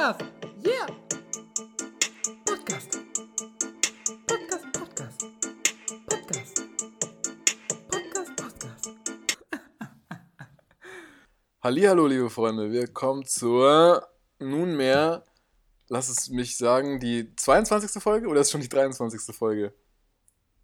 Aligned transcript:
Podcast. 0.00 0.24
Yeah. 0.64 0.86
Podcast. 2.46 2.98
Podcast, 4.26 4.72
Podcast. 4.72 5.26
Podcast. 6.08 6.62
Podcast, 7.90 8.36
Podcast. 8.36 8.88
Hallihallo, 11.62 12.06
liebe 12.06 12.30
Freunde, 12.30 12.72
wir 12.72 12.86
kommen 12.86 13.26
zur 13.26 14.08
nunmehr, 14.38 15.26
lass 15.88 16.08
es 16.08 16.30
mich 16.30 16.56
sagen, 16.56 16.98
die 16.98 17.36
22. 17.36 18.02
Folge 18.02 18.28
oder 18.28 18.40
ist 18.40 18.52
schon 18.52 18.62
die 18.62 18.70
23. 18.70 19.36
Folge? 19.36 19.74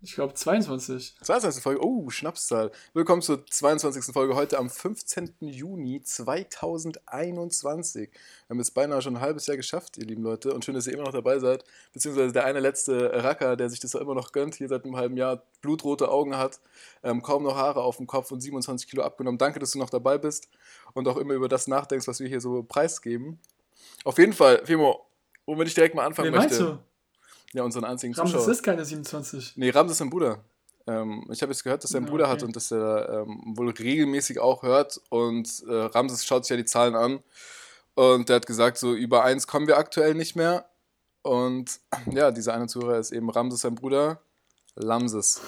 Ich 0.06 0.14
glaube 0.14 0.32
22. 0.34 1.16
22. 1.20 1.60
Folge, 1.60 1.84
oh, 1.84 2.08
Schnapszahl. 2.10 2.70
Willkommen 2.94 3.22
zur 3.22 3.44
22. 3.44 4.14
Folge, 4.14 4.36
heute 4.36 4.56
am 4.56 4.70
15. 4.70 5.34
Juni 5.40 6.00
2021. 6.00 8.12
Wir 8.12 8.48
haben 8.48 8.58
jetzt 8.58 8.70
beinahe 8.70 9.02
schon 9.02 9.16
ein 9.16 9.20
halbes 9.20 9.48
Jahr 9.48 9.56
geschafft, 9.56 9.98
ihr 9.98 10.06
lieben 10.06 10.22
Leute, 10.22 10.54
und 10.54 10.64
schön, 10.64 10.76
dass 10.76 10.86
ihr 10.86 10.92
immer 10.92 11.02
noch 11.02 11.12
dabei 11.12 11.40
seid, 11.40 11.64
beziehungsweise 11.92 12.32
der 12.32 12.44
eine 12.44 12.60
letzte 12.60 13.24
Racker, 13.24 13.56
der 13.56 13.68
sich 13.68 13.80
das 13.80 13.94
immer 13.94 14.14
noch 14.14 14.30
gönnt, 14.30 14.54
hier 14.54 14.68
seit 14.68 14.84
einem 14.84 14.94
halben 14.94 15.16
Jahr, 15.16 15.42
blutrote 15.60 16.08
Augen 16.08 16.36
hat, 16.36 16.60
ähm, 17.02 17.20
kaum 17.20 17.42
noch 17.42 17.56
Haare 17.56 17.82
auf 17.82 17.96
dem 17.96 18.06
Kopf 18.06 18.30
und 18.30 18.40
27 18.40 18.88
Kilo 18.88 19.02
abgenommen. 19.02 19.38
Danke, 19.38 19.58
dass 19.58 19.72
du 19.72 19.80
noch 19.80 19.90
dabei 19.90 20.18
bist 20.18 20.48
und 20.94 21.08
auch 21.08 21.16
immer 21.16 21.34
über 21.34 21.48
das 21.48 21.66
nachdenkst, 21.66 22.06
was 22.06 22.20
wir 22.20 22.28
hier 22.28 22.40
so 22.40 22.62
preisgeben. 22.62 23.40
Auf 24.04 24.18
jeden 24.18 24.34
Fall, 24.34 24.64
Fimo, 24.64 25.04
womit 25.46 25.66
ich 25.66 25.74
direkt 25.74 25.96
mal 25.96 26.06
anfangen 26.06 26.32
Wen 26.32 26.38
meinst 26.38 26.60
möchte. 26.60 26.74
du? 26.74 26.78
Ja, 27.52 27.62
unseren 27.62 27.84
einzigen 27.84 28.14
Ramses 28.14 28.34
Zuschauer. 28.34 28.52
ist 28.52 28.62
keine 28.62 28.84
27. 28.84 29.54
Nee, 29.56 29.70
Ramses 29.70 29.92
ist 29.92 29.98
sein 29.98 30.10
Bruder. 30.10 30.44
Ähm, 30.86 31.26
ich 31.32 31.42
habe 31.42 31.52
jetzt 31.52 31.64
gehört, 31.64 31.82
dass 31.84 31.92
er 31.92 31.98
einen 31.98 32.06
Ja, 32.06 32.10
Bruder 32.10 32.24
okay. 32.24 32.32
hat 32.32 32.42
und 32.42 32.54
dass 32.56 32.70
er 32.70 33.24
ähm, 33.26 33.54
wohl 33.56 33.70
regelmäßig 33.70 34.38
auch 34.40 34.62
hört. 34.62 35.00
Und 35.08 35.64
äh, 35.68 35.72
Ramses 35.74 36.24
schaut 36.24 36.44
sich 36.44 36.50
ja 36.50 36.56
die 36.56 36.64
Zahlen 36.64 36.94
an. 36.94 37.20
Und 37.94 38.28
der 38.28 38.36
hat 38.36 38.46
gesagt, 38.46 38.76
so 38.78 38.94
über 38.94 39.24
eins 39.24 39.46
kommen 39.46 39.66
wir 39.66 39.78
aktuell 39.78 40.14
nicht 40.14 40.36
mehr. 40.36 40.66
Und 41.22 41.80
ja, 42.12 42.30
dieser 42.30 42.54
eine 42.54 42.66
Zuhörer 42.68 42.98
ist 42.98 43.10
eben 43.12 43.30
Ramses, 43.30 43.60
sein 43.62 43.74
Bruder, 43.74 44.20
Lamses. 44.74 45.40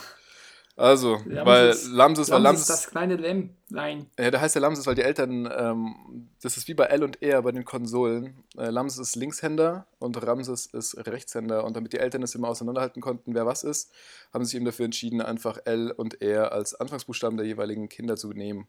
Also, 0.78 1.20
Lamses. 1.26 1.44
weil 1.44 1.96
Lamses, 1.96 2.30
weil 2.30 2.40
Lamses, 2.40 2.66
das 2.66 2.86
kleine 2.88 3.16
Lämmlein. 3.16 4.06
ja, 4.16 4.30
der 4.30 4.40
heißt 4.40 4.54
ja 4.54 4.60
Lamses, 4.60 4.86
weil 4.86 4.94
die 4.94 5.02
Eltern, 5.02 5.52
ähm, 5.52 6.28
das 6.40 6.56
ist 6.56 6.68
wie 6.68 6.74
bei 6.74 6.84
L 6.84 7.02
und 7.02 7.20
R 7.20 7.42
bei 7.42 7.50
den 7.50 7.64
Konsolen. 7.64 8.44
Äh, 8.56 8.70
Lamses 8.70 9.00
ist 9.00 9.16
Linkshänder 9.16 9.86
und 9.98 10.24
Ramses 10.24 10.66
ist 10.66 10.96
Rechtshänder. 10.96 11.64
Und 11.64 11.76
damit 11.76 11.92
die 11.92 11.98
Eltern 11.98 12.22
es 12.22 12.36
immer 12.36 12.48
auseinanderhalten 12.48 13.02
konnten, 13.02 13.34
wer 13.34 13.44
was 13.44 13.64
ist, 13.64 13.90
haben 14.32 14.44
sie 14.44 14.50
sich 14.50 14.56
eben 14.56 14.66
dafür 14.66 14.84
entschieden, 14.84 15.20
einfach 15.20 15.58
L 15.64 15.90
und 15.90 16.22
R 16.22 16.52
als 16.52 16.76
Anfangsbuchstaben 16.76 17.36
der 17.36 17.46
jeweiligen 17.46 17.88
Kinder 17.88 18.16
zu 18.16 18.32
nehmen. 18.32 18.68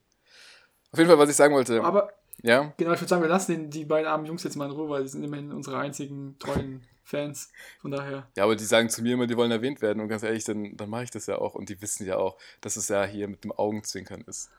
Auf 0.91 0.97
jeden 0.97 1.09
Fall, 1.09 1.19
was 1.19 1.30
ich 1.30 1.35
sagen 1.35 1.53
wollte. 1.53 1.83
Aber 1.83 2.09
ja, 2.41 2.73
genau, 2.77 2.93
ich 2.93 3.02
würde 3.02 3.09
sagen, 3.09 3.21
wir 3.21 3.30
lassen 3.30 3.52
den, 3.52 3.69
die 3.69 3.85
beiden 3.85 4.07
armen 4.07 4.25
Jungs 4.25 4.43
jetzt 4.43 4.55
mal 4.55 4.65
in 4.65 4.71
Ruhe, 4.71 4.89
weil 4.89 5.03
die 5.03 5.09
sind 5.09 5.23
immerhin 5.23 5.52
unsere 5.52 5.77
einzigen 5.77 6.37
treuen 6.39 6.81
Fans. 7.09 7.52
Von 7.81 7.91
daher. 7.91 8.27
ja, 8.38 8.43
aber 8.43 8.55
die 8.55 8.63
sagen 8.65 8.89
zu 8.89 9.02
mir 9.02 9.13
immer, 9.15 9.27
die 9.27 9.35
wollen 9.38 9.52
erwähnt 9.52 9.81
werden. 9.81 9.99
Und 10.02 10.07
ganz 10.09 10.23
ehrlich, 10.23 10.43
dann, 10.43 10.77
dann 10.77 10.89
mache 10.89 11.03
ich 11.03 11.11
das 11.11 11.25
ja 11.25 11.38
auch. 11.38 11.55
Und 11.55 11.69
die 11.69 11.81
wissen 11.81 12.05
ja 12.05 12.17
auch, 12.17 12.38
dass 12.61 12.75
es 12.77 12.88
ja 12.88 13.03
hier 13.05 13.27
mit 13.27 13.43
dem 13.43 13.52
Augenzwinkern 13.52 14.23
ist. 14.27 14.49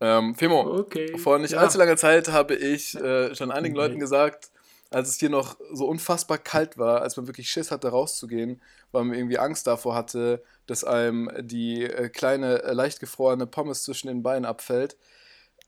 Ähm, 0.00 0.34
Fimo, 0.34 0.78
Okay. 0.80 1.16
Vor 1.18 1.38
nicht 1.38 1.52
Ja. 1.52 1.60
allzu 1.60 1.78
langer 1.78 1.96
Zeit 1.96 2.28
habe 2.28 2.54
ich 2.54 2.94
äh, 2.96 3.34
schon 3.34 3.50
einigen 3.50 3.74
Okay. 3.76 3.86
Leuten 3.86 3.98
gesagt, 4.00 4.50
als 4.90 5.08
es 5.08 5.18
hier 5.18 5.30
noch 5.30 5.56
so 5.72 5.86
unfassbar 5.88 6.38
kalt 6.38 6.78
war, 6.78 7.00
als 7.02 7.16
man 7.16 7.26
wirklich 7.26 7.50
Schiss 7.50 7.70
hatte, 7.70 7.88
rauszugehen, 7.88 8.60
weil 8.92 9.04
man 9.04 9.16
irgendwie 9.16 9.38
Angst 9.38 9.66
davor 9.66 9.94
hatte, 9.94 10.42
dass 10.66 10.84
einem 10.84 11.30
die 11.40 11.84
äh, 11.84 12.08
kleine, 12.08 12.62
äh, 12.62 12.72
leicht 12.72 13.00
gefrorene 13.00 13.46
Pommes 13.46 13.82
zwischen 13.84 14.08
den 14.08 14.22
Beinen 14.22 14.44
abfällt, 14.44 14.96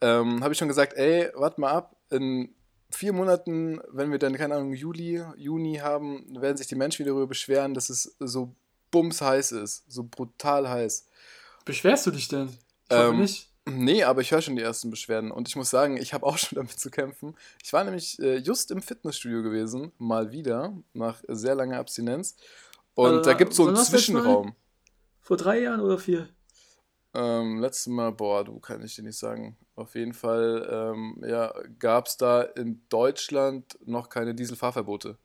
ähm, 0.01 0.43
habe 0.45 0.53
ich 0.53 0.59
schon 0.59 0.69
gesagt, 0.69 0.93
ey, 0.95 1.31
warte 1.35 1.61
mal 1.61 1.73
ab, 1.73 1.97
in 2.11 2.55
vier 2.91 3.13
Monaten, 3.13 3.81
wenn 3.91 4.11
wir 4.11 4.19
dann, 4.19 4.35
keine 4.37 4.55
Ahnung, 4.57 4.73
Juli, 4.73 5.23
Juni 5.37 5.77
haben, 5.77 6.41
werden 6.41 6.57
sich 6.57 6.67
die 6.67 6.75
Menschen 6.75 7.01
wieder 7.01 7.13
darüber 7.13 7.27
beschweren, 7.27 7.75
dass 7.75 7.91
es 7.91 8.17
so 8.19 8.55
bumsheiß 8.91 9.53
ist, 9.53 9.85
so 9.89 10.05
brutal 10.05 10.69
heiß. 10.69 11.07
Beschwerst 11.65 12.07
du 12.07 12.11
dich 12.11 12.29
denn? 12.29 12.49
Ich 12.91 12.97
hoffe 12.97 13.11
Ähm, 13.11 13.21
nicht. 13.21 13.49
Nee, 13.71 14.03
aber 14.03 14.23
ich 14.23 14.31
höre 14.31 14.41
schon 14.41 14.57
die 14.57 14.63
ersten 14.63 14.89
Beschwerden 14.89 15.31
und 15.31 15.47
ich 15.47 15.55
muss 15.57 15.69
sagen, 15.69 15.99
ich 15.99 16.15
habe 16.15 16.25
auch 16.25 16.39
schon 16.39 16.57
damit 16.57 16.79
zu 16.81 16.91
kämpfen. 16.91 17.37
Ich 17.63 17.73
war 17.73 17.85
nämlich 17.85 18.19
äh, 18.19 18.37
just 18.39 18.71
im 18.71 18.81
Fitnessstudio 18.81 19.43
gewesen, 19.43 19.93
mal 19.99 20.33
wieder, 20.33 20.73
nach 20.95 21.23
sehr 21.29 21.55
langer 21.55 21.79
Abstinenz. 21.79 22.37
Und 22.95 23.11
Also, 23.11 23.23
da 23.23 23.35
gibt 23.35 23.51
es 23.51 23.59
so 23.59 23.67
einen? 23.67 23.77
Zwischenraum. 23.77 24.55
Vor 25.21 25.37
drei 25.37 25.61
Jahren 25.61 25.81
oder 25.81 25.99
vier? 25.99 26.31
Ähm, 27.15 27.61
letztes 27.61 27.87
Mal, 27.87 28.13
boah, 28.13 28.45
du 28.45 28.59
kann 28.61 28.83
ich 28.83 28.95
dir 28.95 29.03
nicht 29.03 29.19
sagen. 29.19 29.57
Auf 29.75 29.95
jeden 29.95 30.13
Fall, 30.13 30.69
ähm, 30.71 31.23
ja, 31.27 31.53
gab 31.79 32.07
es 32.07 32.17
da 32.17 32.43
in 32.43 32.83
Deutschland 32.89 33.79
noch 33.85 34.09
keine 34.09 34.35
Dieselfahrverbote. 34.35 35.17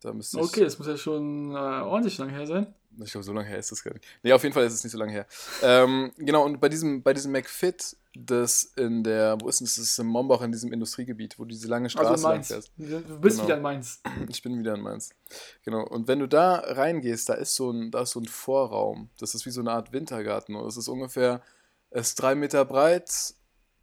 Da 0.00 0.12
müsste 0.12 0.38
Okay, 0.38 0.64
das 0.64 0.78
muss 0.78 0.88
ja 0.88 0.96
schon 0.96 1.52
äh, 1.52 1.54
ordentlich 1.54 2.18
lang 2.18 2.30
her 2.30 2.46
sein. 2.46 2.74
Ich 3.00 3.12
glaube, 3.12 3.24
so 3.24 3.32
lange 3.32 3.46
her 3.48 3.58
ist 3.58 3.70
das 3.70 3.82
gar 3.84 3.92
nicht. 3.92 4.04
Nee, 4.22 4.32
auf 4.32 4.42
jeden 4.42 4.52
Fall 4.52 4.64
ist 4.64 4.72
es 4.74 4.82
nicht 4.82 4.92
so 4.92 4.98
lange 4.98 5.12
her. 5.12 5.26
Ähm, 5.62 6.12
genau, 6.16 6.44
und 6.44 6.60
bei 6.60 6.68
diesem, 6.68 7.02
bei 7.02 7.14
diesem 7.14 7.30
McFit, 7.32 7.96
das 8.16 8.64
in 8.76 9.04
der, 9.04 9.36
wo 9.40 9.48
ist 9.48 9.60
denn 9.60 9.66
das? 9.66 9.76
Das 9.76 9.84
ist 9.84 9.98
in 9.98 10.06
Mombach, 10.06 10.40
in 10.42 10.50
diesem 10.50 10.72
Industriegebiet, 10.72 11.38
wo 11.38 11.44
du 11.44 11.50
diese 11.50 11.68
lange 11.68 11.88
Straße 11.90 12.10
Also 12.10 12.28
lang 12.28 12.42
fährst. 12.42 12.72
Du 12.76 13.20
bist 13.20 13.36
Genau. 13.36 13.44
wieder 13.46 13.56
in 13.56 13.62
Mainz. 13.62 14.00
Ich 14.28 14.42
bin 14.42 14.58
wieder 14.58 14.74
in 14.74 14.80
Mainz. 14.80 15.10
Genau. 15.64 15.84
Und 15.86 16.08
wenn 16.08 16.18
du 16.18 16.26
da 16.26 16.56
reingehst, 16.56 17.28
da 17.28 17.34
ist 17.34 17.54
so 17.54 17.70
ein, 17.70 17.90
da 17.92 18.02
ist 18.02 18.10
so 18.10 18.20
ein 18.20 18.26
Vorraum. 18.26 19.10
Das 19.20 19.34
ist 19.34 19.46
wie 19.46 19.50
so 19.50 19.60
eine 19.60 19.70
Art 19.70 19.92
Wintergarten. 19.92 20.56
Und 20.56 20.66
es 20.66 20.76
ist 20.76 20.88
ungefähr, 20.88 21.42
es 21.90 22.08
ist 22.08 22.14
drei 22.16 22.34
Meter 22.34 22.64
breit, 22.64 23.08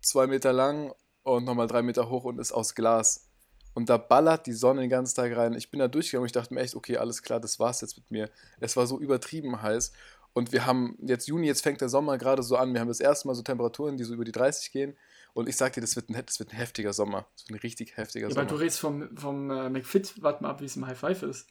zwei 0.02 0.28
Meter 0.28 0.52
lang 0.52 0.94
und 1.24 1.46
nochmal 1.46 1.68
drei 1.68 1.82
Meter 1.84 2.10
hoch 2.10 2.26
und 2.26 2.40
ist 2.40 2.52
aus 2.52 2.76
Glas. 2.76 3.30
Und 3.76 3.90
da 3.90 3.98
ballert 3.98 4.48
die 4.48 4.54
Sonne 4.54 4.82
den 4.82 4.90
ganzen 4.90 5.16
Tag 5.16 5.36
rein. 5.36 5.54
Ich 5.54 5.70
bin 5.70 5.80
da 5.80 5.88
durchgegangen 5.88 6.24
und 6.24 6.28
ich 6.28 6.32
dachte 6.32 6.54
mir 6.54 6.62
echt, 6.62 6.76
okay, 6.76 6.98
alles 6.98 7.22
klar, 7.22 7.40
das 7.40 7.60
war's 7.60 7.82
jetzt 7.82 7.98
mit 7.98 8.10
mir. 8.10 8.30
Es 8.60 8.76
war 8.76 8.88
so 8.88 9.00
übertrieben 9.00 9.62
heiß. 9.62 9.92
Und 10.34 10.52
wir 10.52 10.66
haben 10.66 10.98
jetzt 11.02 11.28
Juni, 11.28 11.46
jetzt 11.48 11.62
fängt 11.62 11.80
der 11.82 11.90
Sommer 11.90 12.18
gerade 12.18 12.42
so 12.42 12.58
an. 12.58 12.74
Wir 12.74 12.82
haben 12.82 12.88
das 12.88 13.00
erste 13.00 13.28
Mal 13.28 13.36
so 13.36 13.44
Temperaturen, 13.44 13.98
die 13.98 14.04
so 14.04 14.14
über 14.14 14.26
die 14.26 14.32
30 14.32 14.72
gehen. 14.72 14.98
Und 15.34 15.48
ich 15.48 15.56
sag 15.58 15.74
dir, 15.74 15.82
das 15.82 15.96
wird 15.96 16.10
ein, 16.10 16.26
das 16.26 16.40
wird 16.40 16.52
ein 16.52 16.58
heftiger 16.58 16.94
Sommer. 16.94 17.28
Das 17.36 17.44
wird 17.48 17.58
ein 17.60 17.62
richtig 17.62 17.96
heftiger 17.98 18.30
Ja, 18.30 18.36
weil 18.36 18.46
du 18.46 18.52
Sommer. 18.52 18.62
redest 18.62 18.80
vom, 18.80 19.18
vom 19.18 19.52
äh, 19.52 19.70
McFit, 19.70 20.22
warte 20.22 20.42
mal 20.44 20.50
ab, 20.50 20.62
wie 20.62 20.66
es 20.66 20.76
im 20.78 20.88
High 20.88 20.98
Five 20.98 21.24
ist. 21.24 21.48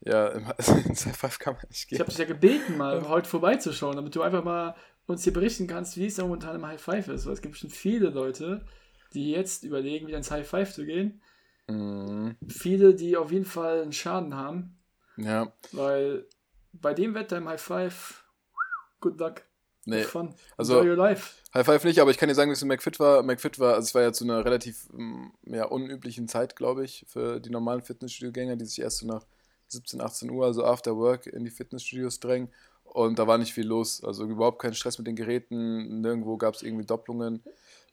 Ja, 0.00 0.28
im 0.28 0.46
ins 0.86 1.06
High 1.06 1.16
Five 1.16 1.38
kann 1.38 1.54
man 1.54 1.64
nicht 1.68 1.82
Ich 1.82 1.88
gehen. 1.88 1.98
habe 2.00 2.10
dich 2.10 2.18
ja 2.18 2.24
gebeten, 2.26 2.76
mal 2.76 3.08
heute 3.08 3.28
vorbeizuschauen, 3.28 3.96
damit 3.96 4.14
du 4.14 4.22
einfach 4.22 4.44
mal 4.44 4.74
uns 5.06 5.24
hier 5.24 5.32
berichten 5.32 5.66
kannst, 5.66 5.96
wie 5.96 6.06
es 6.06 6.16
da 6.16 6.22
momentan 6.22 6.56
im 6.56 6.66
High 6.66 6.80
Five 6.80 7.08
ist. 7.08 7.24
Weil 7.26 7.32
es 7.32 7.42
gibt 7.42 7.56
schon 7.56 7.70
viele 7.70 8.10
Leute, 8.10 8.64
die 9.14 9.30
jetzt 9.30 9.64
überlegen, 9.64 10.06
wieder 10.06 10.18
ins 10.18 10.30
High 10.30 10.46
Five 10.46 10.72
zu 10.74 10.84
gehen. 10.84 11.22
Mhm. 11.72 12.36
Viele, 12.48 12.94
die 12.94 13.16
auf 13.16 13.30
jeden 13.32 13.44
Fall 13.44 13.82
einen 13.82 13.92
Schaden 13.92 14.34
haben, 14.36 14.78
Ja, 15.16 15.52
weil 15.72 16.26
bei 16.72 16.94
dem 16.94 17.14
Wetter 17.14 17.36
im 17.38 17.48
High 17.48 17.60
Five, 17.60 18.24
good 19.00 19.18
luck, 19.18 19.42
nee. 19.84 20.02
fun, 20.02 20.34
Also- 20.56 20.78
enjoy 20.78 20.90
your 20.90 20.96
life. 20.96 21.34
High 21.54 21.66
Five 21.66 21.84
nicht, 21.84 21.98
aber 22.00 22.10
ich 22.10 22.16
kann 22.18 22.28
dir 22.28 22.34
sagen, 22.34 22.50
wie 22.50 22.54
es 22.54 22.62
in 22.62 22.68
McFit 22.68 22.98
war. 22.98 23.22
McFit 23.22 23.58
war, 23.58 23.74
also 23.74 23.86
es 23.86 23.94
war 23.94 24.02
ja 24.02 24.12
zu 24.12 24.24
einer 24.24 24.42
relativ 24.44 24.88
ähm, 24.94 25.32
ja, 25.44 25.66
unüblichen 25.66 26.26
Zeit, 26.28 26.56
glaube 26.56 26.84
ich, 26.84 27.04
für 27.08 27.40
die 27.40 27.50
normalen 27.50 27.82
Fitnessstudio-Gänger, 27.82 28.56
die 28.56 28.64
sich 28.64 28.80
erst 28.80 28.98
so 28.98 29.06
nach 29.06 29.26
17, 29.68 30.00
18 30.00 30.30
Uhr, 30.30 30.46
also 30.46 30.64
after 30.64 30.96
work, 30.96 31.26
in 31.26 31.44
die 31.44 31.50
Fitnessstudios 31.50 32.20
drängen. 32.20 32.48
Und 32.84 33.18
da 33.18 33.26
war 33.26 33.38
nicht 33.38 33.52
viel 33.54 33.66
los. 33.66 34.02
Also 34.04 34.24
überhaupt 34.24 34.60
kein 34.60 34.74
Stress 34.74 34.98
mit 34.98 35.06
den 35.06 35.16
Geräten, 35.16 36.00
nirgendwo 36.00 36.36
gab 36.36 36.54
es 36.54 36.62
irgendwie 36.62 36.84
Doppelungen. 36.86 37.42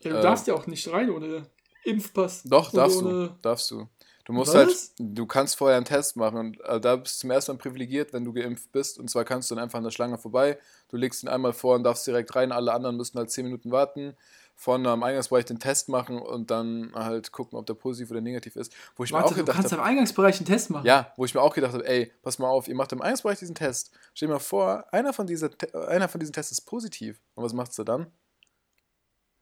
Ja, 0.02 0.12
du 0.12 0.18
äh, 0.18 0.22
darfst 0.22 0.48
ja 0.48 0.54
auch 0.54 0.68
nicht 0.68 0.90
rein 0.92 1.10
ohne 1.10 1.46
Impfpass. 1.90 2.44
Doch, 2.44 2.72
darfst 2.72 3.02
du. 3.02 3.30
Darfst 3.42 3.72
du. 3.72 3.88
Du 4.30 4.34
musst 4.34 4.54
Was? 4.54 4.56
halt, 4.56 4.78
du 5.00 5.26
kannst 5.26 5.56
vorher 5.56 5.78
einen 5.78 5.88
Test 5.88 6.16
machen 6.16 6.38
und 6.38 6.62
äh, 6.62 6.80
da 6.80 6.98
bist 6.98 7.16
du 7.16 7.22
zum 7.22 7.32
ersten 7.32 7.54
Mal 7.54 7.58
privilegiert, 7.58 8.14
wenn 8.14 8.24
du 8.24 8.32
geimpft 8.32 8.72
bist. 8.72 9.00
Und 9.00 9.10
zwar 9.10 9.26
kannst 9.26 9.50
du 9.50 9.56
dann 9.56 9.64
einfach 9.64 9.80
an 9.80 9.84
der 9.84 9.90
Schlange 9.90 10.20
vorbei. 10.20 10.60
Du 10.90 10.98
legst 10.98 11.24
ihn 11.24 11.30
einmal 11.30 11.52
vor 11.52 11.74
und 11.76 11.84
darfst 11.84 12.06
direkt 12.06 12.36
rein. 12.36 12.52
Alle 12.52 12.72
anderen 12.72 12.96
müssen 12.96 13.18
halt 13.18 13.32
10 13.32 13.46
Minuten 13.46 13.72
warten. 13.72 14.16
Vorne 14.56 14.88
am 14.92 15.02
Eingangsbereich 15.02 15.46
den 15.46 15.58
Test 15.58 15.90
machen 15.90 16.20
und 16.20 16.52
dann 16.52 16.92
halt 16.94 17.32
gucken, 17.32 17.58
ob 17.58 17.66
der 17.66 17.74
positiv 17.74 18.12
oder 18.12 18.22
negativ 18.22 18.56
ist. 18.56 18.72
Wo 18.96 19.04
ich 19.04 19.12
mir 19.12 19.18
Warte, 19.18 19.30
auch 19.30 19.30
du 19.32 19.38
gedacht 19.38 19.56
kannst 19.56 19.72
habe, 19.72 19.82
am 19.82 19.88
Eingangsbereich 19.88 20.38
einen 20.38 20.46
Test 20.46 20.70
machen. 20.70 20.86
ja, 20.86 21.12
wo 21.18 21.26
ich 21.26 21.34
mir 21.34 21.42
auch 21.42 21.56
gedacht 21.56 21.74
habe, 21.74 21.88
ey, 21.88 22.12
pass 22.22 22.38
mal 22.38 22.50
auf, 22.50 22.68
ihr 22.68 22.76
macht 22.76 22.92
im 22.92 23.02
Eingangsbereich 23.02 23.40
diesen 23.40 23.56
Test. 23.56 23.90
Stell 24.14 24.28
dir 24.28 24.34
mal 24.34 24.40
vor, 24.40 24.86
einer 24.92 25.12
von, 25.12 25.26
dieser, 25.26 25.50
einer 25.88 26.08
von 26.08 26.20
diesen 26.20 26.34
Tests 26.34 26.52
ist 26.52 26.62
positiv. 26.62 27.20
Und 27.34 27.46
was 27.46 27.54
machst 27.54 27.80
du 27.80 27.84
dann? 27.84 28.12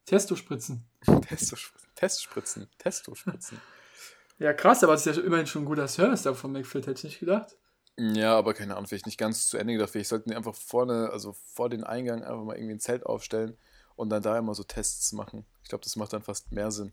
Testo-Spritzen. 0.07 0.83
Testspritzen. 1.27 1.89
Testspritzen. 1.95 2.67
Testospritzen. 2.79 3.61
Ja, 4.39 4.53
krass, 4.53 4.83
aber 4.83 4.93
es 4.93 5.03
ist 5.07 5.17
ja 5.17 5.23
immerhin 5.23 5.47
schon 5.47 5.63
ein 5.63 5.65
guter 5.65 5.87
Service 5.87 6.21
da 6.21 6.35
von 6.35 6.51
McFit, 6.51 6.85
hätte 6.85 6.99
ich 6.99 7.03
nicht 7.05 7.19
gedacht. 7.19 7.57
Ja, 7.97 8.37
aber 8.37 8.53
keine 8.53 8.75
Ahnung, 8.75 8.85
vielleicht 8.85 9.07
nicht 9.07 9.17
ganz 9.17 9.47
zu 9.47 9.57
Ende 9.57 9.73
gedacht. 9.73 9.89
Vielleicht 9.89 10.09
sollten 10.09 10.29
die 10.29 10.35
einfach 10.35 10.53
vorne, 10.53 11.09
also 11.11 11.33
vor 11.55 11.69
den 11.69 11.83
Eingang 11.83 12.23
einfach 12.23 12.43
mal 12.43 12.55
irgendwie 12.55 12.75
ein 12.75 12.79
Zelt 12.79 13.03
aufstellen 13.03 13.57
und 13.95 14.09
dann 14.11 14.21
da 14.21 14.37
immer 14.37 14.53
so 14.53 14.61
Tests 14.61 15.11
machen. 15.13 15.43
Ich 15.63 15.69
glaube, 15.69 15.83
das 15.83 15.95
macht 15.95 16.13
dann 16.13 16.21
fast 16.21 16.51
mehr 16.51 16.69
Sinn. 16.69 16.91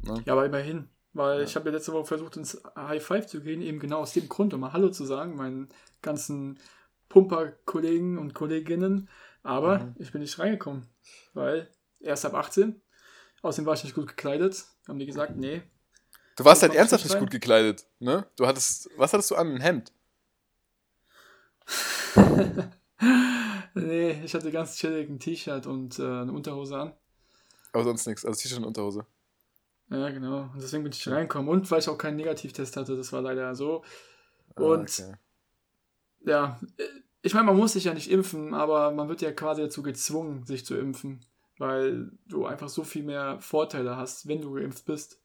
Ne? 0.00 0.22
Ja, 0.24 0.32
aber 0.32 0.46
immerhin. 0.46 0.88
Weil 1.12 1.40
Ja. 1.40 1.44
ich 1.44 1.56
habe 1.56 1.68
ja 1.68 1.76
letzte 1.76 1.92
Woche 1.92 2.06
versucht, 2.06 2.38
ins 2.38 2.58
High 2.74 3.04
Five 3.04 3.26
zu 3.26 3.42
gehen, 3.42 3.60
eben 3.60 3.78
genau 3.78 3.98
aus 4.00 4.14
dem 4.14 4.30
Grund, 4.30 4.54
um 4.54 4.60
mal 4.60 4.72
Hallo 4.72 4.88
zu 4.88 5.04
sagen, 5.04 5.36
meinen 5.36 5.68
ganzen 6.00 6.58
Pumper-Kollegen 7.10 8.16
und 8.16 8.32
Kolleginnen. 8.32 9.10
Aber 9.42 9.80
Mhm. 9.80 9.94
ich 9.98 10.10
bin 10.10 10.22
nicht 10.22 10.38
reingekommen, 10.38 10.86
weil 11.34 11.68
erst 12.02 12.24
ab 12.24 12.34
18. 12.34 12.80
Außerdem 13.42 13.66
war 13.66 13.74
ich 13.74 13.84
nicht 13.84 13.94
gut 13.94 14.08
gekleidet. 14.08 14.64
Haben 14.86 14.98
die 14.98 15.06
gesagt, 15.06 15.36
nee, 15.36 15.62
Du 16.36 16.44
warst 16.44 16.62
halt 16.62 16.74
ernsthaft 16.74 17.04
nicht 17.04 17.18
gut 17.18 17.30
gekleidet, 17.30 17.86
ne? 17.98 18.26
Du 18.36 18.46
hattest, 18.46 18.88
was 18.96 19.12
hattest 19.12 19.30
du 19.30 19.36
an? 19.36 19.54
Ein 19.54 19.60
Hemd. 19.60 19.92
nee, 23.74 24.20
ich 24.24 24.34
hatte 24.34 24.50
ganz 24.50 24.76
chillig 24.76 25.10
ein 25.10 25.18
T-Shirt 25.18 25.66
und 25.66 25.98
äh, 25.98 26.02
eine 26.02 26.32
Unterhose 26.32 26.78
an. 26.78 26.92
Aber 27.72 27.84
sonst 27.84 28.06
nichts. 28.06 28.24
Also 28.24 28.40
T-Shirt 28.40 28.58
und 28.58 28.64
Unterhose. 28.64 29.06
Ja, 29.90 30.08
genau. 30.08 30.50
Und 30.52 30.62
deswegen 30.62 30.84
bin 30.84 30.92
ich 30.92 31.06
reingekommen. 31.06 31.48
Und 31.50 31.70
weil 31.70 31.80
ich 31.80 31.88
auch 31.88 31.98
keinen 31.98 32.16
Negativtest 32.16 32.76
hatte, 32.76 32.96
das 32.96 33.12
war 33.12 33.20
leider 33.20 33.54
so. 33.54 33.84
Ah, 34.54 34.62
Und 34.62 34.90
okay. 34.90 35.14
ja, 36.24 36.58
äh, 36.78 36.84
ich 37.20 37.34
meine, 37.34 37.46
man 37.46 37.56
muss 37.56 37.74
sich 37.74 37.84
ja 37.84 37.94
nicht 37.94 38.10
impfen, 38.10 38.54
aber 38.54 38.90
man 38.90 39.08
wird 39.08 39.20
ja 39.20 39.32
quasi 39.32 39.60
dazu 39.60 39.82
gezwungen, 39.82 40.46
sich 40.46 40.64
zu 40.64 40.76
impfen. 40.76 41.24
Weil 41.62 42.10
du 42.26 42.44
einfach 42.44 42.68
so 42.68 42.82
viel 42.82 43.04
mehr 43.04 43.38
Vorteile 43.38 43.96
hast, 43.96 44.26
wenn 44.26 44.40
du 44.40 44.52
geimpft 44.52 44.84
bist. 44.84 45.20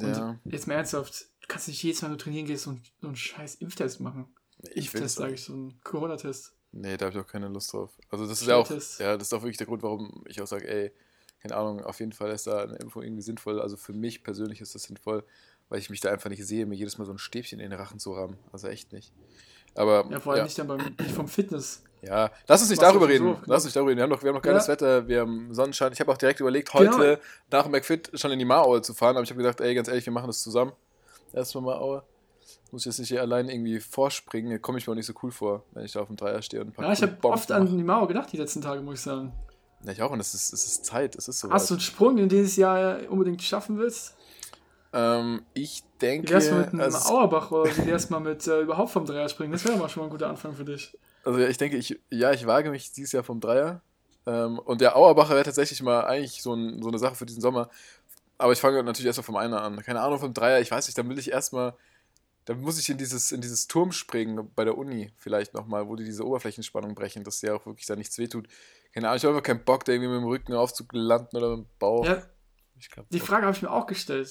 Und 0.00 0.08
Ja, 0.08 0.38
jetzt 0.46 0.66
mal 0.66 0.74
ernsthaft, 0.76 1.26
du 1.42 1.46
kannst 1.46 1.68
nicht 1.68 1.82
jedes 1.82 2.00
Mal, 2.00 2.08
wenn 2.08 2.16
du 2.16 2.24
trainieren 2.24 2.46
gehst, 2.46 2.64
so 2.64 2.70
einen, 2.70 2.82
so 3.02 3.08
einen 3.08 3.16
scheiß 3.16 3.56
Impftest 3.56 4.00
machen. 4.00 4.34
ich 4.70 4.86
Impftest, 4.86 5.16
sage 5.16 5.34
ich, 5.34 5.42
so 5.42 5.52
einen 5.52 5.78
Corona-Test. 5.84 6.54
Nee, 6.72 6.96
da 6.96 7.04
habe 7.04 7.18
ich 7.18 7.22
auch 7.22 7.30
keine 7.30 7.48
Lust 7.48 7.70
drauf. 7.70 7.90
Also 8.08 8.26
das 8.26 8.40
ist 8.40 8.48
ja 8.48 8.56
auch, 8.56 8.70
ja, 8.70 9.18
das 9.18 9.28
ist 9.28 9.34
auch 9.34 9.42
wirklich 9.42 9.58
der 9.58 9.66
Grund, 9.66 9.82
warum 9.82 10.24
ich 10.26 10.40
auch 10.40 10.46
sage, 10.46 10.66
ey, 10.66 10.90
keine 11.42 11.54
Ahnung, 11.54 11.84
auf 11.84 12.00
jeden 12.00 12.12
Fall 12.12 12.30
ist 12.30 12.46
da 12.46 12.62
eine 12.62 12.76
Impfung 12.76 13.02
irgendwie 13.02 13.20
sinnvoll. 13.20 13.60
Also 13.60 13.76
für 13.76 13.92
mich 13.92 14.24
persönlich 14.24 14.62
ist 14.62 14.74
das 14.74 14.84
sinnvoll, 14.84 15.22
weil 15.68 15.80
ich 15.80 15.90
mich 15.90 16.00
da 16.00 16.10
einfach 16.10 16.30
nicht 16.30 16.46
sehe, 16.46 16.64
mir 16.64 16.76
jedes 16.76 16.96
Mal 16.96 17.04
so 17.04 17.12
ein 17.12 17.18
Stäbchen 17.18 17.60
in 17.60 17.68
den 17.68 17.78
Rachen 17.78 17.98
zu 17.98 18.14
rammen. 18.14 18.38
Also 18.52 18.68
echt 18.68 18.94
nicht. 18.94 19.12
Aber 19.74 20.08
Ja, 20.10 20.18
vor 20.18 20.32
allem 20.32 20.38
ja, 20.38 20.44
nicht 20.44 20.58
dann 20.58 20.66
beim, 20.66 20.96
nicht 20.98 21.14
vom 21.14 21.28
Fitness. 21.28 21.82
Ja, 22.02 22.30
lass 22.46 22.60
uns 22.60 22.70
nicht 22.70 22.80
Machst 22.80 22.92
darüber 22.94 23.08
reden. 23.08 23.36
Lass 23.46 23.56
uns 23.58 23.64
nicht 23.66 23.76
darüber 23.76 23.90
reden. 23.90 23.98
Wir 23.98 24.02
haben 24.04 24.10
noch, 24.10 24.22
wir 24.22 24.28
haben 24.28 24.36
noch 24.36 24.42
geiles 24.42 24.66
Ja. 24.66 24.72
Wetter, 24.72 25.08
wir 25.08 25.20
haben 25.20 25.52
Sonnenschein. 25.54 25.92
Ich 25.92 26.00
habe 26.00 26.12
auch 26.12 26.16
direkt 26.16 26.40
überlegt, 26.40 26.72
heute 26.74 26.90
Genau. 26.90 27.16
nach 27.50 27.62
dem 27.64 27.72
McFit 27.72 28.10
schon 28.14 28.30
in 28.30 28.38
die 28.38 28.44
Maraue 28.44 28.82
zu 28.82 28.94
fahren, 28.94 29.16
aber 29.16 29.24
ich 29.24 29.30
habe 29.30 29.38
gedacht, 29.42 29.60
ey, 29.60 29.74
ganz 29.74 29.88
ehrlich, 29.88 30.06
wir 30.06 30.12
machen 30.12 30.26
das 30.28 30.42
zusammen. 30.42 30.72
Erstmal 31.32 31.64
Maraue. 31.64 32.02
Muss 32.70 32.82
ich 32.82 32.86
jetzt 32.86 32.98
nicht 32.98 33.08
hier 33.08 33.22
allein 33.22 33.48
irgendwie 33.48 33.80
vorspringen, 33.80 34.50
da 34.50 34.58
komme 34.58 34.76
ich 34.78 34.86
mir 34.86 34.92
auch 34.92 34.96
nicht 34.96 35.06
so 35.06 35.14
cool 35.22 35.30
vor, 35.30 35.64
wenn 35.72 35.84
ich 35.84 35.92
da 35.92 36.00
auf 36.00 36.06
dem 36.08 36.16
Dreier 36.16 36.42
stehe 36.42 36.60
und 36.62 36.68
ein 36.68 36.72
paar 36.72 36.84
Ja, 36.84 36.92
ich 36.92 37.02
habe 37.02 37.16
oft 37.22 37.50
an 37.50 37.64
mache. 37.64 37.76
die 37.76 37.82
Mauer 37.82 38.08
gedacht 38.08 38.30
die 38.32 38.36
letzten 38.36 38.60
Tage, 38.60 38.82
muss 38.82 38.94
ich 38.96 39.00
sagen. 39.00 39.32
Ja, 39.84 39.92
ich 39.92 40.02
auch, 40.02 40.10
und 40.10 40.20
es 40.20 40.34
ist, 40.34 40.52
es 40.52 40.66
ist 40.66 40.84
Zeit, 40.84 41.16
es 41.16 41.28
ist 41.28 41.40
so. 41.40 41.50
Hast 41.50 41.70
du 41.70 41.74
einen 41.74 41.80
Sprung, 41.80 42.16
den 42.16 42.28
du 42.28 42.36
dieses 42.36 42.56
Jahr 42.56 42.98
unbedingt 43.08 43.42
schaffen 43.42 43.78
willst? 43.78 44.14
Ähm, 44.92 45.42
ich 45.54 45.82
Wie 45.82 45.98
denke, 46.00 46.30
wär's 46.30 46.50
mal 46.50 46.60
mit 46.60 46.68
einem 46.70 46.80
also, 46.80 46.98
Auerbach 47.14 47.50
oder 47.50 47.70
wie 47.76 47.86
wär's 47.86 48.10
mal 48.10 48.20
mit 48.20 48.46
äh, 48.46 48.60
überhaupt 48.60 48.90
vom 48.90 49.04
Dreier 49.06 49.28
springen? 49.28 49.52
Das 49.52 49.64
wäre 49.64 49.76
mal 49.76 49.88
schon 49.88 50.02
mal 50.02 50.06
ein 50.08 50.10
guter 50.10 50.28
Anfang 50.28 50.54
für 50.54 50.64
dich. 50.64 50.96
Also 51.28 51.40
ich 51.40 51.58
denke, 51.58 51.76
ich, 51.76 52.00
ja, 52.08 52.32
ich 52.32 52.46
wage 52.46 52.70
mich 52.70 52.90
dieses 52.90 53.12
Jahr 53.12 53.22
vom 53.22 53.38
Dreier. 53.38 53.82
Ähm, 54.24 54.58
und 54.58 54.80
der 54.80 54.96
Auerbacher 54.96 55.34
wäre 55.34 55.44
tatsächlich 55.44 55.82
mal 55.82 56.06
eigentlich 56.06 56.42
so, 56.42 56.54
ein, 56.54 56.82
so 56.82 56.88
eine 56.88 56.98
Sache 56.98 57.16
für 57.16 57.26
diesen 57.26 57.42
Sommer. 57.42 57.68
Aber 58.38 58.54
ich 58.54 58.60
fange 58.60 58.82
natürlich 58.82 59.04
erstmal 59.04 59.24
vom 59.24 59.36
Einer 59.36 59.60
an. 59.60 59.78
Keine 59.82 60.00
Ahnung, 60.00 60.18
vom 60.18 60.32
Dreier, 60.32 60.58
ich 60.60 60.70
weiß 60.70 60.86
nicht, 60.86 60.96
dann 60.96 61.06
will 61.10 61.18
ich 61.18 61.30
erstmal, 61.30 61.74
dann 62.46 62.62
muss 62.62 62.78
ich 62.78 62.88
in 62.88 62.96
dieses, 62.96 63.30
in 63.30 63.42
dieses 63.42 63.68
Turm 63.68 63.92
springen 63.92 64.50
bei 64.54 64.64
der 64.64 64.78
Uni 64.78 65.12
vielleicht 65.18 65.52
nochmal, 65.52 65.86
wo 65.86 65.96
die 65.96 66.04
diese 66.04 66.24
Oberflächenspannung 66.24 66.94
brechen, 66.94 67.24
dass 67.24 67.42
ja 67.42 67.52
auch 67.54 67.66
wirklich 67.66 67.84
da 67.84 67.94
nichts 67.94 68.16
wehtut. 68.16 68.48
Keine 68.94 69.08
Ahnung, 69.08 69.18
ich 69.18 69.24
habe 69.24 69.34
einfach 69.34 69.46
keinen 69.46 69.64
Bock, 69.64 69.84
da 69.84 69.92
irgendwie 69.92 70.08
mit 70.08 70.22
dem 70.22 70.28
Rücken 70.28 70.54
aufzulanden 70.54 71.36
oder 71.36 71.58
mit 71.58 71.66
dem 71.66 71.70
Bauch. 71.78 72.06
Ja, 72.06 72.22
Ich 72.78 72.90
glaub, 72.90 73.06
die 73.10 73.20
Frage 73.20 73.44
habe 73.44 73.54
ich 73.54 73.60
mir 73.60 73.70
auch 73.70 73.86
gestellt, 73.86 74.30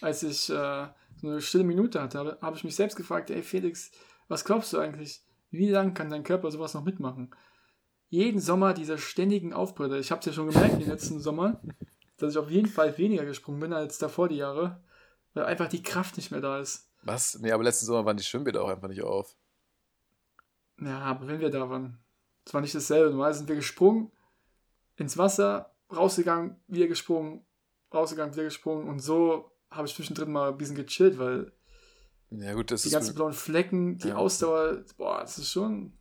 als 0.00 0.24
ich 0.24 0.50
äh, 0.50 0.88
so 1.20 1.28
eine 1.28 1.40
stille 1.40 1.62
Minute 1.62 2.02
hatte. 2.02 2.18
Habe 2.18 2.38
hab 2.40 2.56
ich 2.56 2.64
mich 2.64 2.74
selbst 2.74 2.96
gefragt, 2.96 3.30
ey 3.30 3.44
Felix, 3.44 3.92
was 4.26 4.44
glaubst 4.44 4.72
du 4.72 4.80
eigentlich? 4.80 5.22
Wie 5.50 5.68
lange 5.68 5.94
kann 5.94 6.10
dein 6.10 6.24
Körper 6.24 6.50
sowas 6.50 6.74
noch 6.74 6.84
mitmachen? 6.84 7.30
Jeden 8.10 8.40
Sommer 8.40 8.74
diese 8.74 8.98
ständigen 8.98 9.52
Aufbrüche. 9.52 9.98
Ich 9.98 10.10
habe 10.10 10.20
es 10.20 10.26
ja 10.26 10.32
schon 10.32 10.48
gemerkt 10.48 10.74
in 10.74 10.80
den 10.80 10.88
letzten 10.88 11.20
Sommern, 11.20 11.58
dass 12.16 12.32
ich 12.32 12.38
auf 12.38 12.50
jeden 12.50 12.68
Fall 12.68 12.96
weniger 12.96 13.24
gesprungen 13.24 13.60
bin 13.60 13.72
als 13.72 13.98
davor 13.98 14.28
die 14.28 14.36
Jahre, 14.36 14.80
weil 15.34 15.44
einfach 15.44 15.68
die 15.68 15.82
Kraft 15.82 16.16
nicht 16.16 16.30
mehr 16.30 16.40
da 16.40 16.58
ist. 16.58 16.90
Was? 17.02 17.38
Nee, 17.38 17.52
aber 17.52 17.64
letzten 17.64 17.86
Sommer 17.86 18.04
waren 18.04 18.16
die 18.16 18.24
Schwimmbäder 18.24 18.62
auch 18.62 18.68
einfach 18.68 18.88
nicht 18.88 19.02
auf. 19.02 19.36
Ja, 20.80 21.00
aber 21.00 21.26
wenn 21.26 21.40
wir 21.40 21.50
da 21.50 21.68
waren, 21.68 21.98
es 22.44 22.54
war 22.54 22.60
nicht 22.60 22.74
dasselbe. 22.74 23.10
Normal 23.10 23.34
sind 23.34 23.48
wir 23.48 23.56
gesprungen, 23.56 24.10
ins 24.96 25.18
Wasser, 25.18 25.74
rausgegangen, 25.94 26.56
wieder 26.66 26.86
gesprungen, 26.86 27.44
rausgegangen, 27.92 28.34
wieder 28.34 28.44
gesprungen 28.44 28.88
und 28.88 29.00
so 29.00 29.50
habe 29.70 29.86
ich 29.86 29.94
zwischendrin 29.94 30.32
mal 30.32 30.50
ein 30.50 30.58
bisschen 30.58 30.76
gechillt, 30.76 31.18
weil 31.18 31.52
Ja, 32.30 32.52
gut, 32.54 32.70
das 32.70 32.82
die 32.82 32.88
ist. 32.88 32.94
ganzen 32.94 33.14
blauen 33.14 33.32
Flecken, 33.32 33.98
die 33.98 34.08
Ja. 34.08 34.16
Ausdauer, 34.16 34.84
boah, 34.96 35.20
das 35.20 35.38
ist 35.38 35.50
schon. 35.50 35.92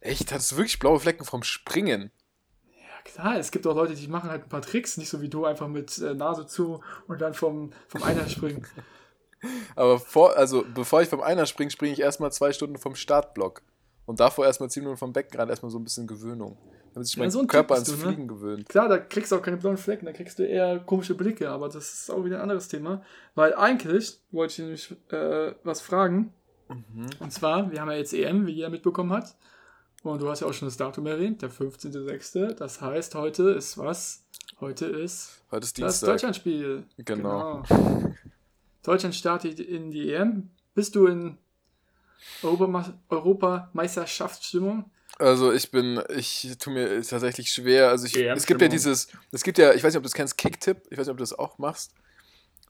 Echt? 0.00 0.32
Hattest 0.32 0.52
du 0.52 0.56
wirklich 0.56 0.78
blaue 0.78 1.00
Flecken 1.00 1.24
vom 1.24 1.42
Springen? 1.42 2.10
Ja, 2.76 3.02
klar, 3.04 3.36
es 3.38 3.50
gibt 3.50 3.66
auch 3.66 3.74
Leute, 3.74 3.94
die 3.94 4.08
machen 4.08 4.30
halt 4.30 4.44
ein 4.44 4.48
paar 4.48 4.62
Tricks, 4.62 4.96
nicht 4.96 5.08
so 5.08 5.20
wie 5.20 5.28
du, 5.28 5.44
einfach 5.44 5.68
mit 5.68 5.98
äh, 5.98 6.14
Nase 6.14 6.46
zu 6.46 6.80
und 7.08 7.20
dann 7.20 7.34
vom, 7.34 7.72
vom 7.88 8.02
Einer 8.02 8.28
springen. 8.28 8.66
Aber 9.74 9.98
vor, 9.98 10.36
also 10.36 10.64
bevor 10.72 11.02
ich 11.02 11.08
vom 11.08 11.20
Einer 11.20 11.46
springe, 11.46 11.70
springe 11.72 11.92
ich 11.92 12.00
erstmal 12.00 12.32
zwei 12.32 12.52
Stunden 12.52 12.78
vom 12.78 12.94
Startblock. 12.94 13.62
Und 14.06 14.20
davor 14.20 14.46
erstmal 14.46 14.70
zehn 14.70 14.82
Minuten 14.84 14.98
vom 14.98 15.12
Beckenrand, 15.12 15.50
erstmal 15.50 15.70
so 15.70 15.78
ein 15.78 15.84
bisschen 15.84 16.06
Gewöhnung. 16.06 16.58
Damit 16.94 17.06
sich 17.06 17.16
Ja, 17.16 17.22
mein 17.22 17.30
so 17.30 17.38
ein 17.38 17.42
Typ 17.42 17.50
Körper 17.50 17.74
ans 17.74 17.88
du, 17.88 17.96
ne? 17.96 18.02
Fliegen 18.02 18.28
gewöhnt. 18.28 18.68
Klar, 18.68 18.88
da 18.88 18.98
kriegst 18.98 19.32
du 19.32 19.36
auch 19.36 19.42
keine 19.42 19.56
blauen 19.56 19.76
Flecken, 19.76 20.06
da 20.06 20.12
kriegst 20.12 20.38
du 20.38 20.46
eher 20.46 20.78
komische 20.80 21.14
Blicke, 21.14 21.50
aber 21.50 21.68
das 21.68 21.92
ist 21.92 22.10
auch 22.10 22.24
wieder 22.24 22.36
ein 22.36 22.42
anderes 22.42 22.68
Thema. 22.68 23.02
Weil 23.34 23.54
eigentlich 23.54 24.18
wollte 24.30 24.52
ich 24.52 24.58
nämlich 24.58 24.94
äh, 25.10 25.54
was 25.64 25.80
fragen. 25.80 26.32
Mhm. 26.68 27.06
Und 27.20 27.32
zwar, 27.32 27.70
wir 27.70 27.80
haben 27.80 27.90
ja 27.90 27.96
jetzt 27.96 28.12
EM, 28.12 28.46
wie 28.46 28.52
jeder 28.52 28.70
mitbekommen 28.70 29.12
hat. 29.12 29.36
Und 30.02 30.20
du 30.20 30.28
hast 30.28 30.40
ja 30.40 30.48
auch 30.48 30.52
schon 30.52 30.66
das 30.66 30.76
Datum 30.76 31.06
erwähnt, 31.06 31.42
der 31.42 31.50
15.06. 31.50 32.54
Das 32.54 32.80
heißt, 32.80 33.14
heute 33.14 33.50
ist 33.50 33.78
was? 33.78 34.24
Heute 34.60 34.86
ist 34.86 35.42
Heute 35.50 35.64
ist 35.66 35.78
das. 35.78 36.00
Deutschlandspiel. 36.00 36.84
Genau. 36.98 37.62
Genau. 37.68 38.14
Deutschland 38.82 39.14
startet 39.14 39.60
in 39.60 39.90
die 39.90 40.12
EM. 40.12 40.50
Bist 40.74 40.96
du 40.96 41.06
in 41.06 41.38
Europameisterschaftsstimmung? 42.42 44.90
Also 45.22 45.52
ich 45.52 45.70
bin, 45.70 46.02
ich 46.08 46.56
tue 46.58 46.72
mir 46.72 47.02
tatsächlich 47.02 47.50
schwer. 47.52 47.88
Also 47.90 48.06
ich, 48.06 48.16
es 48.16 48.46
gibt 48.46 48.60
ja 48.60 48.68
dieses, 48.68 49.08
es 49.30 49.42
gibt 49.42 49.58
ja, 49.58 49.72
ich 49.72 49.82
weiß 49.84 49.92
nicht, 49.92 49.98
ob 49.98 50.02
du 50.02 50.08
das 50.08 50.14
kennst, 50.14 50.36
Kicktipp. 50.36 50.78
Ich 50.90 50.98
weiß 50.98 51.06
nicht, 51.06 51.12
ob 51.12 51.18
du 51.18 51.22
das 51.22 51.38
auch 51.38 51.58
machst. 51.58 51.92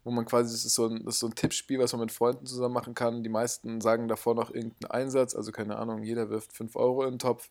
Wo 0.04 0.10
man 0.10 0.24
quasi, 0.24 0.52
das 0.52 0.64
ist 0.64 0.74
so 0.74 0.86
ein, 0.86 1.04
das 1.04 1.14
ist 1.14 1.20
so 1.20 1.28
ein 1.28 1.34
Tippspiel, 1.34 1.78
was 1.78 1.92
man 1.92 2.00
mit 2.00 2.12
Freunden 2.12 2.44
zusammen 2.44 2.74
machen 2.74 2.94
kann. 2.94 3.22
Die 3.22 3.28
meisten 3.28 3.80
sagen 3.80 4.08
davor 4.08 4.34
noch 4.34 4.50
irgendeinen 4.52 4.90
Einsatz, 4.90 5.34
also 5.34 5.52
keine 5.52 5.76
Ahnung, 5.76 6.02
jeder 6.02 6.28
wirft 6.28 6.52
5 6.52 6.74
Euro 6.76 7.04
in 7.04 7.14
den 7.14 7.18
Topf. 7.20 7.48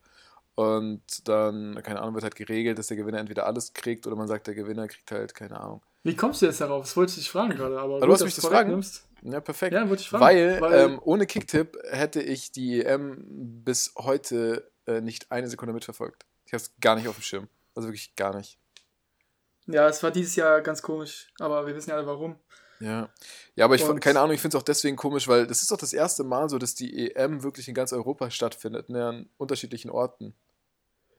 Und 0.55 1.01
dann, 1.29 1.81
keine 1.81 2.01
Ahnung, 2.01 2.13
wird 2.13 2.25
halt 2.25 2.35
geregelt, 2.35 2.77
dass 2.77 2.87
der 2.87 2.97
Gewinner 2.97 3.19
entweder 3.19 3.45
alles 3.47 3.73
kriegt 3.73 4.05
oder 4.05 4.17
man 4.17 4.27
sagt, 4.27 4.47
der 4.47 4.53
Gewinner 4.53 4.87
kriegt 4.89 5.09
halt, 5.11 5.33
keine 5.33 5.59
Ahnung. 5.61 5.81
Wie 6.03 6.15
kommst 6.15 6.41
du 6.41 6.45
jetzt 6.45 6.59
darauf? 6.59 6.83
Das 6.83 6.97
wollte 6.97 7.11
ich 7.11 7.15
dich 7.19 7.29
fragen 7.29 7.55
gerade. 7.55 7.79
Aber 7.79 7.99
du 7.99 8.05
gut, 8.05 8.13
hast 8.15 8.23
mich 8.25 8.35
das 8.35 8.43
du 8.43 8.49
fragen? 8.49 8.69
vorwegnimmst. 8.71 9.07
Ja, 9.23 9.39
perfekt. 9.39 9.73
Ja, 9.73 9.87
wollte 9.87 10.01
ich 10.01 10.09
fragen. 10.09 10.23
Weil, 10.25 10.59
Weil- 10.61 10.79
ähm, 10.79 10.99
ohne 11.03 11.25
Kicktipp 11.25 11.77
hätte 11.89 12.21
ich 12.21 12.51
die 12.51 12.83
EM 12.83 13.23
bis 13.63 13.93
heute 13.97 14.70
äh, 14.87 15.01
nicht 15.01 15.31
eine 15.31 15.47
Sekunde 15.47 15.73
mitverfolgt. 15.73 16.25
Ich 16.45 16.53
habe 16.53 16.61
es 16.63 16.73
gar 16.81 16.95
nicht 16.95 17.07
auf 17.07 17.15
dem 17.15 17.23
Schirm. 17.23 17.47
Also 17.75 17.87
wirklich 17.87 18.15
gar 18.15 18.35
nicht. 18.35 18.57
Ja, 19.67 19.87
es 19.87 20.01
war 20.03 20.11
dieses 20.11 20.35
Jahr 20.35 20.61
ganz 20.61 20.81
komisch, 20.81 21.31
aber 21.39 21.65
wir 21.67 21.75
wissen 21.75 21.91
ja 21.91 21.95
alle 21.97 22.07
warum. 22.07 22.37
Ja. 22.79 23.09
Ja, 23.55 23.65
aber 23.65 23.75
ich 23.75 23.83
Und- 23.83 23.99
keine 23.99 24.19
Ahnung, 24.19 24.33
ich 24.33 24.41
finde 24.41 24.57
es 24.57 24.61
auch 24.61 24.65
deswegen 24.65 24.97
komisch, 24.97 25.27
weil 25.27 25.45
das 25.45 25.61
ist 25.61 25.71
doch 25.71 25.77
das 25.77 25.93
erste 25.93 26.23
Mal 26.23 26.49
so, 26.49 26.57
dass 26.57 26.73
die 26.73 27.11
EM 27.11 27.43
wirklich 27.43 27.67
in 27.67 27.75
ganz 27.75 27.93
Europa 27.93 28.31
stattfindet, 28.31 28.89
ne, 28.89 29.05
an 29.05 29.29
unterschiedlichen 29.37 29.91
Orten. 29.91 30.33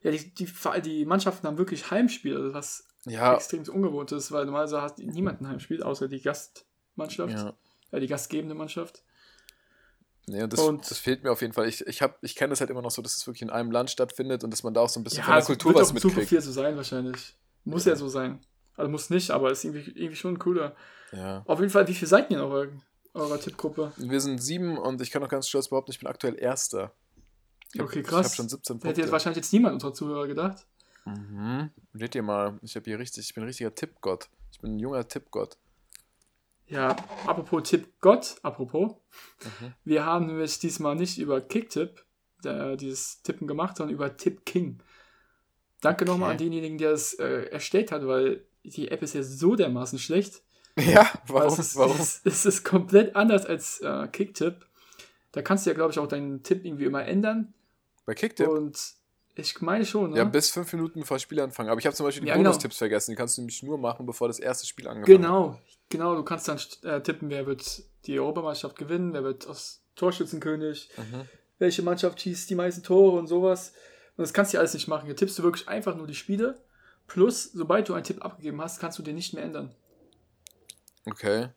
Ja, 0.03 0.11
die, 0.11 0.35
die, 0.35 0.49
die 0.83 1.05
Mannschaften 1.07 1.47
haben 1.47 1.59
wirklich 1.59 1.91
Heimspiele, 1.91 2.53
was 2.53 2.89
Ja, 3.07 3.35
extrem 3.37 3.63
ungewohnt 3.69 4.11
ist, 4.11 4.33
weil 4.33 4.45
normalerweise 4.45 4.83
hat 4.83 4.99
niemand 4.99 5.41
ein 5.41 5.49
Heimspiel, 5.49 5.83
außer 5.85 6.09
die 6.09 6.21
Gastmannschaft, 6.21 7.35
ja. 7.35 7.55
äh, 7.93 8.01
die 8.01 8.09
gastgebende 8.09 8.57
Mannschaft. 8.57 9.05
Nee, 10.27 10.43
und 10.43 10.53
das, 10.53 10.61
Und- 10.61 10.89
das 10.91 10.99
fehlt 10.99 11.25
mir 11.25 11.33
auf 11.33 11.41
jeden 11.41 11.53
Fall. 11.53 11.69
Ich, 11.69 11.85
ich, 11.87 12.01
hab- 12.01 12.19
ich 12.23 12.37
kenne 12.37 12.51
das 12.51 12.61
halt 12.61 12.71
immer 12.71 12.83
noch 12.83 12.91
so, 12.93 13.03
dass 13.03 13.17
es 13.17 13.27
wirklich 13.27 13.43
in 13.43 13.51
einem 13.51 13.71
Land 13.73 13.91
stattfindet 13.91 14.45
und 14.45 14.51
dass 14.51 14.63
man 14.63 14.73
da 14.73 14.81
auch 14.83 14.89
so 14.89 15.01
ein 15.01 15.05
bisschen 15.05 15.25
von 15.25 15.35
der 15.35 15.43
Kultur 15.45 15.73
wird 15.75 15.81
was 15.83 15.91
auch 15.91 15.95
in 15.95 16.01
Zukunft 16.01 16.17
mitkriegt. 16.19 16.29
viel 16.29 16.41
so 16.41 16.53
sein 16.53 16.77
wahrscheinlich. 16.77 17.35
Muss 17.65 17.85
ja 17.85 17.97
so 17.97 18.09
sein. 18.09 18.39
Also 18.77 18.91
muss 18.91 19.11
nicht, 19.11 19.31
aber 19.31 19.51
ist 19.51 19.65
irgendwie, 19.65 19.91
irgendwie 19.91 20.17
schon 20.17 20.39
cooler. 20.39 20.75
Ja. 21.13 21.43
Auf 21.47 21.59
jeden 21.59 21.71
Fall, 21.71 21.87
wie 21.89 21.95
viel 21.95 22.09
seid 22.09 22.31
ihr 22.31 22.39
in 22.39 22.43
eurer, 22.43 22.69
eurer 23.15 23.39
Tippgruppe? 23.41 23.93
Wir 23.97 24.21
sind 24.21 24.39
sieben 24.39 24.79
und 24.79 25.01
ich 25.01 25.11
kann 25.11 25.23
auch 25.25 25.29
ganz 25.29 25.49
stolz 25.49 25.69
behaupten, 25.69 25.91
ich 25.91 25.99
bin 25.99 26.09
aktuell 26.09 26.39
Erster. 26.39 26.93
Ich 27.75 27.81
hab, 27.81 27.87
Okay, 27.89 28.01
Ich 28.01 28.07
krass. 28.07 28.27
habe 28.27 28.35
schon 28.37 28.49
17 28.49 28.77
Hätte 28.77 28.89
jetzt 28.89 28.97
Punkte. 28.97 29.13
wahrscheinlich 29.13 29.37
jetzt 29.39 29.53
niemand 29.53 29.75
unserer 29.75 29.93
Zuhörer 29.93 30.27
gedacht. 30.29 30.65
Mhm. 31.05 31.71
Seht 31.95 32.15
ihr 32.15 32.23
mal, 32.23 32.59
ich 32.63 32.77
habe 32.77 32.85
hier 32.85 32.99
richtig, 32.99 33.27
ich 33.27 33.35
bin 33.35 33.43
ein 33.43 33.49
richtiger 33.49 33.75
Tippgott. 33.75 34.29
Ich 34.53 34.61
bin 34.61 34.77
ein 34.77 34.79
junger 34.79 35.07
Tippgott. 35.07 35.57
Ja, 36.73 36.97
apropos 37.27 37.69
Tippgott, 37.69 38.37
apropos. 38.43 38.93
Mhm. 39.45 39.75
Wir 39.85 40.07
haben 40.07 40.27
nämlich 40.27 40.59
diesmal 40.59 40.97
nicht 40.97 41.19
über 41.19 41.43
Kicktipp 41.43 42.03
äh, 42.45 42.79
dieses 42.79 43.21
Tippen 43.23 43.47
gemacht, 43.47 43.77
sondern 43.77 43.95
über 43.95 44.17
Tipp 44.17 44.47
King. 44.47 44.79
Danke 45.83 46.05
Okay. 46.05 46.11
nochmal 46.13 46.31
an 46.31 46.39
denjenigen, 46.39 46.79
der 46.79 46.93
es 46.93 47.13
äh, 47.15 47.45
erstellt 47.51 47.93
hat, 47.93 48.07
weil 48.07 48.47
die 48.65 48.91
App 48.91 49.03
ist 49.03 49.15
ja 49.15 49.23
so 49.23 49.55
dermaßen 49.55 49.99
schlecht. 49.99 50.43
Ja, 50.79 51.07
warum? 51.27 51.53
Es, 51.53 51.59
ist, 51.59 51.77
warum? 51.77 51.99
Es, 52.01 52.23
es 52.25 52.47
ist 52.47 52.65
komplett 52.65 53.15
anders 53.15 53.45
als 53.45 53.81
äh, 53.81 54.09
Kicktipp. 54.09 54.65
Da 55.33 55.43
kannst 55.43 55.67
du 55.67 55.71
ja, 55.71 55.75
glaube 55.75 55.93
ich, 55.93 55.99
auch 55.99 56.09
deinen 56.09 56.43
Tipp 56.43 56.65
irgendwie 56.65 56.87
immer 56.87 57.05
ändern. 57.05 57.53
Bei 58.07 58.15
Kicktipp? 58.15 58.49
Und 58.49 58.95
Ich 59.35 59.61
meine 59.63 59.87
schon, 59.87 60.11
ne? 60.11 60.19
Ja, 60.19 60.25
bis 60.25 60.51
fünf 60.51 60.73
Minuten 60.75 61.05
vor 61.05 61.19
Spielanfang. 61.19 61.69
Aber 61.69 61.79
ich 61.81 61.87
habe 61.87 61.97
zum 61.97 62.05
Beispiel 62.05 62.23
die 62.23 62.29
Ja, 62.29 62.35
genau. 62.35 62.51
Bonustipps 62.51 62.77
vergessen. 62.77 63.13
Die 63.13 63.17
kannst 63.17 63.37
du 63.39 63.41
nämlich 63.43 63.63
nur 63.63 63.79
machen, 63.79 64.05
bevor 64.05 64.29
das 64.29 64.39
erste 64.39 64.67
Spiel 64.67 64.87
angefangen 64.89 65.23
hat. 65.23 65.23
Genau, 65.23 65.59
genau. 65.89 66.15
Du 66.17 66.23
kannst 66.23 66.49
dann 66.49 66.59
äh, 66.83 67.01
tippen, 67.03 67.31
wer 67.31 67.47
wird 67.47 67.83
die 68.07 68.19
Europameisterschaft 68.21 68.77
gewinnen, 68.77 69.13
wer 69.15 69.25
wird 69.25 69.47
aus 69.47 69.83
Torschützenkönig, 69.97 70.91
Mhm. 70.99 71.23
welche 71.59 71.83
Mannschaft 71.83 72.21
schießt 72.21 72.51
die 72.51 72.55
meisten 72.55 72.83
Tore 72.83 73.19
und 73.19 73.27
sowas. 73.27 73.73
Und 74.17 74.23
das 74.23 74.35
kannst 74.35 74.53
du 74.53 74.57
ja 74.57 74.61
alles 74.61 74.75
nicht 74.75 74.89
machen. 74.89 75.07
Hier 75.07 75.17
tippst 75.17 75.39
du 75.39 75.43
wirklich 75.43 75.67
einfach 75.69 75.97
nur 75.97 76.07
die 76.07 76.15
Spiele. 76.15 76.61
Plus, 77.07 77.45
sobald 77.53 77.89
du 77.89 77.95
einen 77.95 78.05
Tipp 78.05 78.23
abgegeben 78.25 78.61
hast, 78.61 78.81
kannst 78.81 78.99
du 78.99 79.03
den 79.03 79.15
nicht 79.15 79.33
mehr 79.33 79.45
ändern. 79.45 79.75
Okay. 81.07 81.49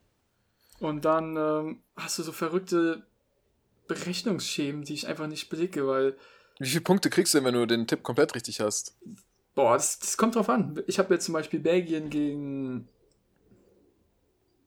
Und 0.79 1.03
dann 1.05 1.35
ähm, 1.37 1.79
hast 1.97 2.17
du 2.19 2.23
so 2.23 2.31
verrückte 2.31 3.03
Berechnungsschemen, 3.87 4.83
die 4.83 4.93
ich 4.93 5.07
einfach 5.07 5.27
nicht 5.27 5.49
blicke, 5.49 5.87
weil, 5.87 6.17
Wie 6.59 6.67
viele 6.69 6.81
Punkte 6.81 7.09
kriegst 7.09 7.33
du 7.33 7.37
denn, 7.39 7.45
wenn 7.45 7.53
du 7.53 7.65
den 7.65 7.87
Tipp 7.87 8.03
komplett 8.03 8.35
richtig 8.35 8.61
hast? 8.61 8.95
boah, 9.55 9.73
das, 9.73 9.99
das 9.99 10.17
kommt 10.17 10.35
drauf 10.35 10.49
an. 10.49 10.81
Ich 10.87 10.99
habe 10.99 11.13
jetzt 11.13 11.25
zum 11.25 11.33
Beispiel 11.33 11.59
Belgien 11.59 12.09
gegen. 12.09 12.87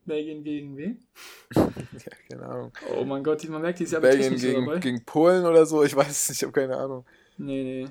Belgien 0.05 0.43
gegen 0.43 0.75
wen? 0.77 1.05
Ja, 1.91 2.11
keine 2.27 2.45
Ahnung. 2.45 2.71
Oh 2.89 3.03
mein 3.03 3.23
Gott, 3.23 3.47
man 3.49 3.61
merkt, 3.61 3.79
die 3.79 3.83
ist 3.83 3.93
ja 3.93 3.99
Belgien 3.99 4.21
technisch 4.21 4.41
so 4.41 4.47
gegen, 4.47 4.65
dabei. 4.65 4.79
gegen 4.79 5.05
Polen 5.05 5.45
oder 5.45 5.65
so? 5.65 5.83
Ich 5.83 5.95
weiß 5.95 6.09
es 6.09 6.29
nicht, 6.29 6.41
ich 6.41 6.43
habe 6.43 6.53
keine 6.53 6.77
Ahnung. 6.77 7.05
Nee, 7.37 7.63
nee. 7.63 7.87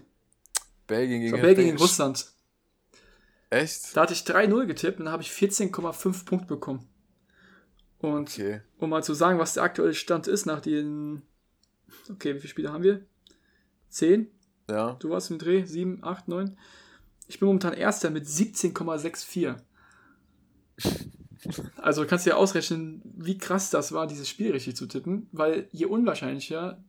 Belgien 0.86 1.20
gegen 1.20 1.32
war 1.32 1.40
Belgien 1.40 1.66
gegen 1.66 1.78
Russland. 1.78 2.32
Echt? 3.50 3.96
Da 3.96 4.02
hatte 4.02 4.12
ich 4.14 4.20
3-0 4.20 4.66
getippt 4.66 4.98
und 4.98 5.06
da 5.06 5.12
habe 5.12 5.22
ich 5.22 5.30
14,5 5.30 6.24
Punkte 6.24 6.46
bekommen. 6.48 6.88
Und 7.98 8.30
Okay. 8.30 8.62
um 8.78 8.90
mal 8.90 9.02
zu 9.02 9.14
sagen, 9.14 9.38
was 9.38 9.54
der 9.54 9.62
aktuelle 9.64 9.94
Stand 9.94 10.26
ist 10.28 10.46
nach 10.46 10.60
den. 10.60 11.22
Okay, 12.10 12.34
wie 12.34 12.40
viele 12.40 12.50
Spiele 12.50 12.72
haben 12.72 12.82
wir? 12.84 13.04
10? 13.90 14.30
Ja. 14.70 14.96
Du 15.00 15.10
warst 15.10 15.30
im 15.30 15.38
Dreh? 15.38 15.64
7, 15.64 16.02
8, 16.02 16.28
9? 16.28 16.56
Ich 17.26 17.38
bin 17.40 17.46
momentan 17.46 17.74
Erster 17.74 18.10
mit 18.10 18.26
17,64. 18.26 19.56
Also 21.76 22.04
kannst 22.04 22.26
du 22.26 22.30
dir 22.30 22.36
ausrechnen, 22.36 23.00
wie 23.04 23.38
krass 23.38 23.70
das 23.70 23.92
war, 23.92 24.08
dieses 24.08 24.28
Spiel 24.28 24.50
richtig 24.50 24.74
zu 24.76 24.86
tippen, 24.86 25.28
weil 25.30 25.68
je 25.70 25.86
unwahrscheinlicher 25.86 26.82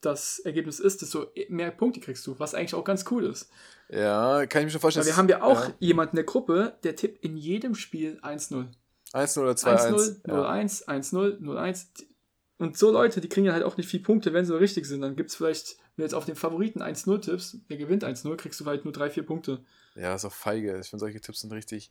das 0.00 0.38
Ergebnis 0.38 0.80
ist, 0.80 1.02
desto 1.02 1.26
mehr 1.50 1.70
Punkte 1.70 2.00
kriegst 2.00 2.26
du, 2.26 2.38
was 2.38 2.54
eigentlich 2.54 2.74
auch 2.74 2.84
ganz 2.84 3.04
cool 3.10 3.26
ist. 3.26 3.50
Ja, 3.90 4.46
kann 4.46 4.62
ich 4.62 4.66
mir 4.66 4.70
schon 4.70 4.80
vorstellen. 4.80 5.04
Weil 5.04 5.12
wir 5.12 5.16
haben 5.18 5.28
ja 5.28 5.42
auch 5.42 5.70
jemanden 5.78 6.12
in 6.12 6.16
der 6.16 6.24
Gruppe, 6.24 6.78
der 6.82 6.96
tippt 6.96 7.22
in 7.22 7.36
jedem 7.36 7.74
Spiel 7.74 8.18
1-0. 8.22 8.68
1-0 9.12 9.40
oder 9.40 9.52
2-1. 9.52 10.22
1-0, 10.24 10.28
Ja. 10.28 10.50
0-1, 10.50 10.86
1-0, 10.86 11.40
0-1. 11.40 11.86
Und 12.60 12.76
so 12.78 12.90
Leute, 12.92 13.20
die 13.20 13.28
kriegen 13.28 13.46
ja 13.46 13.52
halt 13.54 13.64
auch 13.64 13.76
nicht 13.76 13.88
viel 13.88 14.00
Punkte, 14.00 14.32
wenn 14.32 14.44
sie 14.44 14.56
richtig 14.58 14.86
sind. 14.86 15.00
Dann 15.00 15.16
gibt 15.16 15.30
es 15.30 15.36
vielleicht, 15.36 15.76
wenn 15.96 16.02
du 16.02 16.02
jetzt 16.02 16.14
auf 16.14 16.26
den 16.26 16.36
Favoriten 16.36 16.82
1-0 16.82 17.20
tippst, 17.22 17.56
der 17.70 17.76
gewinnt 17.78 18.04
1-0, 18.04 18.36
kriegst 18.36 18.60
du 18.60 18.66
halt 18.66 18.84
nur 18.84 18.92
3-4 18.94 19.22
Punkte. 19.22 19.64
ja, 19.96 20.14
ist 20.14 20.24
auch 20.24 20.32
feige. 20.32 20.78
Ich 20.80 20.88
finde, 20.90 21.00
solche 21.00 21.20
Tipps 21.20 21.40
sind 21.40 21.52
richtig, 21.52 21.90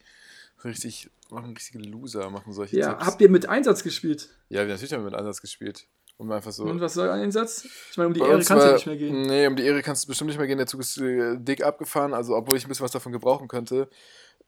richtig, 0.63 1.09
machen 1.31 1.53
richtige 1.55 1.79
Loser, 1.79 2.29
machen 2.29 2.53
solche 2.53 2.77
Ja, 2.77 2.93
Tipps. 2.93 3.05
habt 3.07 3.21
ihr 3.21 3.29
mit 3.29 3.47
Einsatz 3.49 3.83
gespielt? 3.83 4.29
ja, 4.49 4.61
wir 4.61 4.67
natürlich 4.67 4.93
haben 4.93 5.01
wir 5.01 5.09
mit 5.11 5.15
Ansatz 5.19 5.41
gespielt. 5.41 5.87
Um 6.17 6.29
einfach 6.33 6.51
so. 6.51 6.65
Und 6.65 6.81
was 6.81 6.93
soll 6.95 7.09
ein 7.09 7.21
Einsatz? 7.21 7.65
Ich 7.91 7.97
meine, 7.97 8.07
um 8.09 8.13
die 8.13 8.19
Bei 8.19 8.27
Ehre 8.27 8.35
uns 8.37 8.47
kann 8.47 8.57
es 8.57 8.63
ja 8.65 8.69
war- 8.71 8.75
nicht 8.75 8.87
mehr 8.87 8.97
gehen. 8.97 9.21
Nee, 9.21 9.47
um 9.47 9.55
die 9.55 9.63
Ehre 9.63 9.81
kannst 9.81 10.03
du 10.03 10.07
bestimmt 10.09 10.27
nicht 10.27 10.37
mehr 10.37 10.47
gehen. 10.47 10.57
Der 10.57 10.67
Zug 10.67 10.81
ist 10.81 10.97
äh, 10.97 11.37
dick 11.39 11.63
abgefahren, 11.63 12.13
also 12.13 12.35
obwohl 12.35 12.57
ich 12.57 12.65
ein 12.65 12.67
bisschen 12.67 12.83
was 12.83 12.91
davon 12.91 13.13
gebrauchen 13.13 13.47
könnte. 13.47 13.89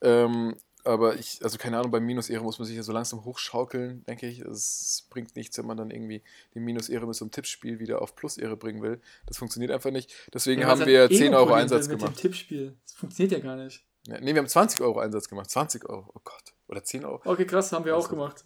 Ähm, 0.02 0.54
aber 0.84 1.16
ich, 1.16 1.42
also 1.42 1.58
keine 1.58 1.78
Ahnung, 1.78 1.90
bei 1.90 2.00
Minus-Ehre 2.00 2.42
muss 2.42 2.58
man 2.58 2.66
sich 2.66 2.76
ja 2.76 2.82
so 2.82 2.92
langsam 2.92 3.24
hochschaukeln, 3.24 4.04
denke 4.04 4.26
ich. 4.26 4.40
Es 4.40 5.06
bringt 5.10 5.36
nichts, 5.36 5.56
wenn 5.58 5.66
man 5.66 5.76
dann 5.76 5.90
irgendwie 5.90 6.22
die 6.54 6.60
Minus-Ehre 6.60 7.06
mit 7.06 7.14
so 7.16 7.24
einem 7.24 7.30
Tippspiel 7.30 7.78
wieder 7.78 8.02
auf 8.02 8.14
Plus-Ehre 8.16 8.56
bringen 8.56 8.82
will. 8.82 9.00
Das 9.26 9.36
funktioniert 9.36 9.70
einfach 9.72 9.90
nicht. 9.90 10.12
Deswegen 10.34 10.62
Ja, 10.62 10.68
haben 10.68 10.84
wir 10.86 11.04
hat 11.04 11.10
eh 11.10 11.16
10 11.18 11.28
ein 11.28 11.34
Euro 11.34 11.52
Einsatz 11.54 11.88
mit 11.88 11.98
gemacht. 11.98 12.16
dem 12.16 12.20
Tippspiel. 12.20 12.76
Das 12.84 12.94
funktioniert 12.94 13.32
ja 13.32 13.38
gar 13.38 13.56
nicht. 13.56 13.84
Ja, 14.06 14.20
nee, 14.20 14.34
wir 14.34 14.38
haben 14.40 14.48
20 14.48 14.80
Euro 14.80 14.98
Einsatz 14.98 15.28
gemacht. 15.28 15.48
20 15.50 15.88
Euro, 15.88 16.10
oh 16.14 16.20
Gott. 16.24 16.54
Oder 16.68 16.82
10 16.82 17.04
Euro. 17.04 17.20
Okay, 17.24 17.44
krass, 17.46 17.70
haben 17.72 17.84
wir 17.84 17.94
auch 17.94 17.98
Also, 18.04 18.10
gemacht. 18.10 18.44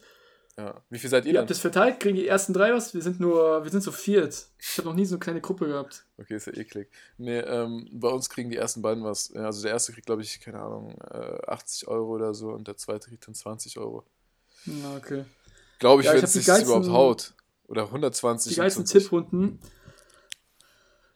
Ja. 0.59 0.83
Wie 0.89 0.99
viel 0.99 1.11
seid 1.11 1.27
ihr 1.27 1.35
Ihr 1.35 1.41
habt 1.41 1.51
das 1.51 1.59
verteilt, 1.59 2.01
kriegen 2.01 2.17
die 2.17 2.27
ersten 2.27 2.55
drei 2.55 2.73
was? 2.73 2.95
Wir 2.95 3.03
sind 3.03 3.21
nur, 3.21 3.63
wir 3.63 3.71
sind 3.71 3.83
so 3.83 3.93
viert. 3.93 4.49
Ich 4.59 4.79
habe 4.79 4.89
noch 4.89 4.95
nie 4.95 5.05
so 5.05 5.17
eine 5.17 5.21
kleine 5.21 5.41
Gruppe 5.43 5.67
gehabt. 5.67 6.07
Okay, 6.17 6.37
ist 6.37 6.47
ja 6.47 6.55
eklig. 6.55 6.89
Nee, 7.19 7.41
ähm, 7.41 7.87
bei 7.93 8.09
uns 8.09 8.31
kriegen 8.31 8.49
die 8.49 8.57
ersten 8.57 8.81
beiden 8.81 9.05
was. 9.05 9.35
Also 9.35 9.63
der 9.63 9.73
erste 9.73 9.93
kriegt, 9.93 10.07
glaube 10.07 10.23
ich, 10.23 10.41
keine 10.41 10.61
Ahnung, 10.61 10.97
äh, 11.11 11.47
80 11.47 11.89
Euro 11.89 12.15
oder 12.15 12.33
so 12.33 12.51
und 12.53 12.67
der 12.69 12.77
zweite 12.79 13.09
kriegt 13.09 13.27
dann 13.27 13.35
20 13.35 13.79
Euro. 13.79 14.05
Na, 14.65 14.97
okay. 14.97 15.27
Glaube 15.79 16.01
ich, 16.01 16.07
Ja, 16.07 16.15
wenn 16.15 16.25
es 16.25 16.33
sich 16.33 16.47
überhaupt 16.47 16.89
haut. 16.89 17.35
Oder 17.69 17.83
120. 17.83 18.53
die 18.55 18.57
geilsten 18.57 18.85
150. 18.85 19.03
Tipprunden 19.03 19.59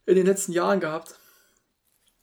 in 0.04 0.16
den 0.16 0.26
letzten 0.26 0.52
Jahren 0.52 0.80
gehabt. 0.80 1.14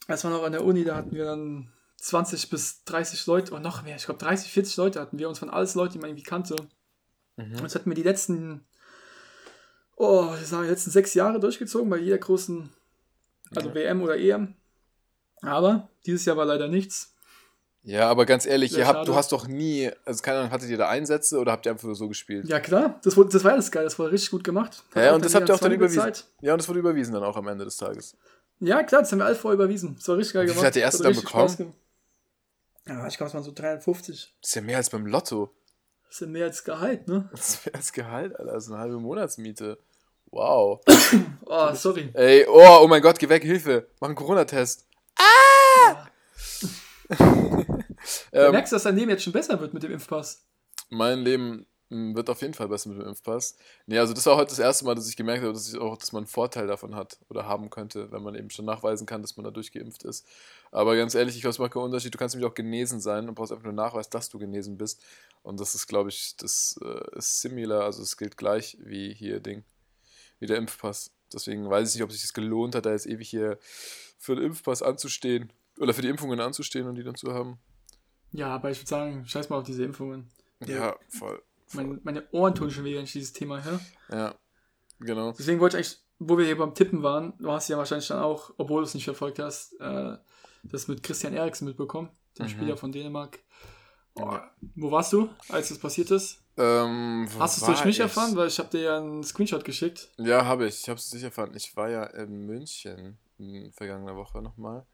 Als 0.06 0.22
wir 0.22 0.30
noch 0.30 0.44
an 0.44 0.52
der 0.52 0.64
Uni, 0.64 0.84
da 0.84 0.96
hatten 0.96 1.12
wir 1.12 1.24
dann 1.24 1.72
20 1.96 2.48
bis 2.48 2.84
30 2.84 3.26
Leute, 3.26 3.52
oder 3.52 3.60
noch 3.60 3.82
mehr, 3.82 3.96
ich 3.96 4.04
glaube 4.04 4.20
30, 4.20 4.52
40 4.52 4.76
Leute 4.76 5.00
hatten 5.00 5.18
wir, 5.18 5.28
uns 5.28 5.38
von 5.38 5.50
alles 5.50 5.74
Leute, 5.74 5.94
die 5.94 5.98
man 5.98 6.10
irgendwie 6.10 6.22
kannte. 6.22 6.56
Mhm. 7.38 7.56
Das 7.62 7.74
hatten 7.74 7.88
wir 7.90 7.94
die 7.94 8.02
letzten, 8.02 8.66
oh, 9.96 10.30
ich 10.40 10.46
sage, 10.46 10.64
die 10.64 10.70
letzten 10.70 10.90
sechs 10.90 11.14
Jahre 11.14 11.40
durchgezogen, 11.40 11.88
bei 11.88 11.98
jeder 11.98 12.18
großen, 12.18 12.68
also 13.54 13.68
Ja. 13.68 13.74
WM 13.74 14.02
oder 14.02 14.16
EM. 14.18 14.54
Aber 15.40 15.88
dieses 16.04 16.24
Jahr 16.24 16.36
war 16.36 16.44
leider 16.44 16.68
nichts. 16.68 17.14
Ja, 17.82 18.10
aber 18.10 18.26
ganz 18.26 18.44
ehrlich, 18.44 18.76
ihr 18.76 18.86
habt, 18.86 19.06
du 19.08 19.14
hast 19.14 19.30
doch 19.32 19.46
nie, 19.46 19.90
also 20.04 20.20
keine 20.20 20.40
Ahnung, 20.40 20.50
hattet 20.50 20.68
ihr 20.68 20.76
da 20.76 20.88
Einsätze 20.88 21.38
oder 21.38 21.52
habt 21.52 21.64
ihr 21.64 21.72
einfach 21.72 21.84
nur 21.86 21.94
so 21.94 22.08
gespielt? 22.08 22.46
Ja 22.48 22.58
klar, 22.60 23.00
das, 23.04 23.16
wurde, 23.16 23.30
das 23.30 23.44
war 23.44 23.52
alles 23.52 23.70
geil, 23.70 23.84
das 23.84 23.98
wurde 23.98 24.10
richtig 24.12 24.30
gut 24.32 24.44
gemacht. 24.44 24.82
Hat 24.94 25.04
Ja, 25.04 25.14
und 25.14 25.24
das 25.24 25.34
habt 25.34 25.48
ihr 25.48 25.54
auch 25.54 25.60
dann 25.60 25.72
überwiesen. 25.72 26.02
Zeit. 26.02 26.26
Ja, 26.42 26.52
und 26.52 26.60
das 26.60 26.68
wurde 26.68 26.80
überwiesen 26.80 27.14
dann 27.14 27.22
auch 27.22 27.36
am 27.36 27.46
Ende 27.46 27.64
des 27.64 27.76
Tages. 27.76 28.16
Ja, 28.60 28.82
klar, 28.82 29.02
das 29.02 29.12
haben 29.12 29.20
wir 29.20 29.26
alle 29.26 29.36
vorher 29.36 29.54
überwiesen. 29.54 29.94
Das 29.96 30.08
war 30.08 30.16
richtig 30.16 30.34
geil 30.34 30.42
Wie 30.42 30.48
viel 30.48 30.54
gemacht. 30.56 30.66
hat 30.66 30.74
der 30.74 30.82
erste 30.82 31.04
Hat 31.04 31.14
dann 31.14 31.22
bekommen? 31.22 31.74
Ja, 32.88 33.06
ich 33.06 33.16
glaube, 33.16 33.28
es 33.28 33.34
waren 33.34 33.44
so 33.44 33.52
350. 33.52 34.34
Das 34.42 34.50
ist 34.50 34.54
ja 34.56 34.62
mehr 34.62 34.76
als 34.78 34.90
beim 34.90 35.06
Lotto. 35.06 35.54
Das 36.08 36.16
ist 36.16 36.20
ja 36.22 36.26
mehr 36.26 36.46
als 36.46 36.64
Gehalt, 36.64 37.06
ne? 37.08 37.28
Das 37.32 37.50
ist 37.50 37.66
mehr 37.66 37.74
als 37.74 37.92
Gehalt, 37.92 38.38
Alter. 38.38 38.52
Das 38.52 38.64
ist 38.64 38.70
eine 38.72 38.80
halbe 38.80 38.98
Monatsmiete. 38.98 39.78
Wow. 40.30 40.80
Oh, 41.44 41.72
sorry. 41.74 42.10
Ey, 42.14 42.46
oh, 42.48 42.78
oh 42.82 42.86
mein 42.88 43.02
Gott, 43.02 43.18
geh 43.18 43.28
weg, 43.28 43.42
Hilfe. 43.42 43.88
Mach 44.00 44.08
einen 44.08 44.16
Corona-Test. 44.16 44.86
Du 48.30 48.38
Ähm, 48.38 48.52
merkst, 48.52 48.72
dass 48.72 48.82
dein 48.84 48.96
Leben 48.96 49.10
jetzt 49.10 49.24
schon 49.24 49.32
besser 49.32 49.58
wird 49.60 49.74
mit 49.74 49.82
dem 49.82 49.90
Impfpass. 49.92 50.44
mein 50.90 51.20
Leben 51.20 51.66
wird 51.90 52.28
auf 52.28 52.42
jeden 52.42 52.54
Fall 52.54 52.68
besser 52.68 52.90
mit 52.90 52.98
dem 52.98 53.08
Impfpass. 53.08 53.56
Nee, 53.86 53.98
also 53.98 54.12
das 54.12 54.26
war 54.26 54.36
heute 54.36 54.50
das 54.50 54.58
erste 54.58 54.84
Mal, 54.84 54.94
dass 54.94 55.08
ich 55.08 55.16
gemerkt 55.16 55.42
habe, 55.42 55.52
dass 55.52 55.72
ich 55.72 55.78
auch, 55.78 55.96
dass 55.96 56.12
man 56.12 56.20
einen 56.20 56.26
Vorteil 56.26 56.66
davon 56.66 56.94
hat 56.94 57.18
oder 57.28 57.46
haben 57.46 57.70
könnte, 57.70 58.12
wenn 58.12 58.22
man 58.22 58.34
eben 58.34 58.50
schon 58.50 58.66
nachweisen 58.66 59.06
kann, 59.06 59.22
dass 59.22 59.36
man 59.36 59.44
da 59.44 59.50
durchgeimpft 59.50 60.02
ist. 60.02 60.26
Aber 60.70 60.96
ganz 60.96 61.14
ehrlich, 61.14 61.34
ich 61.34 61.40
glaube, 61.40 61.52
es 61.52 61.58
macht 61.58 61.72
keinen 61.72 61.84
Unterschied. 61.84 62.12
Du 62.12 62.18
kannst 62.18 62.34
nämlich 62.34 62.50
auch 62.50 62.54
genesen 62.54 63.00
sein 63.00 63.28
und 63.28 63.34
brauchst 63.34 63.52
einfach 63.52 63.64
nur 63.64 63.72
Nachweis, 63.72 64.10
dass 64.10 64.28
du 64.28 64.38
genesen 64.38 64.76
bist. 64.76 65.02
Und 65.42 65.60
das 65.60 65.74
ist, 65.74 65.86
glaube 65.86 66.10
ich, 66.10 66.36
das 66.36 66.78
äh, 66.82 67.16
ist 67.16 67.40
similar, 67.40 67.84
also 67.84 68.02
es 68.02 68.16
gilt 68.16 68.36
gleich 68.36 68.76
wie 68.80 69.14
hier 69.14 69.40
Ding, 69.40 69.64
wie 70.40 70.46
der 70.46 70.58
Impfpass. 70.58 71.10
Deswegen 71.32 71.68
weiß 71.68 71.88
ich 71.88 71.94
nicht, 71.94 72.04
ob 72.04 72.12
sich 72.12 72.22
das 72.22 72.34
gelohnt 72.34 72.74
hat, 72.74 72.86
da 72.86 72.92
jetzt 72.92 73.06
ewig 73.06 73.28
hier 73.28 73.58
für 74.18 74.34
den 74.34 74.44
Impfpass 74.44 74.82
anzustehen 74.82 75.52
oder 75.78 75.94
für 75.94 76.02
die 76.02 76.08
Impfungen 76.08 76.40
anzustehen 76.40 76.86
und 76.86 76.96
die 76.96 77.02
dann 77.02 77.14
zu 77.14 77.32
haben. 77.32 77.58
Ja, 78.32 78.48
aber 78.48 78.70
ich 78.70 78.78
würde 78.80 78.88
sagen, 78.88 79.26
scheiß 79.26 79.48
mal 79.48 79.58
auf 79.58 79.64
diese 79.64 79.84
Impfungen. 79.84 80.28
Ja, 80.66 80.96
voll. 81.08 81.40
Meine, 81.72 82.00
meine 82.02 82.30
Ohren 82.32 82.54
tun 82.54 82.70
schon 82.70 82.84
wieder, 82.84 82.96
wenn 82.98 83.04
ich 83.04 83.12
dieses 83.12 83.32
Thema 83.32 83.62
höre. 83.62 83.80
Ja, 84.10 84.34
genau. 85.00 85.32
Deswegen 85.32 85.60
wollte 85.60 85.78
ich 85.78 85.86
eigentlich, 85.86 86.04
wo 86.18 86.38
wir 86.38 86.44
hier 86.46 86.58
beim 86.58 86.74
Tippen 86.74 87.02
waren, 87.02 87.34
du 87.38 87.50
hast 87.50 87.68
ja 87.68 87.76
wahrscheinlich 87.78 88.08
dann 88.08 88.22
auch, 88.22 88.52
obwohl 88.56 88.82
du 88.82 88.86
es 88.88 88.94
nicht 88.94 89.04
verfolgt 89.04 89.38
hast, 89.38 89.78
äh, 89.80 90.16
das 90.64 90.88
mit 90.88 91.02
Christian 91.02 91.34
Eriksen 91.34 91.66
mitbekommen, 91.66 92.10
dem 92.38 92.46
Mhm. 92.46 92.50
Spieler 92.50 92.76
von 92.76 92.90
Dänemark. 92.92 93.38
Oh. 94.14 94.36
Wo 94.74 94.90
warst 94.90 95.12
du, 95.12 95.28
als 95.48 95.68
das 95.68 95.78
passiert 95.78 96.10
ist? 96.10 96.42
Ähm, 96.56 97.28
Hast 97.38 97.58
du 97.58 97.60
es 97.62 97.66
durch 97.66 97.84
mich 97.84 97.96
ich? 97.96 98.00
erfahren? 98.00 98.34
Weil 98.34 98.48
ich 98.48 98.58
habe 98.58 98.68
dir 98.68 98.80
ja 98.80 98.96
einen 98.96 99.22
Screenshot 99.22 99.64
geschickt. 99.64 100.10
Ja, 100.16 100.44
habe 100.44 100.66
ich. 100.66 100.80
Ich 100.80 100.88
habe 100.88 100.98
es 100.98 101.08
sicher 101.08 101.26
erfahren. 101.26 101.52
Ich 101.54 101.76
war 101.76 101.88
ja 101.88 102.02
in 102.02 102.46
München 102.46 103.16
in 103.38 103.70
vergangener 103.72 104.16
Woche 104.16 104.42
nochmal, 104.42 104.84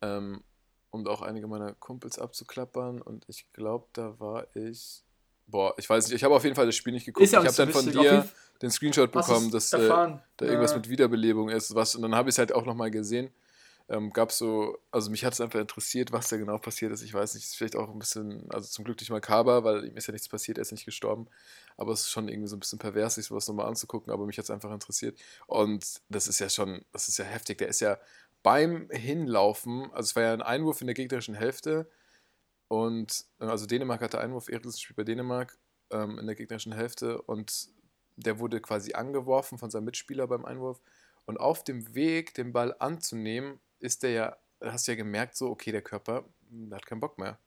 ähm, 0.00 0.42
um 0.88 1.06
auch 1.06 1.20
einige 1.20 1.46
meiner 1.48 1.74
Kumpels 1.74 2.18
abzuklappern. 2.18 3.02
Und 3.02 3.26
ich 3.28 3.52
glaube, 3.52 3.88
da 3.92 4.18
war 4.18 4.46
ich. 4.56 5.04
Boah, 5.46 5.74
ich 5.78 5.88
weiß 5.88 6.08
nicht. 6.08 6.16
Ich 6.16 6.24
habe 6.24 6.34
auf 6.34 6.44
jeden 6.44 6.56
Fall 6.56 6.66
das 6.66 6.74
Spiel 6.74 6.92
nicht 6.92 7.06
geguckt. 7.06 7.24
Ist 7.24 7.32
ja 7.32 7.40
ich 7.40 7.46
habe 7.46 7.56
dann 7.56 7.70
von 7.70 7.90
dir 7.90 8.28
den 8.62 8.70
Screenshot 8.70 9.12
bekommen, 9.12 9.50
dass 9.50 9.72
äh, 9.72 9.88
da 9.88 10.20
irgendwas 10.40 10.74
mit 10.74 10.88
Wiederbelebung 10.88 11.50
ist. 11.50 11.74
Was, 11.74 11.94
und 11.94 12.02
dann 12.02 12.14
habe 12.14 12.28
ich 12.28 12.34
es 12.34 12.38
halt 12.38 12.52
auch 12.52 12.64
nochmal 12.64 12.90
gesehen. 12.90 13.30
Ähm, 13.88 14.12
gab 14.12 14.32
so, 14.32 14.78
also 14.90 15.10
mich 15.10 15.24
hat 15.24 15.34
es 15.34 15.40
einfach 15.40 15.60
interessiert, 15.60 16.10
was 16.10 16.28
da 16.28 16.36
genau 16.36 16.58
passiert 16.58 16.90
ist. 16.90 17.02
Ich 17.02 17.14
weiß 17.14 17.34
nicht, 17.34 17.44
ist 17.44 17.56
vielleicht 17.56 17.76
auch 17.76 17.88
ein 17.88 17.98
bisschen, 18.00 18.50
also 18.50 18.66
zum 18.66 18.84
Glück 18.84 18.98
nicht 18.98 19.10
makaber, 19.10 19.62
weil 19.62 19.84
ihm 19.84 19.96
ist 19.96 20.08
ja 20.08 20.12
nichts 20.12 20.28
passiert, 20.28 20.58
er 20.58 20.62
ist 20.62 20.72
nicht 20.72 20.86
gestorben. 20.86 21.28
Aber 21.76 21.92
es 21.92 22.00
ist 22.00 22.10
schon 22.10 22.26
irgendwie 22.26 22.48
so 22.48 22.56
ein 22.56 22.60
bisschen 22.60 22.80
pervers, 22.80 23.14
sich 23.14 23.26
sowas 23.26 23.46
nochmal 23.46 23.66
anzugucken, 23.66 24.12
aber 24.12 24.26
mich 24.26 24.38
hat 24.38 24.44
es 24.44 24.50
einfach 24.50 24.72
interessiert. 24.72 25.16
Und 25.46 26.00
das 26.08 26.26
ist 26.26 26.40
ja 26.40 26.48
schon, 26.50 26.84
das 26.90 27.06
ist 27.06 27.18
ja 27.18 27.24
heftig. 27.24 27.58
Der 27.58 27.68
ist 27.68 27.80
ja 27.80 27.98
beim 28.42 28.88
Hinlaufen, 28.90 29.84
also 29.92 30.06
es 30.06 30.16
war 30.16 30.24
ja 30.24 30.32
ein 30.32 30.42
Einwurf 30.42 30.80
in 30.80 30.88
der 30.88 30.94
gegnerischen 30.94 31.34
Hälfte. 31.36 31.88
Und 32.68 33.24
äh, 33.40 33.44
also 33.46 33.66
Dänemark 33.66 34.00
hatte 34.00 34.20
Einwurf, 34.20 34.48
Eriksen 34.48 34.78
spielt 34.78 34.96
bei 34.96 35.04
Dänemark 35.04 35.58
ähm, 35.90 36.18
in 36.18 36.26
der 36.26 36.34
gegnerischen 36.34 36.72
Hälfte 36.72 37.20
und 37.22 37.68
der 38.16 38.38
wurde 38.38 38.60
quasi 38.60 38.94
angeworfen 38.94 39.58
von 39.58 39.70
seinem 39.70 39.84
Mitspieler 39.84 40.26
beim 40.26 40.44
Einwurf. 40.44 40.80
Und 41.26 41.38
auf 41.38 41.64
dem 41.64 41.94
Weg, 41.94 42.34
den 42.34 42.52
Ball 42.52 42.74
anzunehmen, 42.78 43.60
ist 43.78 44.02
der 44.02 44.10
ja, 44.10 44.36
hast 44.60 44.86
du 44.86 44.92
ja 44.92 44.96
gemerkt, 44.96 45.36
so, 45.36 45.50
okay, 45.50 45.72
der 45.72 45.82
Körper, 45.82 46.24
der 46.48 46.76
hat 46.76 46.86
keinen 46.86 47.00
Bock 47.00 47.18
mehr. 47.18 47.38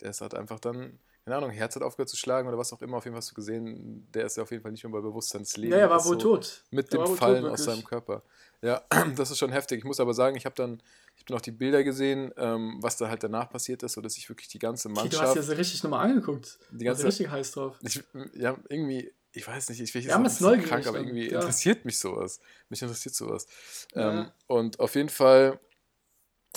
Der 0.00 0.10
ist 0.10 0.20
halt 0.20 0.34
einfach 0.34 0.60
dann, 0.60 0.98
keine 1.24 1.36
Ahnung, 1.36 1.50
Herz 1.50 1.76
hat 1.76 1.82
aufgehört 1.82 2.08
zu 2.08 2.16
schlagen 2.16 2.48
oder 2.48 2.58
was 2.58 2.72
auch 2.72 2.82
immer, 2.82 2.96
auf 2.96 3.04
jeden 3.04 3.14
Fall 3.14 3.20
hast 3.20 3.30
du 3.30 3.34
gesehen, 3.34 4.08
der 4.12 4.26
ist 4.26 4.36
ja 4.36 4.42
auf 4.42 4.50
jeden 4.50 4.62
Fall 4.62 4.72
nicht 4.72 4.82
mehr 4.82 4.92
bei 4.92 5.00
Bewusstseinsleben. 5.00 5.72
Ja, 5.72 5.84
er 5.84 5.90
war 5.90 6.04
wohl 6.04 6.20
so 6.20 6.36
tot. 6.36 6.64
Mit 6.70 6.92
Der 6.92 7.04
dem 7.04 7.16
Fallen 7.16 7.44
tot, 7.44 7.52
aus 7.52 7.64
seinem 7.64 7.84
Körper. 7.84 8.22
Ja, 8.60 8.82
das 9.16 9.30
ist 9.30 9.38
schon 9.38 9.52
heftig. 9.52 9.78
Ich 9.78 9.84
muss 9.84 10.00
aber 10.00 10.14
sagen, 10.14 10.36
ich 10.36 10.44
habe 10.44 10.56
dann, 10.56 10.82
ich 11.14 11.20
hab 11.22 11.26
dann 11.28 11.36
auch 11.36 11.42
die 11.42 11.52
Bilder 11.52 11.84
gesehen, 11.84 12.32
ähm, 12.36 12.78
was 12.80 12.96
da 12.96 13.08
halt 13.08 13.22
danach 13.22 13.48
passiert 13.50 13.82
ist, 13.82 13.92
sodass 13.92 14.16
ich 14.16 14.28
wirklich 14.28 14.48
die 14.48 14.58
ganze 14.58 14.88
Okay, 14.88 14.94
du 14.96 15.02
hast 15.04 15.12
Mannschaft, 15.20 15.36
dir 15.36 15.40
das 15.50 15.58
richtig 15.58 15.82
nochmal 15.82 16.08
angeguckt. 16.08 16.58
die 16.70 16.84
ganze, 16.84 17.04
richtig 17.06 17.30
heiß 17.30 17.52
drauf. 17.52 17.76
ich, 17.82 18.02
ja, 18.34 18.56
irgendwie, 18.68 19.12
ich 19.32 19.46
weiß 19.46 19.68
nicht, 19.70 19.80
ich 19.80 19.94
will 19.94 20.02
jetzt 20.02 20.10
Ja, 20.10 20.18
neugierig 20.18 20.66
krank, 20.68 20.86
aber 20.86 20.98
irgendwie 20.98 21.30
ja. 21.30 21.38
interessiert 21.40 21.84
mich 21.84 21.98
sowas. 21.98 22.40
Mich 22.68 22.82
interessiert 22.82 23.14
sowas. 23.14 23.46
Ähm, 23.94 24.00
Ja. 24.02 24.34
und 24.48 24.80
auf 24.80 24.94
jeden 24.94 25.08
Fall 25.08 25.60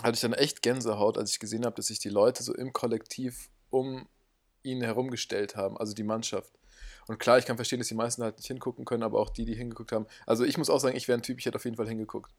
hatte 0.02 0.16
ich 0.16 0.22
dann 0.22 0.34
echt 0.34 0.62
Gänsehaut, 0.62 1.18
als 1.18 1.32
ich 1.32 1.40
gesehen 1.40 1.66
habe, 1.66 1.76
dass 1.76 1.88
sich 1.88 2.00
die 2.00 2.10
Leute 2.10 2.44
so 2.44 2.54
im 2.54 2.74
Kollektiv 2.74 3.50
um 3.70 4.08
ihn 4.64 4.82
herumgestellt 4.82 5.56
haben, 5.56 5.78
also 5.78 5.94
die 5.94 6.04
Mannschaft. 6.04 6.54
Und 7.08 7.20
klar, 7.20 7.38
ich 7.38 7.46
kann 7.46 7.56
verstehen, 7.56 7.80
dass 7.80 7.88
die 7.88 7.94
meisten 7.96 8.24
halt 8.24 8.38
nicht 8.38 8.48
hingucken 8.48 8.84
können, 8.84 9.04
aber 9.04 9.20
auch 9.20 9.30
die, 9.30 9.46
die 9.46 9.54
hingeguckt 9.54 9.92
haben. 9.92 10.08
Also 10.26 10.44
ich 10.44 10.58
muss 10.58 10.70
auch 10.72 10.80
sagen, 10.80 10.98
ich 10.98 11.08
wäre 11.08 11.20
ein 11.20 11.22
Typ, 11.22 11.38
ich 11.40 11.46
hätte 11.46 11.56
auf 11.58 11.66
jeden 11.66 11.78
Fall 11.78 11.88
hingeguckt. 11.88 12.32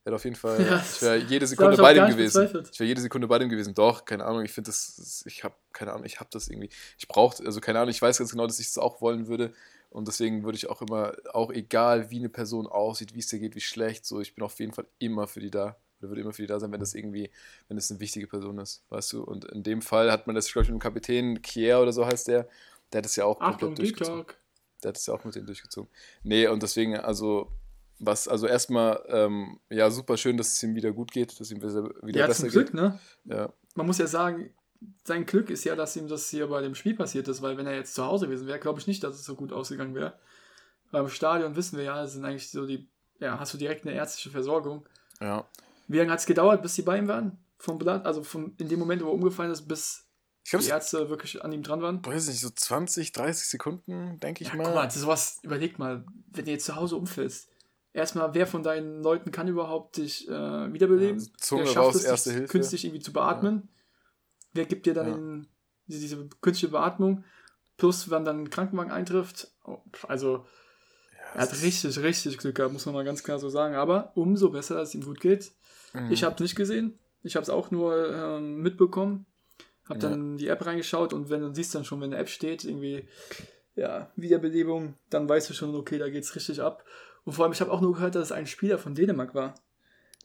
Ich 0.00 0.06
hätte 0.06 0.16
auf 0.16 0.24
jeden 0.24 0.36
Fall, 0.36 0.64
Ja, 0.66 0.82
ich 0.82 1.02
wäre 1.02 1.16
jede 1.18 1.46
Sekunde 1.46 1.76
bei 1.76 1.92
dem 1.94 2.08
gewesen. 2.08 2.40
bezweifelt. 2.40 2.70
Ich 2.72 2.80
wäre 2.80 2.88
jede 2.88 3.00
Sekunde 3.00 3.28
bei 3.28 3.38
dem 3.38 3.48
gewesen. 3.50 3.74
Doch, 3.74 4.04
keine 4.04 4.24
Ahnung, 4.24 4.44
ich 4.44 4.52
finde 4.52 4.70
das, 4.70 4.96
das- 4.96 5.24
ich 5.26 5.44
habe, 5.44 5.54
keine 5.72 5.92
Ahnung, 5.92 6.04
ich 6.06 6.20
habe 6.20 6.30
das 6.32 6.48
irgendwie, 6.48 6.70
ich 6.98 7.06
brauche, 7.06 7.44
also 7.44 7.60
keine 7.60 7.80
Ahnung, 7.80 7.90
ich 7.90 8.00
weiß 8.00 8.18
ganz 8.18 8.30
genau, 8.30 8.46
dass 8.46 8.58
ich 8.58 8.66
das 8.66 8.78
auch 8.78 9.00
wollen 9.00 9.26
würde. 9.28 9.52
Und 9.90 10.06
deswegen 10.08 10.44
würde 10.44 10.56
ich 10.56 10.70
auch 10.70 10.80
immer, 10.82 11.12
auch 11.32 11.50
egal 11.50 12.10
wie 12.10 12.18
eine 12.18 12.28
Person 12.28 12.66
aussieht, 12.66 13.14
wie 13.14 13.18
es 13.18 13.26
dir 13.26 13.40
geht, 13.40 13.54
wie 13.56 13.60
schlecht, 13.60 14.06
so, 14.06 14.20
ich 14.20 14.34
bin 14.34 14.44
auf 14.44 14.58
jeden 14.60 14.72
Fall 14.72 14.86
immer 14.98 15.26
für 15.26 15.40
die 15.40 15.50
da. 15.50 15.76
Oder 15.98 16.08
würde 16.08 16.22
immer 16.22 16.32
für 16.32 16.42
die 16.42 16.48
da 16.48 16.58
sein, 16.60 16.72
wenn 16.72 16.80
das 16.80 16.94
irgendwie, 16.94 17.30
wenn 17.68 17.76
das 17.76 17.90
eine 17.90 18.00
wichtige 18.00 18.26
Person 18.26 18.58
ist, 18.58 18.82
weißt 18.88 19.12
du? 19.12 19.22
Und 19.22 19.44
in 19.46 19.62
dem 19.62 19.82
Fall 19.82 20.10
hat 20.10 20.26
man 20.26 20.34
das, 20.36 20.50
glaube 20.50 20.64
ich, 20.64 20.70
mit 20.70 20.78
dem 20.78 20.82
Kapitän 20.82 21.42
Kier 21.42 21.80
oder 21.80 21.92
so 21.92 22.06
heißt 22.06 22.28
der, 22.28 22.48
der 22.92 22.98
hat 22.98 23.06
es 23.06 23.16
ja 23.16 23.24
auch 23.26 23.38
Achtung, 23.40 23.58
komplett 23.70 23.78
durchgezogen. 23.78 24.34
Der 24.82 24.88
hat 24.90 24.96
es 24.96 25.04
ja 25.06 25.12
auch 25.14 25.24
mit 25.24 25.34
denen 25.34 25.46
durchgezogen. 25.46 25.90
Nee, 26.22 26.46
und 26.46 26.62
deswegen, 26.62 26.96
also, 26.96 27.52
was, 28.00 28.26
also 28.28 28.46
erstmal, 28.46 29.02
ähm, 29.08 29.60
ja, 29.68 29.90
super 29.90 30.16
schön, 30.16 30.36
dass 30.36 30.48
es 30.54 30.62
ihm 30.62 30.74
wieder 30.74 30.92
gut 30.92 31.12
geht, 31.12 31.38
dass 31.38 31.50
ihm 31.50 31.62
wieder 31.62 31.84
wieder 32.02 32.20
Ja, 32.20 32.26
besser 32.26 32.42
zum 32.44 32.50
Glück, 32.50 32.66
geht. 32.66 32.74
ne? 32.74 32.98
Ja, 33.26 33.52
Man 33.74 33.86
muss 33.86 33.98
ja 33.98 34.06
sagen, 34.06 34.52
sein 35.04 35.26
Glück 35.26 35.50
ist 35.50 35.64
ja, 35.64 35.76
dass 35.76 35.94
ihm 35.96 36.08
das 36.08 36.28
hier 36.30 36.46
bei 36.48 36.62
dem 36.62 36.74
Spiel 36.74 36.94
passiert 36.96 37.28
ist, 37.28 37.42
weil 37.42 37.56
wenn 37.58 37.66
er 37.66 37.74
jetzt 37.74 37.94
zu 37.94 38.04
Hause 38.04 38.26
gewesen 38.26 38.46
wäre, 38.46 38.58
glaube 38.58 38.80
ich 38.80 38.86
nicht, 38.86 39.04
dass 39.04 39.14
es 39.14 39.24
so 39.24 39.36
gut 39.36 39.52
ausgegangen 39.52 39.94
wäre. 39.94 40.18
Beim 40.90 41.08
Stadion 41.08 41.54
wissen 41.54 41.76
wir 41.76 41.84
ja, 41.84 42.06
sind 42.06 42.24
eigentlich 42.24 42.50
so 42.50 42.66
die, 42.66 42.88
ja, 43.20 43.38
hast 43.38 43.52
du 43.54 43.58
direkt 43.58 43.86
eine 43.86 43.94
ärztliche 43.94 44.30
Versorgung. 44.30 44.88
ja. 45.20 45.46
Wie 45.86 45.98
lange 45.98 46.12
hat 46.12 46.20
es 46.20 46.26
gedauert, 46.26 46.62
bis 46.62 46.76
sie 46.76 46.82
bei 46.82 46.98
ihm 46.98 47.08
waren? 47.08 47.36
Vom 47.58 47.76
Blatt, 47.78 48.06
also 48.06 48.22
vom, 48.22 48.54
in 48.58 48.68
dem 48.68 48.78
Moment, 48.78 49.02
wo 49.02 49.08
er 49.08 49.12
umgefallen 49.12 49.50
ist, 49.50 49.66
bis 49.68 50.06
die 50.50 50.66
Ärzte 50.68 51.10
wirklich 51.10 51.44
an 51.44 51.52
ihm 51.52 51.62
dran 51.64 51.82
waren? 51.82 52.04
weiß 52.06 52.28
nicht, 52.28 52.40
so 52.40 52.48
20, 52.48 53.12
30 53.12 53.46
Sekunden, 53.48 54.18
denke 54.20 54.42
ich 54.44 54.50
Ja, 54.50 54.56
mal. 54.56 54.64
guck 54.64 54.74
mal, 54.74 54.84
das 54.86 54.96
ist 54.96 55.02
sowas, 55.02 55.38
überleg 55.42 55.78
mal, 55.78 56.06
wenn 56.32 56.44
du 56.46 56.50
jetzt 56.52 56.64
zu 56.64 56.76
Hause 56.76 56.96
umfällst. 56.96 57.49
Erstmal, 57.92 58.34
wer 58.34 58.46
von 58.46 58.62
deinen 58.62 59.02
Leuten 59.02 59.32
kann 59.32 59.48
überhaupt 59.48 59.96
dich 59.96 60.28
äh, 60.28 60.72
wiederbeleben? 60.72 61.20
Ja, 61.20 61.26
Zunge 61.38 61.62
wer 61.62 61.72
schafft 61.72 61.88
raus, 61.88 61.94
es, 61.96 62.04
erste 62.04 62.30
dich 62.30 62.38
Hilfe. 62.38 62.52
künstlich 62.52 62.84
irgendwie 62.84 63.02
zu 63.02 63.12
beatmen? 63.12 63.68
Wer 64.52 64.64
gibt 64.66 64.86
dir 64.86 64.94
dann 64.94 65.06
Ja. 65.08 65.14
den, 65.14 65.46
diese, 65.86 66.28
künstliche 66.40 66.70
Beatmung? 66.70 67.24
Plus, 67.76 68.10
wenn 68.10 68.24
dann 68.24 68.42
ein 68.42 68.50
Krankenwagen 68.50 68.92
eintrifft. 68.92 69.50
Oh, 69.64 69.78
also, 70.06 70.46
er 71.34 71.42
hat 71.42 71.62
richtig, 71.62 71.98
richtig 72.00 72.38
Glück 72.38 72.56
gehabt, 72.56 72.72
muss 72.72 72.86
man 72.86 72.94
mal 72.94 73.04
ganz 73.04 73.22
klar 73.24 73.38
so 73.38 73.48
sagen. 73.48 73.74
Aber 73.74 74.12
umso 74.16 74.50
besser, 74.50 74.74
dass 74.76 74.90
es 74.90 74.94
ihm 74.94 75.04
gut 75.04 75.20
geht. 75.20 75.52
Mhm. 75.92 76.10
Ich 76.12 76.22
habe 76.22 76.34
es 76.34 76.40
nicht 76.40 76.56
gesehen. 76.56 76.98
Ich 77.22 77.36
habe 77.36 77.42
es 77.42 77.50
auch 77.50 77.70
nur 77.70 78.12
ähm, 78.14 78.56
mitbekommen. 78.62 79.26
Habe 79.88 80.00
Ja. 80.00 80.10
dann 80.10 80.36
die 80.36 80.46
App 80.46 80.64
reingeschaut 80.64 81.12
und 81.12 81.30
wenn 81.30 81.40
du 81.40 81.52
siehst 81.52 81.74
dann 81.74 81.84
schon, 81.84 82.00
wenn 82.00 82.12
eine 82.12 82.22
App 82.22 82.28
steht, 82.28 82.64
irgendwie, 82.64 83.08
ja, 83.74 84.12
Wiederbelebung, 84.14 84.94
dann 85.08 85.28
weißt 85.28 85.50
du 85.50 85.54
schon, 85.54 85.74
okay, 85.74 85.98
da 85.98 86.08
geht's 86.08 86.36
richtig 86.36 86.60
ab. 86.60 86.84
Und 87.24 87.32
vor 87.34 87.44
allem, 87.44 87.52
ich 87.52 87.60
habe 87.60 87.70
auch 87.70 87.80
nur 87.80 87.94
gehört, 87.94 88.14
dass 88.14 88.24
es 88.24 88.32
ein 88.32 88.46
Spieler 88.46 88.78
von 88.78 88.94
Dänemark 88.94 89.34
war. 89.34 89.54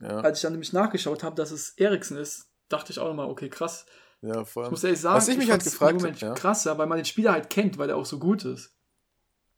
ja, 0.01 0.19
Als 0.19 0.39
ich 0.39 0.41
dann 0.43 0.53
nämlich 0.53 0.73
nachgeschaut 0.73 1.23
habe, 1.23 1.35
dass 1.35 1.51
es 1.51 1.71
Eriksen 1.77 2.17
ist, 2.17 2.49
dachte 2.69 2.91
ich 2.91 2.99
auch 2.99 3.07
nochmal, 3.07 3.29
okay, 3.29 3.49
krass. 3.49 3.85
ja, 4.21 4.43
vor 4.45 4.63
Ich 4.63 4.65
allem. 4.65 4.71
muss 4.71 4.83
ehrlich 4.83 4.99
sagen, 5.01 5.15
Was 5.17 5.27
ich 5.27 5.37
mich 5.37 5.49
halt 5.51 5.61
fand's 5.61 5.71
gefragt 5.73 5.91
im 5.91 5.97
Moment 5.97 6.15
hab, 6.17 6.21
ja. 6.29 6.33
krasser, 6.33 6.77
weil 6.77 6.87
man 6.87 6.97
den 6.97 7.05
Spieler 7.05 7.31
halt 7.33 7.49
kennt, 7.49 7.77
weil 7.77 7.89
er 7.89 7.97
auch 7.97 8.05
so 8.05 8.17
gut 8.19 8.45
ist. 8.45 8.71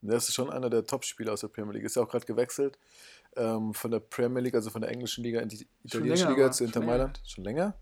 Der 0.02 0.18
ist 0.18 0.34
schon 0.34 0.50
einer 0.52 0.70
der 0.70 0.86
Top-Spieler 0.86 1.34
aus 1.34 1.42
der 1.42 1.48
Premier 1.48 1.74
League. 1.74 1.84
Ist 1.84 1.96
ja 1.96 2.04
auch 2.04 2.08
gerade 2.10 2.26
gewechselt 2.26 2.78
ähm, 3.36 3.74
von 3.74 3.90
der 3.92 4.00
Premier 4.00 4.42
League, 4.42 4.54
also 4.56 4.70
von 4.70 4.82
der 4.82 4.92
englischen 4.92 5.24
Liga 5.24 5.40
in 5.42 5.50
die 5.50 5.68
italienische 5.84 6.26
länger, 6.26 6.36
Liga 6.36 6.52
zu 6.52 6.64
Inter. 6.66 6.82
Mailand. 6.82 7.20
Schon 7.26 7.44
länger? 7.44 7.74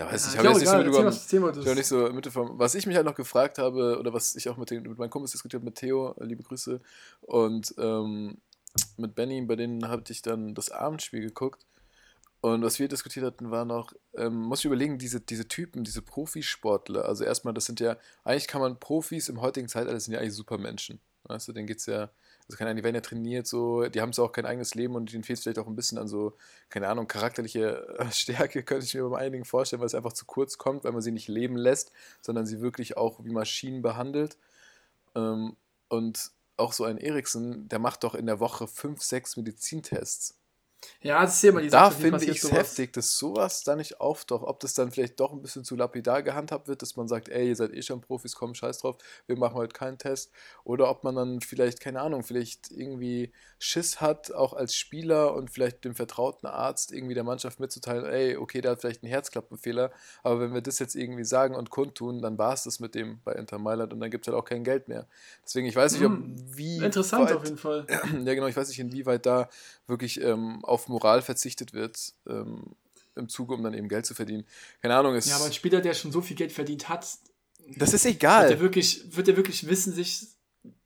Ja, 0.00 0.10
weiß 0.10 0.28
ich, 0.28 0.28
ich 0.30 0.34
Ja, 0.34 0.38
habe 0.38 0.48
jetzt 0.48 0.60
nicht 0.60 0.70
so 0.70 0.78
Ich 0.78 0.96
das. 1.52 1.66
habe 1.66 1.74
nicht 1.74 1.86
so 1.86 2.10
mitbekommen. 2.10 2.58
Was 2.58 2.74
ich 2.74 2.86
mich 2.86 2.96
halt 2.96 3.04
noch 3.04 3.14
gefragt 3.14 3.58
habe, 3.58 3.98
oder 3.98 4.14
was 4.14 4.34
ich 4.34 4.48
auch 4.48 4.56
mit, 4.56 4.70
den, 4.70 4.82
mit 4.82 4.96
meinen 4.96 5.10
Kumpels 5.10 5.32
diskutiert 5.32 5.60
habe, 5.60 5.66
mit 5.66 5.74
Theo, 5.74 6.14
äh, 6.18 6.24
liebe 6.24 6.42
Grüße, 6.42 6.80
und 7.20 7.74
ähm, 7.76 8.38
mit 8.96 9.14
Benny, 9.14 9.42
bei 9.42 9.56
denen 9.56 9.88
habe 9.88 10.02
ich 10.08 10.22
dann 10.22 10.54
das 10.54 10.70
Abendspiel 10.70 11.20
geguckt. 11.20 11.66
Und 12.40 12.62
was 12.62 12.78
wir 12.78 12.88
diskutiert 12.88 13.26
hatten, 13.26 13.50
war 13.50 13.66
noch, 13.66 13.92
ähm, 14.16 14.36
muss 14.36 14.60
ich 14.60 14.64
überlegen, 14.64 14.96
diese, 14.96 15.20
diese 15.20 15.46
Typen, 15.46 15.84
diese 15.84 16.00
Profisportler, 16.00 17.04
also 17.04 17.22
erstmal, 17.24 17.52
das 17.52 17.66
sind 17.66 17.80
ja, 17.80 17.98
eigentlich 18.24 18.48
kann 18.48 18.62
man 18.62 18.80
Profis 18.80 19.28
im 19.28 19.42
heutigen 19.42 19.68
Zeitalter, 19.68 19.92
das 19.92 20.04
sind 20.06 20.14
ja 20.14 20.20
eigentlich 20.20 20.34
Supermenschen. 20.34 20.98
Weißt 21.24 21.46
du, 21.46 21.52
denen 21.52 21.66
geht's 21.66 21.84
ja, 21.84 22.08
also 22.50 22.58
keine 22.58 22.70
Ahnung, 22.70 22.78
die 22.78 22.84
werden 22.84 22.96
ja 22.96 23.00
trainiert, 23.00 23.46
so, 23.46 23.86
die 23.88 24.00
haben 24.00 24.12
so 24.12 24.24
auch 24.24 24.32
kein 24.32 24.44
eigenes 24.44 24.74
Leben 24.74 24.96
und 24.96 25.12
denen 25.12 25.22
fehlt 25.22 25.38
vielleicht 25.38 25.60
auch 25.60 25.68
ein 25.68 25.76
bisschen 25.76 25.98
an 25.98 26.08
so, 26.08 26.36
keine 26.68 26.88
Ahnung, 26.88 27.06
charakterliche 27.06 27.96
äh, 27.96 28.06
Stärke, 28.10 28.64
könnte 28.64 28.84
ich 28.84 28.94
mir 28.94 29.08
bei 29.08 29.18
einigen 29.18 29.44
vorstellen, 29.44 29.78
weil 29.78 29.86
es 29.86 29.94
einfach 29.94 30.12
zu 30.12 30.24
kurz 30.26 30.58
kommt, 30.58 30.82
weil 30.82 30.90
man 30.90 31.00
sie 31.00 31.12
nicht 31.12 31.28
leben 31.28 31.56
lässt, 31.56 31.92
sondern 32.20 32.46
sie 32.46 32.60
wirklich 32.60 32.96
auch 32.96 33.24
wie 33.24 33.30
Maschinen 33.30 33.82
behandelt. 33.82 34.36
Ähm, 35.14 35.56
und 35.88 36.32
auch 36.56 36.72
so 36.72 36.84
ein 36.84 36.98
Eriksen, 36.98 37.68
der 37.68 37.78
macht 37.78 38.02
doch 38.02 38.16
in 38.16 38.26
der 38.26 38.40
Woche 38.40 38.66
fünf, 38.66 39.00
sechs 39.02 39.36
Medizintests. 39.36 40.39
Ja, 41.02 41.20
das 41.22 41.36
ist 41.36 41.42
ja 41.42 41.50
immer 41.50 41.60
die 41.60 41.68
Da 41.68 41.90
finde 41.90 42.24
ich 42.24 42.42
es 42.42 42.52
heftig, 42.52 42.92
dass 42.92 43.16
sowas 43.16 43.64
da 43.64 43.76
nicht 43.76 44.00
auftaucht. 44.00 44.44
Ob 44.46 44.60
das 44.60 44.74
dann 44.74 44.90
vielleicht 44.90 45.20
doch 45.20 45.32
ein 45.32 45.42
bisschen 45.42 45.64
zu 45.64 45.76
lapidar 45.76 46.22
gehandhabt 46.22 46.68
wird, 46.68 46.80
dass 46.82 46.96
man 46.96 47.08
sagt, 47.08 47.28
ey, 47.28 47.48
ihr 47.48 47.56
seid 47.56 47.72
eh 47.72 47.82
schon 47.82 48.00
Profis, 48.00 48.34
komm, 48.34 48.54
scheiß 48.54 48.78
drauf, 48.78 48.96
wir 49.26 49.36
machen 49.36 49.54
heute 49.54 49.72
keinen 49.74 49.98
Test. 49.98 50.30
Oder 50.64 50.88
ob 50.90 51.04
man 51.04 51.16
dann 51.16 51.40
vielleicht, 51.40 51.80
keine 51.80 52.00
Ahnung, 52.00 52.22
vielleicht 52.22 52.70
irgendwie 52.70 53.32
Schiss 53.58 54.00
hat, 54.00 54.32
auch 54.32 54.54
als 54.54 54.74
Spieler 54.74 55.34
und 55.34 55.50
vielleicht 55.50 55.84
dem 55.84 55.94
vertrauten 55.94 56.46
Arzt 56.46 56.92
irgendwie 56.92 57.14
der 57.14 57.24
Mannschaft 57.24 57.60
mitzuteilen, 57.60 58.06
ey, 58.06 58.36
okay, 58.36 58.60
der 58.62 58.72
hat 58.72 58.80
vielleicht 58.80 59.02
einen 59.02 59.10
Herzklappenfehler, 59.10 59.90
aber 60.22 60.40
wenn 60.40 60.54
wir 60.54 60.62
das 60.62 60.78
jetzt 60.78 60.94
irgendwie 60.94 61.24
sagen 61.24 61.54
und 61.54 61.68
kundtun, 61.68 62.22
dann 62.22 62.38
war 62.38 62.54
es 62.54 62.62
das 62.64 62.80
mit 62.80 62.94
dem 62.94 63.20
bei 63.24 63.32
Inter 63.32 63.58
Mailand 63.58 63.92
und 63.92 64.00
dann 64.00 64.10
gibt 64.10 64.26
es 64.26 64.32
halt 64.32 64.40
auch 64.42 64.46
kein 64.48 64.64
Geld 64.64 64.88
mehr. 64.88 65.06
Deswegen, 65.44 65.66
ich 65.66 65.76
weiß 65.76 65.92
nicht, 65.92 66.04
ob 66.04 66.12
Hm, 66.12 66.36
wie 66.56 66.78
Interessant 66.78 67.28
weit- 67.28 67.36
auf 67.36 67.44
jeden 67.44 67.58
Fall. 67.58 67.86
ja, 68.24 68.34
genau, 68.34 68.46
ich 68.46 68.56
weiß 68.56 68.68
nicht, 68.68 68.78
inwieweit 68.78 69.26
da 69.26 69.48
wirklich 69.86 70.20
ähm, 70.22 70.64
auf 70.70 70.88
Moral 70.88 71.22
verzichtet 71.22 71.72
wird, 71.72 72.14
ähm, 72.28 72.62
im 73.16 73.28
Zuge, 73.28 73.54
um 73.54 73.62
dann 73.62 73.74
eben 73.74 73.88
Geld 73.88 74.06
zu 74.06 74.14
verdienen. 74.14 74.44
Keine 74.80 74.96
Ahnung, 74.96 75.14
ist, 75.14 75.28
Ja, 75.28 75.36
aber 75.36 75.46
ein 75.46 75.52
Spieler, 75.52 75.80
der 75.80 75.94
schon 75.94 76.12
so 76.12 76.20
viel 76.20 76.36
Geld 76.36 76.52
verdient 76.52 76.88
hat, 76.88 77.06
das 77.76 77.92
ist 77.92 78.04
wird 78.04 78.14
egal. 78.16 78.50
er 78.50 78.60
wirklich, 78.60 79.16
wird 79.16 79.28
er 79.28 79.36
wirklich 79.36 79.66
wissen 79.68 79.92
sich, 79.92 80.26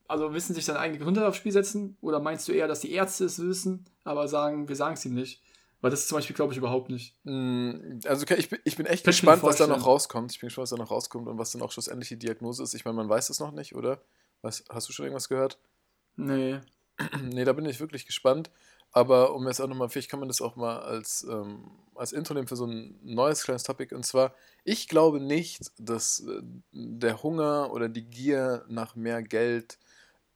also 0.09 0.35
wissen 0.35 0.55
sich 0.55 0.65
seine 0.65 0.81
eigene 0.81 0.99
Gesundheit 0.99 1.25
aufs 1.25 1.39
Spiel 1.39 1.53
setzen? 1.53 1.97
Oder 2.01 2.21
meinst 2.21 2.49
du 2.49 2.53
eher, 2.53 2.67
dass 2.69 2.81
die 2.81 2.93
Ärzte 2.93 3.25
es 3.27 3.39
wissen, 3.39 3.85
aber 4.05 4.29
sagen, 4.29 4.69
wir 4.69 4.77
sagen 4.77 4.95
es 4.95 5.05
ihm 5.05 5.15
nicht? 5.15 5.41
Weil 5.81 5.91
das 5.91 6.09
zum 6.09 6.17
Beispiel 6.17 6.35
glaube 6.35 6.53
ich 6.53 6.59
überhaupt 6.59 6.89
nicht. 6.91 7.15
Mm, 7.25 8.01
Also 8.07 8.27
ich 8.37 8.49
bin, 8.49 8.59
ich 8.65 8.77
bin 8.77 8.87
echt 8.87 9.05
Kann 9.05 9.13
ich 9.13 9.23
mir 9.23 9.33
gespannt, 9.33 9.43
was 9.43 9.57
da 9.57 9.67
noch 9.67 9.85
rauskommt. 9.87 10.33
Ich 10.33 10.41
bin 10.41 10.47
gespannt, 10.49 10.65
was 10.65 10.71
da 10.71 10.77
noch 10.77 10.91
rauskommt 10.91 11.29
und 11.29 11.39
was 11.39 11.53
dann 11.53 11.61
auch 11.63 11.73
schlussendlich 11.73 12.09
die 12.09 12.19
Diagnose 12.19 12.63
ist. 12.63 12.73
Ich 12.75 12.85
meine, 12.87 12.97
man 12.97 13.09
weiß 13.09 13.29
es 13.29 13.39
noch 13.39 13.53
nicht, 13.53 13.75
oder? 13.75 14.01
Was, 14.41 14.65
hast 14.71 14.89
du 14.89 14.93
schon 14.95 15.05
irgendwas 15.05 15.29
gehört? 15.29 15.59
Nee. 16.17 16.61
nee, 17.23 17.45
da 17.45 17.53
bin 17.53 17.67
ich 17.67 17.81
wirklich 17.81 18.07
gespannt. 18.07 18.51
Aber 18.97 19.35
um 19.35 19.47
jetzt 19.49 19.61
auch 19.61 19.67
nochmal, 19.69 19.89
vielleicht 19.89 20.11
kann 20.11 20.21
man 20.21 20.29
das 20.29 20.41
auch 20.41 20.57
mal 20.57 20.79
als, 20.81 21.25
ähm, 21.29 21.73
als 21.97 22.13
Intro 22.13 22.35
nehmen 22.35 22.47
für 22.49 22.57
so 22.57 22.67
ein 22.67 22.99
neues 23.03 23.43
kleines 23.45 23.65
Topic. 23.65 23.95
Und 23.95 24.07
zwar, 24.07 24.35
ich 24.65 24.89
glaube 24.89 25.21
nicht, 25.21 25.73
dass 25.79 26.21
äh, 26.21 26.43
der 26.73 27.23
Hunger 27.23 27.73
oder 27.73 27.89
die 27.89 28.05
Gier 28.09 28.65
nach 28.69 28.95
mehr 28.97 29.23
Geld 29.25 29.79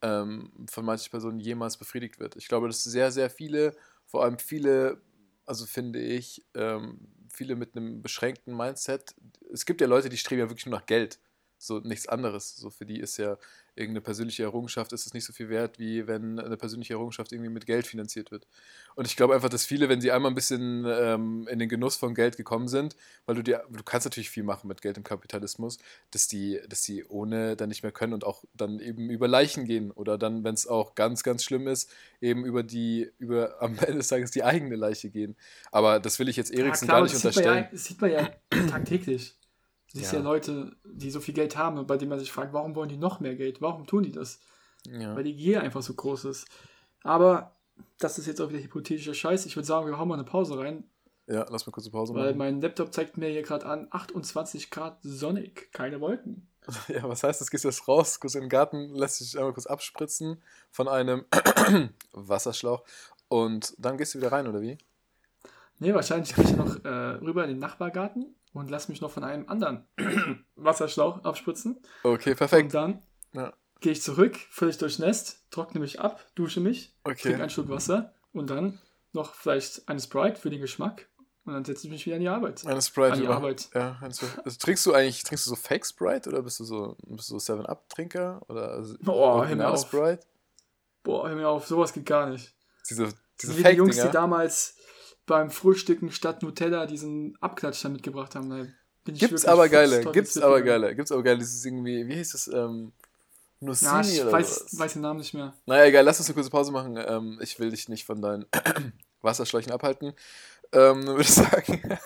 ähm, 0.02 0.52
von 0.70 0.84
manchen 0.84 1.10
Personen 1.10 1.40
jemals 1.40 1.76
befriedigt 1.78 2.20
wird. 2.20 2.36
Ich 2.36 2.48
glaube, 2.48 2.68
dass 2.68 2.84
sehr, 2.84 3.12
sehr 3.12 3.30
viele, 3.30 3.76
vor 4.06 4.24
allem 4.24 4.38
viele, 4.38 5.02
also 5.46 5.66
finde 5.66 6.00
ich, 6.00 6.44
ähm, 6.54 7.08
viele 7.32 7.56
mit 7.56 7.76
einem 7.76 8.02
beschränkten 8.02 8.56
Mindset, 8.56 9.14
es 9.52 9.66
gibt 9.66 9.80
ja 9.80 9.86
Leute, 9.86 10.08
die 10.08 10.16
streben 10.16 10.40
ja 10.40 10.50
wirklich 10.50 10.66
nur 10.66 10.78
nach 10.78 10.86
Geld. 10.86 11.20
so 11.58 11.80
nichts 11.80 12.08
anderes. 12.08 12.56
So 12.56 12.70
für 12.70 12.86
die 12.86 13.00
ist 13.00 13.16
ja 13.18 13.36
irgendeine 13.78 14.00
persönliche 14.00 14.42
Errungenschaft 14.42 14.92
ist 14.92 15.06
es 15.06 15.14
nicht 15.14 15.24
so 15.24 15.32
viel 15.32 15.48
wert, 15.48 15.78
wie 15.78 16.06
wenn 16.06 16.40
eine 16.40 16.56
persönliche 16.56 16.94
Errungenschaft 16.94 17.32
irgendwie 17.32 17.50
mit 17.50 17.64
Geld 17.64 17.86
finanziert 17.86 18.30
wird. 18.30 18.46
Und 18.96 19.06
ich 19.06 19.16
glaube 19.16 19.34
einfach, 19.34 19.48
dass 19.48 19.64
viele, 19.64 19.88
wenn 19.88 20.00
sie 20.00 20.10
einmal 20.10 20.32
ein 20.32 20.34
bisschen 20.34 20.84
ähm, 20.86 21.46
in 21.48 21.58
den 21.58 21.68
Genuss 21.68 21.96
von 21.96 22.14
Geld 22.14 22.36
gekommen 22.36 22.66
sind, 22.66 22.96
weil 23.26 23.36
du 23.36 23.42
dir, 23.42 23.64
du 23.70 23.82
kannst 23.84 24.04
natürlich 24.06 24.30
viel 24.30 24.42
machen 24.42 24.66
mit 24.66 24.82
Geld 24.82 24.96
im 24.96 25.04
Kapitalismus, 25.04 25.78
dass 26.10 26.26
die, 26.26 26.60
dass 26.68 26.82
die 26.82 27.04
ohne 27.04 27.56
dann 27.56 27.68
nicht 27.68 27.84
mehr 27.84 27.92
können 27.92 28.12
und 28.12 28.24
auch 28.24 28.44
dann 28.54 28.80
eben 28.80 29.08
über 29.10 29.28
Leichen 29.28 29.64
gehen 29.64 29.92
oder 29.92 30.18
dann, 30.18 30.42
wenn 30.42 30.54
es 30.54 30.66
auch 30.66 30.96
ganz, 30.96 31.22
ganz 31.22 31.44
schlimm 31.44 31.68
ist, 31.68 31.90
eben 32.20 32.44
über 32.44 32.64
die, 32.64 33.10
über 33.18 33.56
am 33.62 33.78
Ende 33.78 33.98
des 33.98 34.08
Tages 34.08 34.32
die 34.32 34.42
eigene 34.42 34.74
Leiche 34.74 35.10
gehen. 35.10 35.36
Aber 35.70 36.00
das 36.00 36.18
will 36.18 36.28
ich 36.28 36.36
jetzt 36.36 36.50
Eriksen 36.52 36.88
gar 36.88 37.02
nicht 37.02 37.14
das 37.14 37.22
sieht 37.22 37.36
man 37.36 37.44
unterstellen. 37.44 37.64
Ja, 37.64 37.70
das 37.70 37.84
sieht 37.84 38.00
man 38.00 38.10
ja 38.10 38.30
tagtäglich. 38.70 39.37
Siehst 39.98 40.12
ja. 40.12 40.18
Ja. 40.18 40.24
Leute, 40.24 40.76
die 40.84 41.10
so 41.10 41.20
viel 41.20 41.34
Geld 41.34 41.56
haben 41.56 41.86
bei 41.86 41.96
denen 41.96 42.10
man 42.10 42.18
sich 42.18 42.32
fragt, 42.32 42.52
warum 42.52 42.74
wollen 42.74 42.88
die 42.88 42.96
noch 42.96 43.20
mehr 43.20 43.34
Geld? 43.34 43.60
Warum 43.60 43.86
tun 43.86 44.02
die 44.02 44.12
das? 44.12 44.40
Ja. 44.86 45.14
Weil 45.14 45.24
die 45.24 45.34
Gier 45.34 45.62
einfach 45.62 45.82
so 45.82 45.94
groß 45.94 46.26
ist. 46.26 46.46
Aber 47.02 47.56
das 47.98 48.18
ist 48.18 48.26
jetzt 48.26 48.40
auch 48.40 48.48
wieder 48.48 48.62
hypothetischer 48.62 49.14
Scheiß. 49.14 49.46
Ich 49.46 49.56
würde 49.56 49.66
sagen, 49.66 49.86
wir 49.86 49.98
hauen 49.98 50.08
mal 50.08 50.14
eine 50.14 50.24
Pause 50.24 50.58
rein, 50.58 50.84
ja, 51.28 51.44
lass 51.50 51.66
mal 51.66 51.72
kurz 51.72 51.84
eine 51.84 51.92
Pause 51.92 52.14
weil 52.14 52.28
machen. 52.28 52.38
mein 52.38 52.60
Laptop 52.62 52.92
zeigt 52.92 53.18
mir 53.18 53.28
hier 53.28 53.42
gerade 53.42 53.66
an 53.66 53.86
28 53.90 54.70
Grad 54.70 54.98
sonnig, 55.02 55.70
keine 55.72 56.00
Wolken. 56.00 56.48
Ja, 56.88 57.08
was 57.08 57.22
heißt, 57.22 57.40
das 57.40 57.50
gehst 57.50 57.64
jetzt 57.64 57.88
raus, 57.88 58.20
kurz 58.20 58.34
in 58.34 58.42
den 58.42 58.50
Garten, 58.50 58.94
lässt 58.94 59.20
dich 59.20 59.38
einmal 59.38 59.54
kurz 59.54 59.66
abspritzen 59.66 60.42
von 60.70 60.86
einem 60.86 61.24
Wasserschlauch 62.12 62.84
und 63.28 63.74
dann 63.78 63.96
gehst 63.96 64.14
du 64.14 64.18
wieder 64.18 64.32
rein, 64.32 64.46
oder 64.46 64.60
wie? 64.60 64.76
Nee, 65.78 65.94
wahrscheinlich 65.94 66.34
gehe 66.34 66.44
ich 66.44 66.56
noch 66.56 66.84
äh, 66.84 66.88
rüber 66.88 67.44
in 67.44 67.50
den 67.50 67.58
Nachbargarten 67.58 68.34
und 68.58 68.70
lass 68.70 68.88
mich 68.88 69.00
noch 69.00 69.10
von 69.10 69.24
einem 69.24 69.48
anderen 69.48 69.86
Wasserschlauch 70.56 71.24
abspritzen. 71.24 71.80
Okay, 72.02 72.30
Und 72.30 72.36
perfekt. 72.36 72.74
dann 72.74 73.02
Ja. 73.32 73.52
gehe 73.80 73.92
ich 73.92 74.02
zurück, 74.02 74.36
völlig 74.50 74.78
durchnässt, 74.78 75.44
trockne 75.50 75.80
mich 75.80 76.00
ab, 76.00 76.24
dusche 76.34 76.60
mich, 76.60 76.94
Okay. 77.04 77.22
trinke 77.22 77.40
einen 77.42 77.50
Schluck 77.50 77.68
Wasser 77.68 78.14
und 78.32 78.50
dann 78.50 78.78
noch 79.12 79.34
vielleicht 79.34 79.88
eine 79.88 80.00
Sprite 80.00 80.40
für 80.40 80.50
den 80.50 80.60
Geschmack 80.60 81.08
und 81.44 81.54
dann 81.54 81.64
setze 81.64 81.86
ich 81.86 81.90
mich 81.92 82.04
wieder 82.04 82.16
in 82.16 82.22
die 82.22 82.28
Arbeit. 82.28 82.66
Eine 82.66 82.82
Sprite 82.82 83.12
An 83.12 83.18
die 83.20 83.24
über. 83.24 83.36
Arbeit. 83.36 83.70
Ja. 83.74 83.96
Also, 84.02 84.26
trinkst 84.58 84.84
du 84.84 84.92
eigentlich, 84.92 85.22
trinkst 85.22 85.46
du 85.46 85.50
so 85.50 85.56
Fake 85.56 85.86
Sprite 85.86 86.28
oder 86.28 86.42
bist 86.42 86.60
du 86.60 86.64
so, 86.64 86.96
bist 87.06 87.30
du 87.30 87.38
so 87.38 87.54
7-Up-Trinker? 87.54 88.42
Oder 88.48 88.70
also 88.72 88.96
Oh, 89.06 89.42
hör 89.44 89.56
mir 89.56 89.68
auf. 89.70 89.80
Sprite? 89.86 90.26
Boah, 91.02 91.26
hör 91.28 91.34
mir 91.36 91.48
auf, 91.48 91.66
sowas 91.66 91.92
geht 91.94 92.04
gar 92.04 92.28
nicht. 92.28 92.54
Diese, 92.90 93.08
diese 93.40 93.56
Wie 93.56 93.62
die 93.62 93.70
Jungs, 93.70 93.96
die 93.96 94.10
damals 94.10 94.76
beim 95.28 95.50
Frühstücken 95.50 96.10
statt 96.10 96.42
Nutella 96.42 96.86
diesen 96.86 97.36
Abklatsch 97.40 97.84
da 97.84 97.88
mitgebracht 97.88 98.34
haben. 98.34 98.50
Da 98.50 98.66
Gibt's 99.12 99.44
aber 99.44 99.68
geile, 99.68 100.04
gibt's 100.12 100.36
aber 100.36 100.60
gegangen. 100.60 100.82
geile, 100.82 100.96
gibt's 100.96 101.12
aber 101.12 101.22
geile. 101.22 101.38
Das 101.38 101.48
ist 101.54 101.64
irgendwie, 101.64 102.06
wie 102.08 102.14
hieß 102.16 102.34
es, 102.34 102.48
ähm, 102.48 102.92
Nussini 103.60 103.90
Ja, 103.90 104.00
ich 104.02 104.20
oder 104.22 104.32
weiß, 104.32 104.64
was? 104.66 104.78
weiß 104.78 104.92
den 104.94 105.02
Namen 105.02 105.20
nicht 105.20 105.34
mehr. 105.34 105.54
Naja, 105.66 105.84
egal, 105.84 106.04
lass 106.04 106.18
uns 106.18 106.28
eine 106.28 106.34
kurze 106.34 106.50
Pause 106.50 106.72
machen. 106.72 106.96
Ähm, 106.96 107.38
ich 107.40 107.58
will 107.58 107.70
dich 107.70 107.88
nicht 107.88 108.04
von 108.04 108.20
deinen 108.20 108.46
Wasserschläuchen 109.22 109.72
abhalten. 109.72 110.08
Ähm, 110.72 111.04
dann 111.04 111.06
würde 111.06 111.22
ich 111.22 111.32
sagen, 111.34 111.80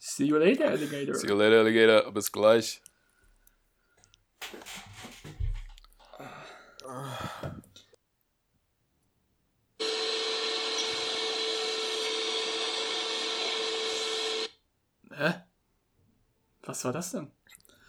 See 0.00 0.24
you 0.26 0.36
later, 0.36 0.68
Alligator. 0.68 1.14
see 1.14 1.26
you 1.28 1.34
later, 1.34 1.58
Alligator. 1.60 2.12
Bis 2.12 2.30
gleich. 2.30 2.80
Hä? 15.18 15.34
Was 16.62 16.84
war 16.84 16.92
das 16.92 17.10
denn? 17.10 17.28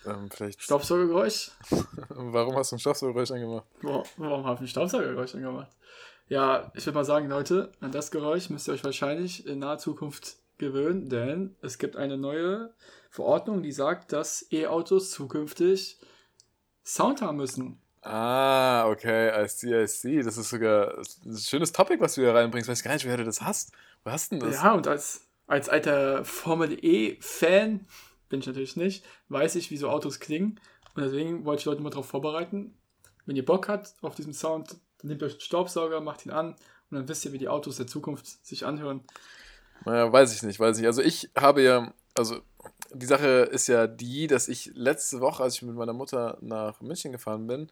Ähm, 0.06 0.32
vielleicht. 0.32 0.64
Staubsaugergeräusch? 0.64 1.52
Warum 2.10 2.56
hast 2.56 2.72
du 2.72 2.78
ein 2.78 2.80
Stoffsäuregeräusch 2.80 3.30
angemacht? 3.30 3.68
Boah, 3.82 4.04
warum 4.18 4.46
habe 4.46 4.56
ich 4.56 4.62
ein 4.62 4.68
Staubsaugergeräusch 4.68 5.36
angemacht? 5.36 5.70
Ja, 6.28 6.72
ich 6.74 6.86
würde 6.88 6.98
mal 6.98 7.06
sagen, 7.06 7.30
Leute, 7.30 7.72
an 7.82 7.92
das 7.92 8.10
Geräusch 8.10 8.50
müsst 8.50 8.68
ihr 8.68 8.74
euch 8.74 8.84
wahrscheinlich 8.84 9.46
in 9.46 9.60
naher 9.60 9.78
Zukunft 9.78 10.38
gewöhnen, 10.58 11.08
denn 11.08 11.56
es 11.62 11.78
gibt 11.78 11.98
eine 11.98 12.18
neue 12.18 12.74
Verordnung, 13.12 13.62
die 13.62 13.72
sagt, 13.72 14.12
dass 14.12 14.48
E-Autos 14.52 15.12
zukünftig 15.12 16.00
Sound 16.84 17.22
haben 17.22 17.38
müssen. 17.38 17.80
Ah, 18.02 18.88
okay, 18.88 19.44
I 19.44 19.48
see, 19.48 19.84
I 19.84 19.88
see. 19.88 20.24
Das 20.24 20.38
ist 20.38 20.50
sogar 20.50 20.98
ein 21.26 21.38
schönes 21.38 21.72
Topic, 21.74 22.00
was 22.00 22.16
du 22.16 22.22
hier 22.22 22.34
reinbringst. 22.34 22.70
Weiß 22.70 22.82
gar 22.82 22.94
nicht, 22.94 23.06
woher 23.06 23.18
du 23.18 23.26
das 23.26 23.42
hast. 23.42 23.72
Wo 24.04 24.12
hast 24.12 24.32
du 24.32 24.40
denn 24.40 24.50
das? 24.50 24.64
Ja, 24.64 24.74
und 24.74 24.88
als, 24.88 25.29
als 25.50 25.68
alter 25.68 26.24
Formel 26.24 26.78
E-Fan, 26.80 27.86
bin 28.30 28.40
ich 28.40 28.48
natürlich 28.48 28.76
nicht, 28.76 29.04
weiß 29.30 29.56
ich, 29.56 29.72
wie 29.72 29.78
so 29.78 29.90
Autos 29.90 30.20
klingen. 30.20 30.60
Und 30.96 31.04
deswegen 31.04 31.44
wollte 31.44 31.62
ich 31.62 31.66
Leute 31.66 31.82
mal 31.82 31.90
darauf 31.90 32.06
vorbereiten. 32.06 32.78
Wenn 33.26 33.36
ihr 33.36 33.46
Bock 33.46 33.68
habt 33.68 33.96
auf 34.02 34.14
diesen 34.16 34.34
Sound, 34.34 34.78
dann 35.00 35.10
nehmt 35.10 35.24
euch 35.24 35.34
einen 35.34 35.42
Staubsauger, 35.42 36.02
macht 36.02 36.26
ihn 36.26 36.32
an 36.32 36.52
und 36.52 36.98
dann 36.98 37.08
wisst 37.08 37.26
ihr, 37.26 37.34
wie 37.34 37.40
die 37.40 37.50
Autos 37.50 37.78
der 37.78 37.88
Zukunft 37.88 38.46
sich 38.46 38.66
anhören. 38.66 39.04
Naja, 39.86 40.12
weiß 40.12 40.36
ich 40.36 40.44
nicht, 40.44 40.60
weiß 40.60 40.78
ich 40.78 40.82
nicht. 40.82 40.88
Also 40.88 41.02
ich 41.02 41.32
habe 41.36 41.64
ja, 41.64 41.94
also 42.16 42.42
die 42.94 43.06
Sache 43.08 43.50
ist 43.52 43.68
ja 43.68 43.88
die, 43.88 44.28
dass 44.28 44.50
ich 44.50 44.72
letzte 44.76 45.20
Woche, 45.20 45.42
als 45.42 45.56
ich 45.56 45.62
mit 45.64 45.76
meiner 45.76 45.94
Mutter 45.94 46.38
nach 46.42 46.80
München 46.82 47.12
gefahren 47.12 47.48
bin, 47.48 47.72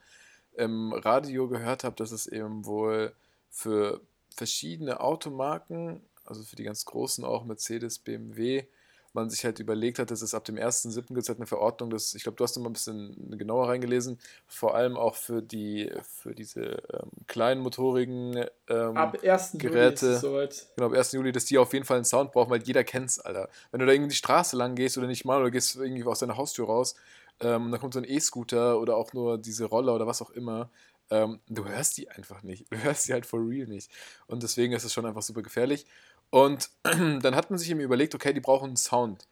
im 0.54 0.94
Radio 0.94 1.48
gehört 1.48 1.84
habe, 1.84 1.96
dass 1.96 2.12
es 2.12 2.26
eben 2.26 2.66
wohl 2.66 3.14
für 3.52 4.02
verschiedene 4.36 5.00
Automarken, 5.00 6.02
also 6.28 6.44
für 6.44 6.56
die 6.56 6.64
ganz 6.64 6.86
großen 6.86 7.24
auch 7.26 7.46
Mercedes, 7.46 8.00
BMW, 8.00 8.66
man 9.14 9.30
sich 9.30 9.44
halt 9.46 9.60
überlegt 9.60 10.00
hat, 10.00 10.12
dass 10.12 10.22
es 10.22 10.34
ab 10.34 10.46
dem 10.46 10.58
1.7. 10.58 11.08
gibt 11.08 11.20
es 11.20 11.30
halt 11.30 11.40
eine 11.40 11.48
Verordnung, 11.48 11.90
dass, 11.90 12.14
ich 12.14 12.24
glaube, 12.24 12.36
du 12.36 12.44
hast 12.44 12.56
noch 12.56 12.64
mal 12.64 12.70
ein 12.70 12.74
bisschen 12.74 13.38
genauer 13.38 13.68
reingelesen, 13.68 14.20
vor 14.46 14.76
allem 14.76 14.96
auch 14.96 15.16
für 15.16 15.42
die, 15.42 15.92
für 16.04 16.36
diese 16.36 16.84
ähm, 16.94 17.10
kleinen 17.26 17.62
motorigen 17.62 18.46
ähm, 18.70 18.98
Ab 18.98 19.18
1. 19.24 19.54
Juli 19.54 19.64
Geräte. 19.64 19.94
ist 19.94 20.02
es 20.04 20.22
soweit. 20.22 20.68
Genau, 20.76 20.88
am 20.88 20.94
1. 20.94 21.14
Juli, 21.14 21.32
dass 21.32 21.46
die 21.46 21.58
auf 21.58 21.74
jeden 21.74 21.86
Fall 21.86 21.98
einen 21.98 22.06
Sound 22.06 22.32
brauchen, 22.32 22.52
weil 22.52 22.62
jeder 22.62 22.84
kennt's, 22.84 23.20
Alter. 23.20 23.50
Wenn 23.72 23.80
du 23.80 23.86
da 23.86 23.92
irgendwie 23.92 24.10
die 24.10 24.16
Straße 24.16 24.56
lang 24.56 24.76
gehst 24.76 24.98
oder 24.98 25.08
nicht 25.08 25.26
mal 25.26 25.42
oder 25.42 25.52
gehst 25.52 25.76
irgendwie 25.76 26.04
aus 26.04 26.20
deiner 26.20 26.38
Haustür 26.38 26.68
raus, 26.68 26.96
ähm, 27.40 27.72
dann 27.72 27.80
kommt 27.80 27.94
so 27.94 28.00
ein 28.00 28.06
E-Scooter 28.06 28.80
oder 28.80 28.98
auch 28.98 29.14
nur 29.14 29.38
diese 29.38 29.66
Roller 29.66 29.96
oder 29.96 30.08
was 30.08 30.22
auch 30.22 30.32
immer. 30.32 30.70
Ähm, 31.10 31.40
du 31.48 31.66
hörst 31.66 31.98
die 31.98 32.10
einfach 32.10 32.44
nicht. 32.44 32.66
Du 32.72 32.78
hörst 32.78 33.08
die 33.08 33.14
halt 33.14 33.26
for 33.26 33.40
real 33.40 33.68
nicht. 33.68 33.90
Und 34.28 34.44
deswegen 34.44 34.74
ist 34.74 34.84
es 34.84 34.94
schon 34.94 35.06
einfach 35.06 35.22
super 35.22 35.42
gefährlich. 35.42 35.86
Und 36.30 36.70
dann 36.84 37.36
hat 37.36 37.50
man 37.50 37.60
sich 37.60 37.70
eben 37.70 37.80
überlegt, 37.80 38.16
okay, 38.16 38.34
die 38.34 38.42
brauchen 38.42 38.68
einen 38.68 38.78
Sound. 38.78 39.28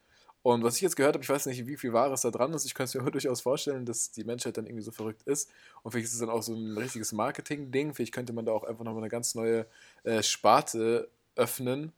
Und 0.45 0.63
was 0.63 0.75
ich 0.75 0.81
jetzt 0.81 0.95
gehört 0.95 1.15
habe, 1.15 1.23
ich 1.23 1.29
weiß 1.29 1.47
nicht, 1.47 1.65
wie 1.65 1.75
viel 1.75 1.91
Wahres 1.91 2.21
da 2.21 2.29
dran 2.29 2.53
ist. 2.53 2.65
Ich 2.65 2.75
könnte 2.75 2.97
es 2.97 3.03
mir 3.03 3.11
durchaus 3.11 3.41
vorstellen, 3.41 3.85
dass 3.85 4.11
die 4.11 4.23
Menschheit 4.23 4.57
dann 4.57 4.67
irgendwie 4.67 4.83
so 4.83 4.91
verrückt 4.91 5.23
ist. 5.23 5.49
Und 5.81 5.91
vielleicht 5.91 6.05
ist 6.05 6.13
es 6.13 6.19
dann 6.19 6.29
auch 6.29 6.43
so 6.43 6.53
ein 6.53 6.77
richtiges 6.77 7.13
Marketing-Ding. 7.13 7.95
Vielleicht 7.95 8.13
könnte 8.13 8.31
man 8.31 8.45
da 8.45 8.51
auch 8.51 8.63
einfach 8.63 8.83
nochmal 8.83 9.01
eine 9.01 9.09
ganz 9.09 9.33
neue 9.33 9.65
äh, 10.03 10.21
Sparte 10.21 11.09
öffnen. 11.35 11.93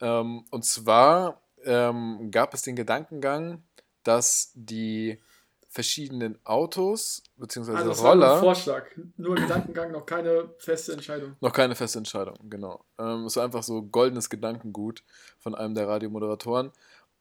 Ähm, 0.00 0.44
und 0.50 0.64
zwar 0.64 1.42
ähm, 1.64 2.30
gab 2.30 2.54
es 2.54 2.62
den 2.62 2.74
Gedankengang, 2.74 3.62
dass 4.02 4.52
die 4.54 5.18
verschiedenen 5.70 6.36
Autos 6.44 7.22
bzw. 7.36 7.72
Also 7.72 7.84
nur 7.84 7.94
ein 7.94 8.06
Roller 8.06 8.40
Vorschlag. 8.40 8.84
Nur 9.16 9.36
Gedankengang, 9.36 9.92
noch 9.92 10.04
keine 10.04 10.50
feste 10.58 10.92
Entscheidung. 10.92 11.36
noch 11.40 11.52
keine 11.52 11.76
feste 11.76 11.98
Entscheidung, 11.98 12.34
genau. 12.50 12.84
Ähm, 12.98 13.26
es 13.26 13.36
war 13.36 13.44
einfach 13.44 13.62
so 13.62 13.82
goldenes 13.82 14.28
Gedankengut 14.28 15.04
von 15.38 15.54
einem 15.54 15.74
der 15.74 15.86
Radiomoderatoren. 15.86 16.72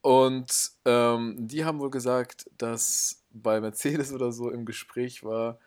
Und 0.02 0.72
ähm, 0.86 1.36
die 1.38 1.64
haben 1.64 1.80
wohl 1.80 1.92
gesagt, 1.92 2.50
dass 2.58 3.24
bei 3.30 3.62
Mercedes 3.62 4.12
oder 4.12 4.32
so 4.32 4.50
im 4.50 4.66
Gespräch 4.66 5.24
war, 5.24 5.60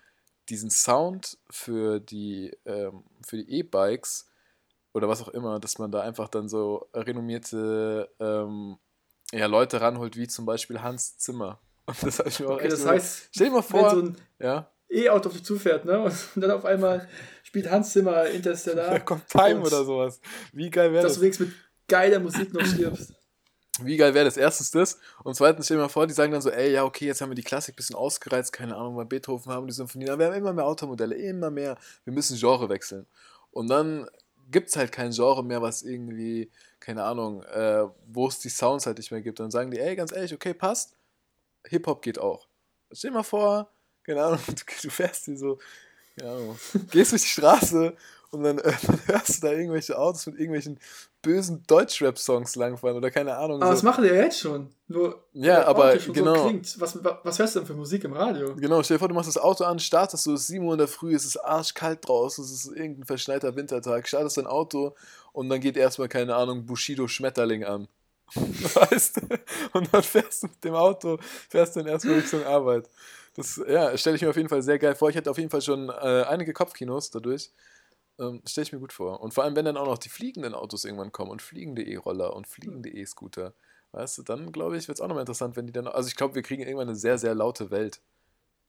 diesen 0.48 0.70
Sound 0.70 1.38
für 1.50 2.00
die 2.00 2.50
ähm, 2.64 3.04
für 3.24 3.36
die 3.36 3.58
E-Bikes 3.58 4.28
oder 4.92 5.08
was 5.08 5.22
auch 5.22 5.28
immer, 5.28 5.60
dass 5.60 5.78
man 5.78 5.92
da 5.92 6.00
einfach 6.00 6.28
dann 6.28 6.48
so 6.48 6.88
renommierte 6.92 8.10
ähm, 8.18 8.76
ja, 9.32 9.46
Leute 9.46 9.80
ranholt, 9.80 10.16
wie 10.16 10.26
zum 10.26 10.46
Beispiel 10.46 10.82
Hans 10.82 11.16
Zimmer. 11.18 11.60
Und 11.86 11.96
das 12.02 12.18
habe 12.18 12.28
ich 12.28 12.40
mir 12.40 12.46
auch 12.48 12.54
Okay, 12.54 12.64
echt 12.64 12.72
das 12.72 12.82
so- 12.82 12.88
heißt, 12.88 13.28
stell 13.32 13.46
dir 13.46 13.52
mal 13.52 13.56
wenn 13.58 13.62
vor, 13.64 13.90
so 13.90 14.02
ein 14.02 14.16
ja, 14.38 14.70
E-Auto 14.88 15.28
auf 15.28 15.34
dich 15.34 15.44
zufährt, 15.44 15.84
ne? 15.84 16.00
Und 16.00 16.14
dann 16.36 16.50
auf 16.50 16.64
einmal 16.64 17.08
spielt 17.42 17.70
Hans 17.70 17.92
Zimmer 17.92 18.12
da 18.12 18.24
Interstellar, 18.24 19.00
kommt 19.00 19.28
Time 19.28 19.60
oder 19.60 19.84
sowas. 19.84 20.20
Wie 20.52 20.70
geil 20.70 20.92
wäre 20.92 21.02
dass 21.02 21.12
das? 21.12 21.16
du 21.16 21.22
wenigstens 21.22 21.48
mit 21.48 21.56
geiler 21.88 22.20
Musik 22.20 22.52
noch 22.52 22.64
stirbst. 22.64 23.14
Wie 23.82 23.96
geil 23.96 24.12
wäre 24.12 24.26
das? 24.26 24.36
Erstens 24.36 24.70
das. 24.70 24.98
Und 25.24 25.34
zweitens, 25.34 25.64
stell 25.64 25.78
dir 25.78 25.84
mal 25.84 25.88
vor, 25.88 26.06
die 26.06 26.12
sagen 26.12 26.30
dann 26.30 26.42
so, 26.42 26.50
ey, 26.50 26.72
ja, 26.72 26.84
okay, 26.84 27.06
jetzt 27.06 27.22
haben 27.22 27.30
wir 27.30 27.34
die 27.34 27.42
Klassik 27.42 27.72
ein 27.72 27.76
bisschen 27.76 27.96
ausgereizt, 27.96 28.52
keine 28.52 28.76
Ahnung, 28.76 28.96
bei 28.96 29.04
Beethoven 29.04 29.50
haben 29.50 29.66
die 29.66 29.72
Symphonie, 29.72 30.10
aber 30.10 30.18
wir 30.18 30.26
haben 30.26 30.34
immer 30.34 30.52
mehr 30.52 30.66
Automodelle, 30.66 31.14
immer 31.14 31.50
mehr. 31.50 31.78
Wir 32.04 32.12
müssen 32.12 32.36
Genre 32.38 32.68
wechseln. 32.68 33.06
Und 33.50 33.68
dann 33.68 34.06
gibt 34.50 34.68
es 34.68 34.76
halt 34.76 34.92
kein 34.92 35.10
Genre 35.10 35.42
mehr, 35.42 35.62
was 35.62 35.82
irgendwie, 35.82 36.50
keine 36.80 37.02
Ahnung, 37.04 37.42
äh, 37.44 37.84
wo 38.06 38.28
es 38.28 38.40
die 38.40 38.50
Sounds 38.50 38.84
halt 38.84 38.98
nicht 38.98 39.10
mehr 39.10 39.22
gibt. 39.22 39.40
Dann 39.40 39.50
sagen 39.50 39.70
die, 39.70 39.78
ey, 39.80 39.96
ganz 39.96 40.12
ehrlich, 40.12 40.34
okay, 40.34 40.52
passt. 40.52 40.94
Hip-Hop 41.68 42.02
geht 42.02 42.18
auch. 42.18 42.46
Stell 42.92 43.10
dir 43.10 43.16
mal 43.16 43.22
vor, 43.22 43.70
keine 44.04 44.22
Ahnung, 44.22 44.40
du, 44.82 44.90
fährst 44.90 45.26
dir 45.26 45.36
so 45.36 45.58
ja, 46.20 46.36
gehst 46.90 47.12
durch 47.12 47.22
die 47.22 47.28
Straße 47.28 47.96
und 48.30 48.42
dann, 48.42 48.58
äh, 48.58 48.72
dann 48.86 49.00
hörst 49.06 49.42
du 49.42 49.46
da 49.46 49.52
irgendwelche 49.52 49.98
Autos 49.98 50.26
mit 50.26 50.36
irgendwelchen 50.36 50.78
bösen 51.22 51.62
Deutschrap-Songs 51.66 52.56
langfahren 52.56 52.96
oder 52.96 53.10
keine 53.10 53.36
Ahnung. 53.36 53.62
Aber 53.62 53.66
so. 53.66 53.72
das 53.72 53.82
machen 53.82 54.04
die 54.04 54.10
ja 54.10 54.16
jetzt 54.16 54.40
schon. 54.40 54.70
Nur 54.88 55.22
Ja, 55.32 55.56
der 55.56 55.68
aber 55.68 55.96
genau. 55.96 56.34
So 56.34 56.48
klingt. 56.48 56.80
Was, 56.80 56.98
was 57.02 57.38
hörst 57.38 57.54
du 57.54 57.60
denn 57.60 57.66
für 57.66 57.74
Musik 57.74 58.04
im 58.04 58.12
Radio? 58.12 58.54
Genau, 58.56 58.82
stell 58.82 58.96
dir 58.96 58.98
vor, 58.98 59.08
du 59.08 59.14
machst 59.14 59.28
das 59.28 59.38
Auto 59.38 59.64
an, 59.64 59.78
startest 59.78 60.24
so 60.24 60.34
7 60.34 60.64
Uhr 60.64 60.72
in 60.72 60.78
der 60.78 60.88
Früh, 60.88 61.14
es 61.14 61.24
ist 61.24 61.36
arschkalt 61.36 62.06
draußen, 62.06 62.44
es 62.44 62.50
ist 62.50 62.66
irgendein 62.66 63.04
verschneiter 63.04 63.54
Wintertag, 63.54 64.08
startest 64.08 64.36
dein 64.36 64.46
Auto 64.46 64.94
und 65.32 65.48
dann 65.48 65.60
geht 65.60 65.76
erstmal, 65.76 66.08
keine 66.08 66.34
Ahnung, 66.34 66.66
Bushido 66.66 67.08
Schmetterling 67.08 67.64
an. 67.64 67.88
Weißt 68.74 69.16
du? 69.18 69.28
Und 69.72 69.92
dann 69.92 70.02
fährst 70.02 70.42
du 70.42 70.46
mit 70.48 70.64
dem 70.64 70.74
Auto, 70.74 71.18
fährst 71.48 71.76
dann 71.76 71.86
erstmal 71.86 72.16
Richtung 72.16 72.44
Arbeit. 72.44 72.88
Das, 73.34 73.60
ja, 73.68 73.96
stelle 73.96 74.16
ich 74.16 74.22
mir 74.22 74.30
auf 74.30 74.36
jeden 74.36 74.48
Fall 74.48 74.62
sehr 74.62 74.78
geil 74.78 74.94
vor. 74.94 75.08
Ich 75.10 75.16
hätte 75.16 75.30
auf 75.30 75.38
jeden 75.38 75.50
Fall 75.50 75.62
schon 75.62 75.88
äh, 75.88 76.24
einige 76.28 76.52
Kopfkinos 76.52 77.10
dadurch. 77.10 77.50
Ähm, 78.18 78.42
stelle 78.46 78.64
ich 78.66 78.72
mir 78.72 78.78
gut 78.78 78.92
vor. 78.92 79.20
Und 79.20 79.32
vor 79.32 79.44
allem, 79.44 79.56
wenn 79.56 79.64
dann 79.64 79.76
auch 79.78 79.86
noch 79.86 79.98
die 79.98 80.10
fliegenden 80.10 80.54
Autos 80.54 80.84
irgendwann 80.84 81.12
kommen 81.12 81.30
und 81.30 81.40
fliegende 81.40 81.82
E-Roller 81.82 82.34
und 82.36 82.46
fliegende 82.46 82.90
E-Scooter, 82.90 83.54
weißt 83.92 84.18
du, 84.18 84.22
dann 84.22 84.52
glaube 84.52 84.76
ich, 84.76 84.86
wird 84.88 84.98
es 84.98 85.02
auch 85.02 85.08
nochmal 85.08 85.22
interessant, 85.22 85.56
wenn 85.56 85.66
die 85.66 85.72
dann. 85.72 85.86
Also 85.86 86.08
ich 86.08 86.16
glaube, 86.16 86.34
wir 86.34 86.42
kriegen 86.42 86.62
irgendwann 86.62 86.88
eine 86.88 86.96
sehr, 86.96 87.16
sehr 87.18 87.34
laute 87.34 87.70
Welt. 87.70 88.00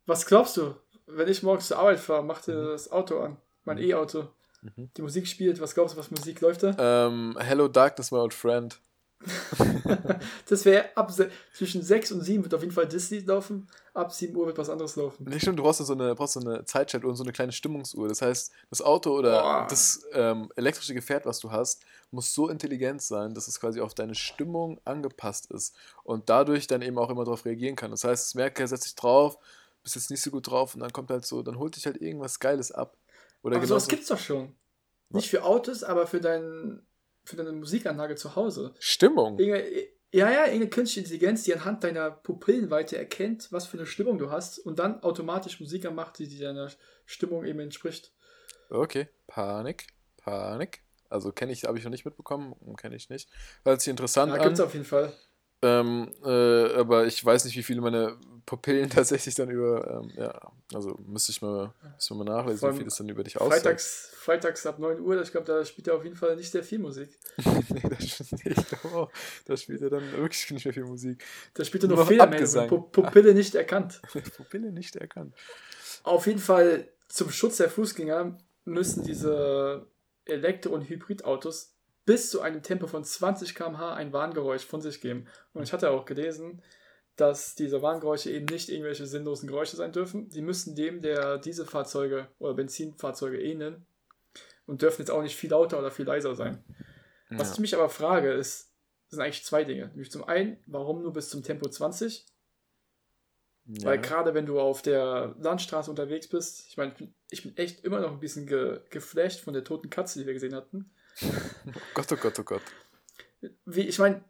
Was 0.06 0.26
glaubst 0.26 0.58
du, 0.58 0.76
wenn 1.08 1.28
ich 1.28 1.44
morgens 1.44 1.68
zur 1.68 1.80
Arbeit 1.80 2.00
fahre, 2.00 2.24
macht 2.24 2.48
dir 2.48 2.56
Mhm. 2.56 2.68
das 2.68 2.92
Auto 2.92 3.20
an, 3.20 3.38
mein 3.66 3.78
Mhm. 3.78 3.84
E-Auto, 3.84 4.28
Mhm. 4.62 4.90
die 4.96 5.02
Musik 5.02 5.28
spielt, 5.28 5.60
was 5.60 5.74
glaubst 5.76 5.96
du, 5.96 6.00
was 6.00 6.10
Musik 6.12 6.40
läuft 6.40 6.64
da? 6.64 7.08
Ähm, 7.08 7.38
Hello 7.40 7.68
Darkness, 7.68 8.12
my 8.12 8.20
old 8.20 8.34
friend. 8.34 8.80
das 10.50 10.66
wäre 10.66 10.96
ab 10.96 11.12
zwischen 11.54 11.82
6 11.82 12.12
und 12.14 12.22
7 12.22 12.44
wird 12.44 12.54
auf 12.54 12.62
jeden 12.62 12.74
Fall 12.74 12.88
Disney 12.88 13.20
laufen, 13.20 13.68
ab 13.94 14.12
7 14.12 14.36
Uhr 14.36 14.48
wird 14.48 14.58
was 14.58 14.70
anderes 14.70 14.96
laufen. 14.96 15.24
Nicht 15.26 15.42
stimmt, 15.42 15.60
du 15.60 15.64
brauchst 15.64 15.86
so 15.86 15.94
eine, 15.94 16.16
brauchst 16.16 16.34
so 16.34 16.40
eine 16.40 16.66
Zeitschaltuhr 16.66 17.10
und 17.10 17.16
so 17.16 17.24
eine 17.24 17.32
kleine 17.32 17.52
Stimmungsuhr. 17.52 18.08
Das 18.08 18.22
heißt, 18.22 18.52
das 18.70 18.82
Auto 18.82 19.18
oder 19.18 19.42
Boah. 19.42 19.68
das 19.70 20.06
ähm, 20.14 20.52
elektrische 20.56 20.94
Gefährt, 20.94 21.26
was 21.26 21.40
du 21.40 21.52
hast, 21.52 21.84
muss 22.12 22.34
so 22.34 22.50
intelligent 22.50 23.02
sein, 23.02 23.34
dass 23.34 23.48
es 23.48 23.60
quasi 23.60 23.82
auf 23.82 23.94
deine 23.94 24.16
Stimmung 24.16 24.80
angepasst 24.86 25.52
ist 25.52 25.76
und 26.04 26.30
dadurch 26.30 26.68
dann 26.68 26.82
eben 26.82 26.98
auch 26.98 27.10
immer 27.10 27.24
darauf 27.24 27.46
reagieren 27.46 27.76
kann. 27.76 27.92
Das 27.92 28.04
heißt, 28.04 28.28
es 28.28 28.36
merkt, 28.36 28.60
er 28.60 28.68
setzt 28.68 28.84
sich 28.84 28.96
drauf, 28.96 29.38
bist 29.84 29.96
jetzt 29.96 30.12
nicht 30.12 30.22
so 30.22 30.32
gut 30.32 30.50
drauf 30.50 30.76
und 30.76 30.82
dann 30.82 30.94
kommt 30.94 31.10
halt 31.10 31.26
so, 31.26 31.42
dann 31.42 31.58
holt 31.60 31.76
dich 31.76 31.86
halt 31.86 32.02
irgendwas 32.02 32.40
Geiles 32.40 32.72
ab. 32.72 32.98
Oder 33.42 33.58
Aber 33.58 33.68
sowas 33.68 33.88
gibt's 33.88 34.08
doch 34.08 34.20
schon. 34.20 34.56
Nicht 35.10 35.30
für 35.30 35.44
Autos, 35.44 35.84
aber 35.84 36.08
für, 36.08 36.20
dein, 36.20 36.82
für 37.24 37.36
deine 37.36 37.52
Musikanlage 37.52 38.16
zu 38.16 38.36
Hause. 38.36 38.74
Stimmung. 38.80 39.40
Irgende, 39.40 39.64
ja, 40.12 40.30
ja, 40.30 40.42
irgendeine 40.46 40.70
künstliche 40.70 41.00
Intelligenz, 41.06 41.44
die 41.44 41.54
anhand 41.54 41.84
deiner 41.84 42.12
Pupillenweite 42.12 42.98
erkennt, 42.98 43.52
was 43.52 43.66
für 43.66 43.78
eine 43.78 43.88
Stimmung 43.88 44.18
du 44.20 44.30
hast 44.30 44.60
und 44.60 44.78
dann 44.80 45.02
automatisch 45.02 45.60
Musik 45.60 45.86
anmacht, 45.86 46.20
die 46.20 46.38
deiner 46.38 46.70
Stimmung 47.06 47.46
eben 47.46 47.60
entspricht. 47.60 48.12
Okay, 48.70 49.08
Panik, 49.28 49.88
Panik. 50.18 50.82
Also 51.10 51.32
kenne 51.32 51.52
ich, 51.52 51.64
habe 51.64 51.78
ich 51.78 51.84
noch 51.84 51.92
nicht 51.92 52.06
mitbekommen, 52.06 52.56
kenne 52.78 52.96
ich 52.96 53.10
nicht. 53.10 53.30
Hört 53.64 53.82
sich 53.82 53.90
interessant 53.92 54.32
Ja, 54.32 54.40
an. 54.40 54.44
gibt's 54.44 54.60
auf 54.60 54.74
jeden 54.74 54.86
Fall. 54.86 55.14
Ähm, 55.62 56.12
äh, 56.24 56.74
aber 56.74 57.06
ich 57.06 57.24
weiß 57.24 57.46
nicht, 57.46 57.56
wie 57.56 57.64
viele 57.64 57.82
meine 57.82 58.18
Pupillen 58.46 58.90
tatsächlich 58.90 59.36
dann 59.36 59.50
über, 59.50 60.02
ähm, 60.02 60.12
ja, 60.16 60.52
also 60.74 60.98
müsste 61.06 61.32
ich 61.32 61.42
mal, 61.42 61.74
müsste 61.96 62.16
mal 62.16 62.24
nachlesen, 62.24 62.60
Vor 62.60 62.74
wie 62.74 62.78
viel 62.78 62.86
das 62.86 62.96
dann 62.96 63.10
über 63.10 63.24
dich 63.24 63.40
aussagt. 63.40 63.62
Freitags, 63.62 64.10
freitags 64.16 64.66
ab 64.66 64.80
9 64.80 65.00
Uhr, 65.00 65.22
ich 65.22 65.32
glaube, 65.32 65.46
da 65.46 65.64
spielt 65.64 65.88
er 65.88 65.96
auf 65.96 66.04
jeden 66.04 66.16
Fall 66.16 66.36
nicht 66.36 66.52
sehr 66.52 66.64
viel 66.64 66.80
Musik. 66.80 67.18
nee, 67.38 67.82
das, 67.90 68.22
ich 68.32 68.68
glaube 68.68 68.96
auch, 68.96 69.12
da 69.46 69.58
spielt 69.58 69.82
er 69.82 69.90
dann 69.90 70.12
wirklich 70.14 70.50
nicht 70.52 70.66
mehr 70.66 70.74
viel 70.74 70.86
Musik. 70.86 71.24
Da 71.54 71.64
spielt 71.64 71.84
er 71.84 71.90
Nur 71.90 71.98
nur 71.98 72.06
Fehlermeldungen. 72.08 72.68
Pu 72.68 72.82
Pupille 72.82 73.34
nicht 73.34 73.56
erkannt. 73.56 74.02
Pupille 74.38 74.72
nicht 74.72 74.96
erkannt. 74.96 75.34
Auf 76.04 76.28
jeden 76.28 76.40
Fall 76.40 76.90
zum 77.08 77.32
Schutz 77.32 77.58
der 77.58 77.70
Fußgänger 77.70 78.38
müssen 78.66 79.04
diese 79.04 79.88
Elektro- 80.26 80.74
und 80.74 80.90
Hybridautos 80.90 81.74
bis 82.06 82.30
zu 82.30 82.42
einem 82.42 82.62
Tempo 82.62 82.88
von 82.88 83.04
20 83.04 83.56
km/h 83.56 83.94
ein 83.94 84.12
Warngeräusch 84.12 84.66
von 84.66 84.82
sich 84.82 85.00
geben. 85.00 85.28
Und 85.54 85.64
ich 85.64 85.74
hatte 85.74 85.92
auch 85.92 86.06
gelesen, 86.06 86.62
dass 87.16 87.56
diese 87.56 87.82
Warngeräusche 87.82 88.32
eben 88.32 88.46
nicht 88.46 88.70
irgendwelche 88.70 89.06
sinnlosen 89.06 89.48
Geräusche 89.48 89.76
sein 89.76 89.92
dürfen. 89.92 90.30
Die 90.30 90.42
müssen 90.42 90.76
dem 90.76 91.02
der 91.02 91.38
Dieselfahrzeuge 91.38 92.28
oder 92.40 92.54
Benzinfahrzeuge 92.56 93.40
ähneln 93.42 93.86
und 94.66 94.82
dürfen 94.82 95.02
jetzt 95.02 95.12
auch 95.12 95.22
nicht 95.22 95.36
viel 95.36 95.52
lauter 95.52 95.78
oder 95.80 95.92
viel 95.92 96.06
leiser 96.06 96.36
sein. 96.36 96.64
Was 97.30 97.50
Ja. 97.50 97.54
ich 97.54 97.60
mich 97.60 97.76
aber 97.76 97.90
frage, 97.90 98.32
ist, 98.34 98.72
sind 99.10 99.22
eigentlich 99.22 99.44
zwei 99.46 99.64
Dinge. 99.64 99.88
Nämlich 99.90 100.10
zum 100.12 100.24
einen, 100.24 100.58
warum 100.66 101.04
nur 101.04 101.14
bis 101.14 101.30
zum 101.30 101.44
Tempo 101.44 101.68
20? 101.70 102.26
Weil 103.66 103.96
Ja. 103.96 104.02
gerade 104.02 104.34
wenn 104.34 104.46
du 104.46 104.60
auf 104.60 104.82
der 104.82 105.36
Landstraße 105.40 105.90
unterwegs 105.90 106.28
bist, 106.28 106.66
ich 106.68 106.78
meine, 106.78 106.94
ich 107.30 107.44
bin- 107.44 107.56
echt 107.58 107.84
immer 107.86 108.00
noch 108.02 108.12
ein 108.12 108.20
bisschen 108.20 108.46
ge 108.48 108.82
geflasht 108.90 109.40
von 109.40 109.54
der 109.54 109.64
toten 109.64 109.90
Katze, 109.90 110.20
die 110.20 110.26
wir 110.26 110.34
gesehen 110.34 110.56
hatten. 110.56 110.92
Gott, 111.94 112.12
oh 112.12 112.16
Gott, 112.18 112.40
oh 112.40 112.44
Gott. 112.44 112.62
Wie, 113.66 113.82
ich 113.88 114.00
meine, 114.00 114.24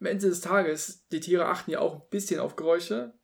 am 0.00 0.06
Ende 0.06 0.28
des 0.28 0.40
Tages, 0.40 1.06
die 1.10 1.20
Tiere 1.20 1.46
achten 1.46 1.70
ja 1.70 1.80
auch 1.80 1.94
ein 1.94 2.08
bisschen 2.10 2.40
auf 2.40 2.56
Geräusche. 2.56 3.14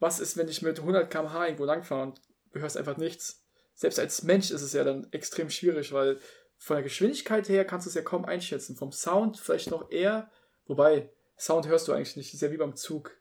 Was 0.00 0.20
ist, 0.20 0.36
wenn 0.36 0.48
ich 0.48 0.62
mit 0.62 0.78
100 0.80 1.10
km/h 1.10 1.44
irgendwo 1.46 1.64
langfahre 1.64 2.02
und 2.02 2.20
du 2.52 2.60
hörst 2.60 2.76
einfach 2.76 2.96
nichts? 2.96 3.42
Selbst 3.74 3.98
als 3.98 4.22
Mensch 4.22 4.50
ist 4.50 4.62
es 4.62 4.72
ja 4.72 4.84
dann 4.84 5.06
extrem 5.12 5.50
schwierig, 5.50 5.92
weil 5.92 6.18
von 6.58 6.76
der 6.76 6.82
Geschwindigkeit 6.84 7.48
her 7.48 7.64
kannst 7.64 7.86
du 7.86 7.88
es 7.88 7.94
ja 7.94 8.02
kaum 8.02 8.24
einschätzen. 8.24 8.76
Vom 8.76 8.92
Sound 8.92 9.38
vielleicht 9.38 9.70
noch 9.70 9.90
eher, 9.90 10.30
wobei 10.66 11.10
Sound 11.38 11.66
hörst 11.68 11.88
du 11.88 11.92
eigentlich 11.92 12.16
nicht. 12.16 12.28
Das 12.30 12.34
ist 12.34 12.40
ja 12.42 12.50
wie 12.52 12.56
beim 12.56 12.76
Zug. 12.76 13.16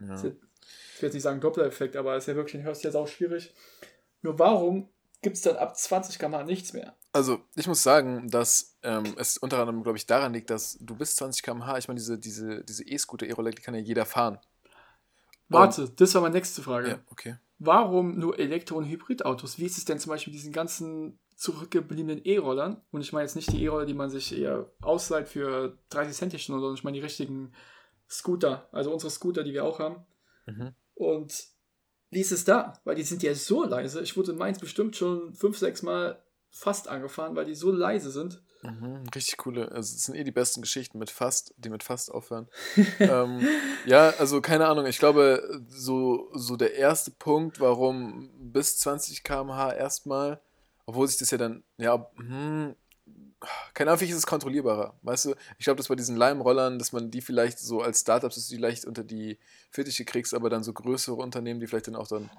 Ja. 0.00 0.10
Jetzt- 0.14 0.24
Ich 0.96 1.02
will 1.02 1.08
jetzt 1.08 1.14
nicht 1.14 1.22
sagen 1.22 1.40
Doppler-Effekt, 1.40 1.96
aber 1.96 2.16
es 2.16 2.24
ist 2.24 2.28
ja 2.28 2.36
wirklich, 2.36 2.52
den 2.52 2.62
hörst 2.62 2.82
du 2.84 2.88
jetzt 2.88 2.94
auch 2.94 3.08
schwierig. 3.08 3.52
Nur 4.22 4.38
warum 4.38 4.88
gibt 5.22 5.36
es 5.36 5.42
dann 5.42 5.56
ab 5.56 5.76
20 5.76 6.18
km/h 6.18 6.44
nichts 6.44 6.72
mehr? 6.72 6.96
Also, 7.14 7.44
ich 7.54 7.68
muss 7.68 7.80
sagen, 7.84 8.28
dass 8.28 8.76
ähm, 8.82 9.14
es 9.16 9.38
unter 9.38 9.60
anderem, 9.60 9.84
glaube 9.84 9.96
ich, 9.96 10.04
daran 10.04 10.32
liegt, 10.32 10.50
dass 10.50 10.76
du 10.80 10.96
bis 10.96 11.14
20 11.14 11.44
km/h, 11.44 11.78
ich 11.78 11.86
meine, 11.86 12.00
diese, 12.00 12.18
diese, 12.18 12.64
diese 12.64 12.82
E-Scooter, 12.82 13.24
E-Roller, 13.24 13.52
die 13.52 13.62
kann 13.62 13.72
ja 13.74 13.80
jeder 13.80 14.04
fahren. 14.04 14.40
Warte, 15.48 15.88
das 15.90 16.12
war 16.16 16.22
meine 16.22 16.34
nächste 16.34 16.60
Frage. 16.60 16.88
Ja, 16.88 16.98
okay. 17.06 17.36
Warum 17.60 18.18
nur 18.18 18.36
Elektro- 18.36 18.78
und 18.78 18.86
Hybridautos? 18.86 19.60
Wie 19.60 19.64
ist 19.64 19.78
es 19.78 19.84
denn 19.84 20.00
zum 20.00 20.10
Beispiel 20.10 20.32
mit 20.32 20.40
diesen 20.40 20.52
ganzen 20.52 21.20
zurückgebliebenen 21.36 22.20
E-Rollern? 22.24 22.82
Und 22.90 23.02
ich 23.02 23.12
meine 23.12 23.26
jetzt 23.26 23.36
nicht 23.36 23.52
die 23.52 23.62
E-Roller, 23.62 23.86
die 23.86 23.94
man 23.94 24.10
sich 24.10 24.36
eher 24.36 24.68
ausleiht 24.82 25.28
für 25.28 25.78
30 25.90 26.16
Cent 26.16 26.32
die 26.32 26.40
Stunde, 26.40 26.60
sondern 26.60 26.76
ich 26.76 26.82
meine 26.82 26.96
die 26.96 27.04
richtigen 27.04 27.52
Scooter, 28.10 28.68
also 28.72 28.92
unsere 28.92 29.12
Scooter, 29.12 29.44
die 29.44 29.52
wir 29.52 29.64
auch 29.64 29.78
haben. 29.78 30.04
Mhm. 30.46 30.74
Und 30.94 31.44
wie 32.10 32.20
ist 32.20 32.32
es 32.32 32.44
da? 32.44 32.80
Weil 32.82 32.96
die 32.96 33.04
sind 33.04 33.22
ja 33.22 33.36
so 33.36 33.64
leise. 33.64 34.02
Ich 34.02 34.16
wurde 34.16 34.32
in 34.32 34.38
Mainz 34.38 34.58
bestimmt 34.58 34.96
schon 34.96 35.32
fünf, 35.34 35.58
sechs 35.58 35.82
Mal 35.82 36.23
fast 36.54 36.88
angefahren, 36.88 37.34
weil 37.34 37.44
die 37.44 37.54
so 37.54 37.70
leise 37.72 38.10
sind. 38.10 38.40
Mhm, 38.62 39.02
richtig 39.14 39.36
coole, 39.36 39.70
also 39.72 39.94
es 39.94 40.04
sind 40.04 40.14
eh 40.14 40.24
die 40.24 40.30
besten 40.30 40.62
Geschichten 40.62 40.98
mit 40.98 41.10
Fast, 41.10 41.52
die 41.58 41.68
mit 41.68 41.82
Fast 41.82 42.10
aufhören. 42.10 42.48
ähm, 43.00 43.46
ja, 43.84 44.14
also 44.18 44.40
keine 44.40 44.68
Ahnung, 44.68 44.86
ich 44.86 44.98
glaube, 44.98 45.60
so, 45.68 46.30
so 46.32 46.56
der 46.56 46.74
erste 46.74 47.10
Punkt, 47.10 47.60
warum 47.60 48.30
bis 48.38 48.78
20 48.78 49.24
km/h 49.24 49.72
erstmal, 49.74 50.40
obwohl 50.86 51.08
sich 51.08 51.18
das 51.18 51.30
ja 51.32 51.38
dann, 51.38 51.64
ja, 51.76 52.08
hm, 52.16 52.74
keine 53.74 53.90
Ahnung, 53.90 53.98
vielleicht 53.98 54.12
ist 54.12 54.18
es 54.18 54.26
kontrollierbarer, 54.26 54.94
weißt 55.02 55.26
du? 55.26 55.34
Ich 55.58 55.64
glaube, 55.64 55.76
dass 55.78 55.88
bei 55.88 55.94
diesen 55.94 56.16
Leimrollern, 56.16 56.78
dass 56.78 56.92
man 56.92 57.10
die 57.10 57.20
vielleicht 57.20 57.58
so 57.58 57.80
als 57.80 58.00
Startups, 58.00 58.34
dass 58.36 58.48
du 58.48 58.54
die 58.54 58.60
leicht 58.60 58.84
unter 58.84 59.04
die 59.04 59.38
Fittiche 59.70 60.04
kriegst, 60.04 60.34
aber 60.34 60.50
dann 60.50 60.62
so 60.64 60.72
größere 60.72 61.16
Unternehmen, 61.16 61.60
die 61.60 61.66
vielleicht 61.66 61.88
dann 61.88 61.96
auch 61.96 62.08
dann, 62.08 62.30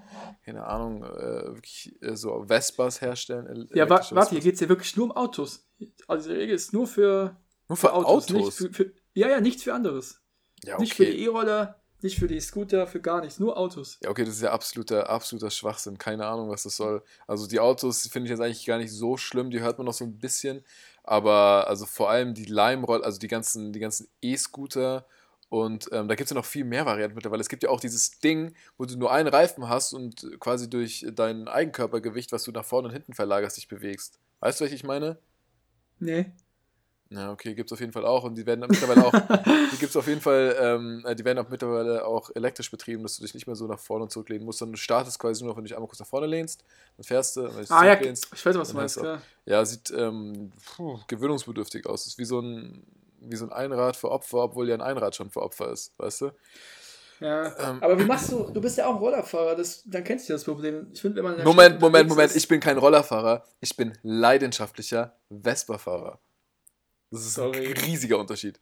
keine 0.46 0.66
Ahnung, 0.66 1.04
äh, 1.04 1.46
wirklich 1.56 1.96
äh, 2.02 2.16
so 2.16 2.46
Vespas 2.48 3.02
herstellen. 3.02 3.48
el- 3.48 3.70
Ja, 3.74 3.90
wa 3.90 4.02
warte, 4.12 4.32
hier 4.32 4.42
geht 4.42 4.56
es 4.56 4.60
ja 4.62 4.70
wirklich 4.70 4.96
nur 4.96 5.06
um 5.06 5.12
Autos. 5.12 5.68
Also 6.08 6.30
die 6.30 6.36
Regel 6.36 6.56
ist 6.56 6.74
nur 6.74 6.88
für, 6.88 7.36
Nur 7.68 7.78
für 7.78 7.94
Autos? 7.94 8.30
Nicht 8.30 8.54
für, 8.54 8.72
für, 8.74 8.94
ja, 9.14 9.30
ja, 9.30 9.42
nichts 9.42 9.64
für 9.64 9.74
anderes. 9.74 10.22
ja, 10.64 10.78
Nicht 10.80 10.94
für 10.96 11.06
die 11.06 11.24
E-Roller, 11.24 11.82
nicht 12.06 12.18
für 12.18 12.28
die 12.28 12.40
Scooter, 12.40 12.88
für 12.88 13.02
gar 13.02 13.22
nichts. 13.22 13.40
Nur 13.40 13.58
Autos. 13.58 14.00
Ja, 14.02 14.10
okay, 14.10 14.24
das 14.24 14.36
ist 14.36 14.42
ja 14.42 14.52
absoluter, 14.52 15.10
absoluter 15.10 15.52
Schwachsinn. 15.52 15.98
Keine 15.98 16.26
Ahnung, 16.26 16.50
was 16.50 16.64
das 16.64 16.78
soll. 16.78 17.04
Also 17.28 17.48
die 17.48 17.60
Autos 17.60 18.08
finde 18.08 18.28
ich 18.28 18.32
jetzt 18.32 18.40
eigentlich 18.40 18.66
gar 18.66 18.78
nicht 18.78 18.92
so 18.92 19.18
schlimm, 19.18 19.52
die 19.52 19.60
hört 19.60 19.78
man 19.78 19.86
noch 19.86 19.94
so 19.94 20.06
ein 20.06 20.18
bisschen. 20.18 20.64
Aber 21.04 21.68
also 21.68 21.86
vor 21.86 22.10
allem 22.10 22.34
die 22.34 22.46
Leimroll, 22.46 23.04
also 23.04 23.20
die 23.20 23.28
ganzen, 23.28 23.74
die 23.74 23.80
ganzen 23.80 24.08
E-Scooter 24.22 25.06
und 25.50 25.90
ähm, 25.92 26.08
da 26.08 26.16
gibt 26.16 26.26
es 26.26 26.32
ja 26.32 26.36
noch 26.36 26.46
viel 26.46 26.66
mehr 26.66 26.86
Varianten 26.86 27.16
mittlerweile. 27.16 27.42
Es 27.42 27.50
gibt 27.50 27.64
ja 27.64 27.70
auch 27.70 27.80
dieses 27.80 28.20
Ding, 28.20 28.56
wo 28.78 28.86
du 28.86 28.98
nur 28.98 29.12
einen 29.12 29.28
Reifen 29.28 29.70
hast 29.70 29.94
und 29.94 30.40
quasi 30.40 30.70
durch 30.70 31.06
dein 31.14 31.48
Eigenkörpergewicht, 31.48 32.32
was 32.32 32.44
du 32.44 32.52
nach 32.52 32.66
vorne 32.66 32.88
und 32.88 32.94
hinten 32.94 33.14
verlagerst, 33.14 33.58
dich 33.58 33.68
bewegst. 33.68 34.20
Weißt 34.40 34.60
du, 34.60 34.66
was 34.66 34.72
ich 34.72 34.84
meine? 34.84 35.18
Nee. 36.00 36.32
Ja, 37.12 37.32
okay, 37.32 37.54
gibt 37.54 37.70
es 37.70 37.74
auf 37.74 37.80
jeden 37.80 37.92
Fall 37.94 38.06
auch. 38.06 38.24
Und 38.24 38.36
die 38.36 38.46
werden 38.46 38.62
mittlerweile 38.68 39.06
auch, 39.06 39.12
die 39.72 39.78
gibt 39.78 39.92
es 39.92 39.96
auf 39.96 40.08
jeden 40.08 40.22
Fall, 40.22 40.56
ähm, 40.60 41.04
äh, 41.06 41.16
die 41.16 41.24
werden 41.24 41.38
auch 41.38 41.50
mittlerweile 41.50 42.04
auch 42.06 42.32
elektrisch 42.34 42.72
betrieben, 42.72 43.04
dass 43.04 43.18
du 43.18 43.22
dich 43.24 43.34
nicht 43.36 43.46
mehr 43.46 43.56
so 43.56 43.68
nach 43.68 43.80
vorne 43.80 44.04
und 44.04 44.12
zurücklehnen 44.12 44.44
musst, 44.44 44.60
sondern 44.60 44.74
du 44.74 44.80
startest 44.80 45.20
quasi 45.20 45.44
nur 45.44 45.52
noch, 45.52 45.58
wenn 45.58 45.64
du 45.64 45.68
dich 45.68 45.76
einmal 45.76 45.88
kurz 45.88 46.00
nach 46.00 46.08
vorne 46.08 46.26
lehnst, 46.26 46.64
dann 46.98 47.04
fährst 47.04 47.38
du, 47.38 47.48
dich 47.48 47.70
Ah 47.70 47.86
ja, 47.86 47.94
ich 47.94 47.98
zurücklehnst. 48.00 48.32
weiß, 48.32 48.46
was 48.46 48.68
du 48.68 48.74
dann 48.74 48.82
meinst, 48.82 48.98
klar. 48.98 49.22
Ja, 49.46 49.64
sieht 49.66 49.92
ähm, 49.96 50.52
puh, 50.76 51.00
gewöhnungsbedürftig 51.08 51.86
aus. 51.86 52.08
ist 52.08 52.18
wie 52.18 52.26
so 52.26 52.40
ein, 52.40 52.84
wie 53.20 53.36
so 53.36 53.46
ein 53.46 53.54
Einrad 53.54 53.96
für 53.96 54.10
Opfer, 54.10 54.40
obwohl 54.40 54.68
ja 54.68 54.74
ein 54.76 54.82
Einrad 54.82 55.16
schon 55.16 55.30
für 55.30 55.44
Opfer 55.44 55.72
ist, 55.72 55.94
weißt 56.00 56.22
du? 56.22 56.32
Ja, 57.22 57.46
Ähm. 57.72 57.78
aber 57.82 57.98
wie 58.00 58.04
machst 58.04 58.32
du, 58.32 58.50
du 58.52 58.60
bist 58.60 58.78
ja 58.78 58.88
auch 58.88 59.00
Rollerfahrer, 59.00 59.56
das, 59.56 59.84
dann 59.86 60.04
kennst 60.04 60.28
du 60.28 60.34
das 60.34 60.44
Problem. 60.44 60.88
Ich 60.92 61.02
finde, 61.02 61.18
wenn 61.24 61.36
man 61.36 61.44
Moment, 61.46 61.80
Moment, 61.80 62.10
Moment. 62.10 62.32
ist- 62.32 62.36
Ich 62.36 62.48
bin 62.48 62.60
kein 62.60 62.78
Rollerfahrer. 62.78 63.46
Ich 63.62 63.78
bin 63.78 63.94
leidenschaftlicher 64.04 65.16
Vespa-Fahrer. 65.30 66.20
Das 67.16 67.26
ist 67.26 67.34
Sorry. 67.36 67.68
ein 67.68 67.74
riesiger 67.74 68.18
Unterschied. 68.20 68.60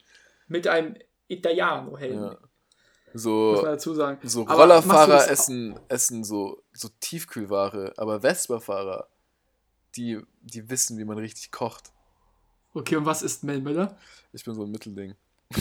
mit 0.47 0.67
einem 0.67 0.95
Italiano-Helm, 1.27 2.13
Ja. 2.15 2.21
muss 2.29 2.39
man 2.41 2.49
So, 3.13 3.61
dazu 3.63 3.93
sagen. 3.93 4.19
so 4.27 4.41
Aber 4.43 4.55
Rollerfahrer 4.55 5.29
essen, 5.29 5.79
essen 5.87 6.23
so, 6.23 6.63
so 6.73 6.89
Tiefkühlware, 6.99 7.93
aber 7.97 8.21
Vespa-Fahrer, 8.21 9.07
die, 9.95 10.19
die 10.41 10.69
wissen, 10.69 10.97
wie 10.97 11.05
man 11.05 11.17
richtig 11.17 11.51
kocht. 11.51 11.91
Okay, 12.73 12.95
und 12.95 13.05
was 13.05 13.21
ist 13.21 13.43
Mel 13.43 13.61
Müller? 13.61 13.97
Ich 14.31 14.43
bin 14.43 14.55
so 14.55 14.63
ein 14.63 14.71
Mittelding. 14.71 15.15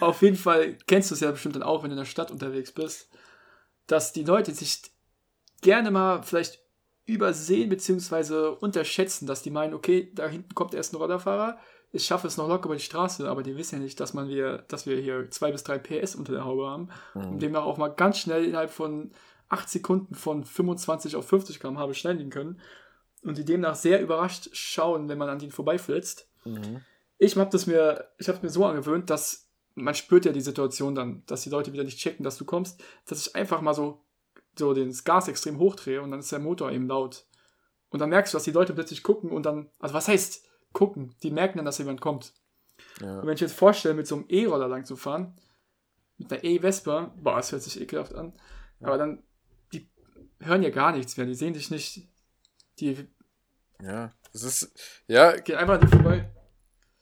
Auf 0.00 0.22
jeden 0.22 0.36
Fall 0.36 0.74
kennst 0.86 1.10
du 1.10 1.14
es 1.14 1.20
ja 1.20 1.30
bestimmt 1.30 1.56
dann 1.56 1.62
auch, 1.62 1.82
wenn 1.82 1.90
du 1.90 1.94
in 1.96 2.00
der 2.00 2.04
Stadt 2.04 2.30
unterwegs 2.30 2.72
bist, 2.72 3.08
dass 3.86 4.12
die 4.12 4.24
Leute 4.24 4.52
sich 4.54 4.82
gerne 5.60 5.90
mal 5.90 6.22
vielleicht 6.22 6.60
übersehen 7.14 7.68
bzw. 7.68 8.56
unterschätzen, 8.60 9.26
dass 9.26 9.42
die 9.42 9.50
meinen, 9.50 9.74
okay, 9.74 10.10
da 10.14 10.28
hinten 10.28 10.54
kommt 10.54 10.74
erst 10.74 10.92
ein 10.92 10.96
Rollerfahrer, 10.96 11.58
ich 11.90 12.04
schaffe 12.04 12.26
es 12.26 12.36
noch 12.36 12.48
locker 12.48 12.66
über 12.66 12.76
die 12.76 12.82
Straße, 12.82 13.28
aber 13.28 13.42
die 13.42 13.56
wissen 13.56 13.76
ja 13.76 13.82
nicht, 13.82 13.98
dass 13.98 14.12
man 14.12 14.28
wir, 14.28 14.64
dass 14.68 14.86
wir 14.86 14.98
hier 15.00 15.30
zwei 15.30 15.50
bis 15.52 15.64
drei 15.64 15.78
PS 15.78 16.14
unter 16.14 16.32
der 16.32 16.44
Haube 16.44 16.66
haben 16.66 16.90
und 17.14 17.40
demnach 17.40 17.64
auch 17.64 17.78
mal 17.78 17.88
ganz 17.88 18.18
schnell 18.18 18.44
innerhalb 18.44 18.70
von 18.70 19.10
8 19.48 19.68
Sekunden 19.68 20.14
von 20.14 20.44
25 20.44 21.16
auf 21.16 21.26
50 21.26 21.60
km/h 21.60 21.86
beschleunigen 21.86 22.30
können 22.30 22.60
und 23.22 23.38
die 23.38 23.44
demnach 23.44 23.74
sehr 23.74 24.02
überrascht 24.02 24.50
schauen, 24.52 25.08
wenn 25.08 25.16
man 25.16 25.30
an 25.30 25.38
denen 25.38 25.50
vorbeiflitzt. 25.50 26.28
Mhm. 26.44 26.82
Ich 27.16 27.36
habe 27.36 27.50
das 27.50 27.66
mir, 27.66 28.08
ich 28.18 28.28
habe 28.28 28.40
mir 28.42 28.50
so 28.50 28.66
angewöhnt, 28.66 29.08
dass 29.08 29.48
man 29.74 29.94
spürt 29.94 30.24
ja 30.24 30.32
die 30.32 30.40
Situation 30.40 30.94
dann, 30.94 31.22
dass 31.26 31.42
die 31.42 31.50
Leute 31.50 31.72
wieder 31.72 31.84
nicht 31.84 31.98
checken, 31.98 32.24
dass 32.24 32.36
du 32.36 32.44
kommst, 32.44 32.82
dass 33.06 33.26
ich 33.26 33.34
einfach 33.34 33.60
mal 33.60 33.74
so, 33.74 34.04
so 34.58 34.74
den 34.74 34.92
Gas 35.04 35.28
extrem 35.28 35.58
hochdrehe 35.58 36.02
und 36.02 36.10
dann 36.10 36.20
ist 36.20 36.32
der 36.32 36.38
Motor 36.38 36.70
eben 36.72 36.88
laut. 36.88 37.26
Und 37.90 38.00
dann 38.00 38.10
merkst 38.10 38.32
du, 38.32 38.36
dass 38.36 38.44
die 38.44 38.52
Leute 38.52 38.74
plötzlich 38.74 39.02
gucken 39.02 39.30
und 39.30 39.46
dann, 39.46 39.70
also 39.78 39.94
was 39.94 40.08
heißt 40.08 40.46
gucken? 40.72 41.14
Die 41.22 41.30
merken 41.30 41.58
dann, 41.58 41.64
dass 41.64 41.78
jemand 41.78 42.00
kommt. 42.00 42.32
Ja. 43.00 43.20
Und 43.20 43.26
wenn 43.26 43.34
ich 43.34 43.40
jetzt 43.40 43.54
vorstelle, 43.56 43.94
mit 43.94 44.06
so 44.06 44.16
einem 44.16 44.26
E-Roller 44.28 44.68
lang 44.68 44.84
zu 44.84 44.96
fahren, 44.96 45.34
mit 46.18 46.32
einer 46.32 46.44
E-Vespa, 46.44 47.14
boah, 47.16 47.36
das 47.36 47.52
hört 47.52 47.62
sich 47.62 47.80
ekelhaft 47.80 48.14
an, 48.14 48.32
aber 48.80 48.98
dann, 48.98 49.22
die 49.72 49.88
hören 50.40 50.62
ja 50.62 50.70
gar 50.70 50.92
nichts 50.92 51.16
mehr, 51.16 51.26
die 51.26 51.34
sehen 51.34 51.54
dich 51.54 51.70
nicht, 51.70 52.08
die 52.80 53.08
ja, 53.82 54.12
das 54.32 54.42
ist, 54.42 55.02
ja, 55.06 55.36
gehen 55.36 55.56
einfach 55.56 55.74
an 55.74 55.80
dir 55.80 55.88
vorbei. 55.88 56.28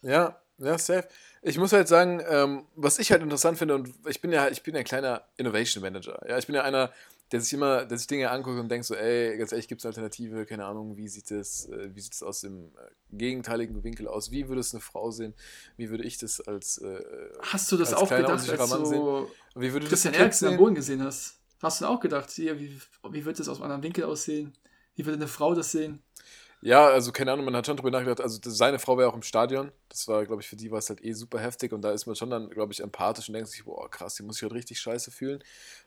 Ja, 0.03 0.41
ja, 0.59 0.79
safe. 0.79 1.09
Ich 1.43 1.59
muss 1.59 1.73
halt 1.73 1.89
sagen, 1.89 2.23
ähm, 2.29 2.67
was 2.75 2.99
ich 2.99 3.11
halt 3.11 3.23
interessant 3.23 3.59
finde, 3.59 3.75
und 3.75 3.93
ich 4.07 4.21
bin 4.21 4.33
ja, 4.33 4.49
ich 4.49 4.63
bin 4.63 4.75
ja 4.75 4.81
ein 4.81 4.85
kleiner 4.85 5.23
Innovation 5.37 5.83
Manager. 5.83 6.21
Ja, 6.29 6.39
ich 6.39 6.47
bin 6.47 6.55
ja 6.55 6.63
einer, 6.63 6.93
der 7.33 7.41
sich 7.41 7.53
immer, 7.53 7.85
der 7.85 7.99
sich 7.99 8.07
Dinge 8.07 8.31
anguckt 8.31 8.59
und 8.59 8.69
denkt 8.69 8.87
so, 8.87 8.95
ey, 8.95 9.37
ganz 9.37 9.51
ehrlich, 9.53 9.67
gibt 9.67 9.81
es 9.81 9.85
eine 9.85 9.91
Alternative? 9.91 10.47
Keine 10.47 10.65
Ahnung, 10.65 10.97
wie 10.97 11.09
sieht 11.09 11.31
das, 11.31 11.67
äh, 11.69 11.95
wie 11.95 12.01
sieht 12.01 12.15
es 12.15 12.23
aus 12.23 12.43
dem 12.43 12.67
äh, 12.67 12.91
gegenteiligen 13.13 13.83
Winkel 13.83 14.07
aus? 14.07 14.31
Wie 14.31 14.49
würde 14.49 14.61
es 14.61 14.73
eine 14.73 14.81
Frau 14.81 15.11
sehen? 15.11 15.35
Wie 15.77 15.91
würde 15.91 16.05
ich 16.05 16.19
das 16.19 16.41
als, 16.41 16.79
äh, 16.79 17.03
Hast 17.43 17.71
du 17.73 17.77
das 17.77 17.93
Als 17.93 18.03
auch 18.03 18.07
kleiner, 18.07 18.37
gedacht, 18.37 18.49
als 18.61 18.71
Mann 18.71 18.85
du 18.85 19.29
wie 19.57 19.73
würde 19.73 19.87
Christian 19.87 20.15
Eriksen 20.15 20.49
am? 20.49 20.57
Boden 20.57 20.75
gesehen 20.75 21.03
hast? 21.03 21.41
Hast 21.61 21.81
du 21.81 21.87
auch 21.87 22.01
gedacht, 22.01 22.31
hier, 22.31 22.61
wie, 22.61 22.79
wie 23.11 23.25
wird 23.25 23.39
das 23.39 23.49
aus 23.49 23.57
einem 23.57 23.65
anderen 23.65 23.83
Winkel 23.83 24.05
aussehen? 24.05 24.53
Wie 24.95 25.05
würde 25.05 25.17
eine 25.17 25.29
Frau 25.29 25.55
das 25.55 25.73
sehen? 25.73 26.03
Ja, 26.67 26.89
also 26.89 27.13
keine 27.13 27.31
Ahnung, 27.31 27.45
man 27.45 27.55
hat 27.55 27.65
schon 27.65 27.77
drüber 27.77 27.93
nachgedacht, 27.93 28.21
also 28.21 28.41
das, 28.41 28.59
seine 28.59 28.81
Frau 28.81 28.99
wäre 28.99 29.09
auch 29.09 29.15
im 29.15 29.23
Stadion. 29.23 29.71
Das 29.89 30.09
war, 30.09 30.27
glaube 30.27 30.43
ich, 30.43 30.49
für 30.49 30.57
die 30.57 30.69
war 30.73 30.81
es 30.81 30.89
halt 30.89 31.05
eh 31.05 31.13
super 31.13 31.39
heftig 31.39 31.73
und 31.73 31.81
da 31.81 31.93
ist 31.93 32.07
man 32.07 32.17
schon 32.17 32.29
dann, 32.29 32.51
glaube 32.51 32.73
ich, 32.73 32.83
empathisch 32.83 33.29
und 33.29 33.35
denkt 33.35 33.51
sich, 33.51 33.65
boah, 33.65 33.89
krass, 33.89 34.17
die 34.17 34.25
muss 34.25 34.35
sich 34.35 34.43
halt 34.43 34.53
richtig 34.53 34.81
scheiße 34.81 35.13
fühlen. 35.13 35.45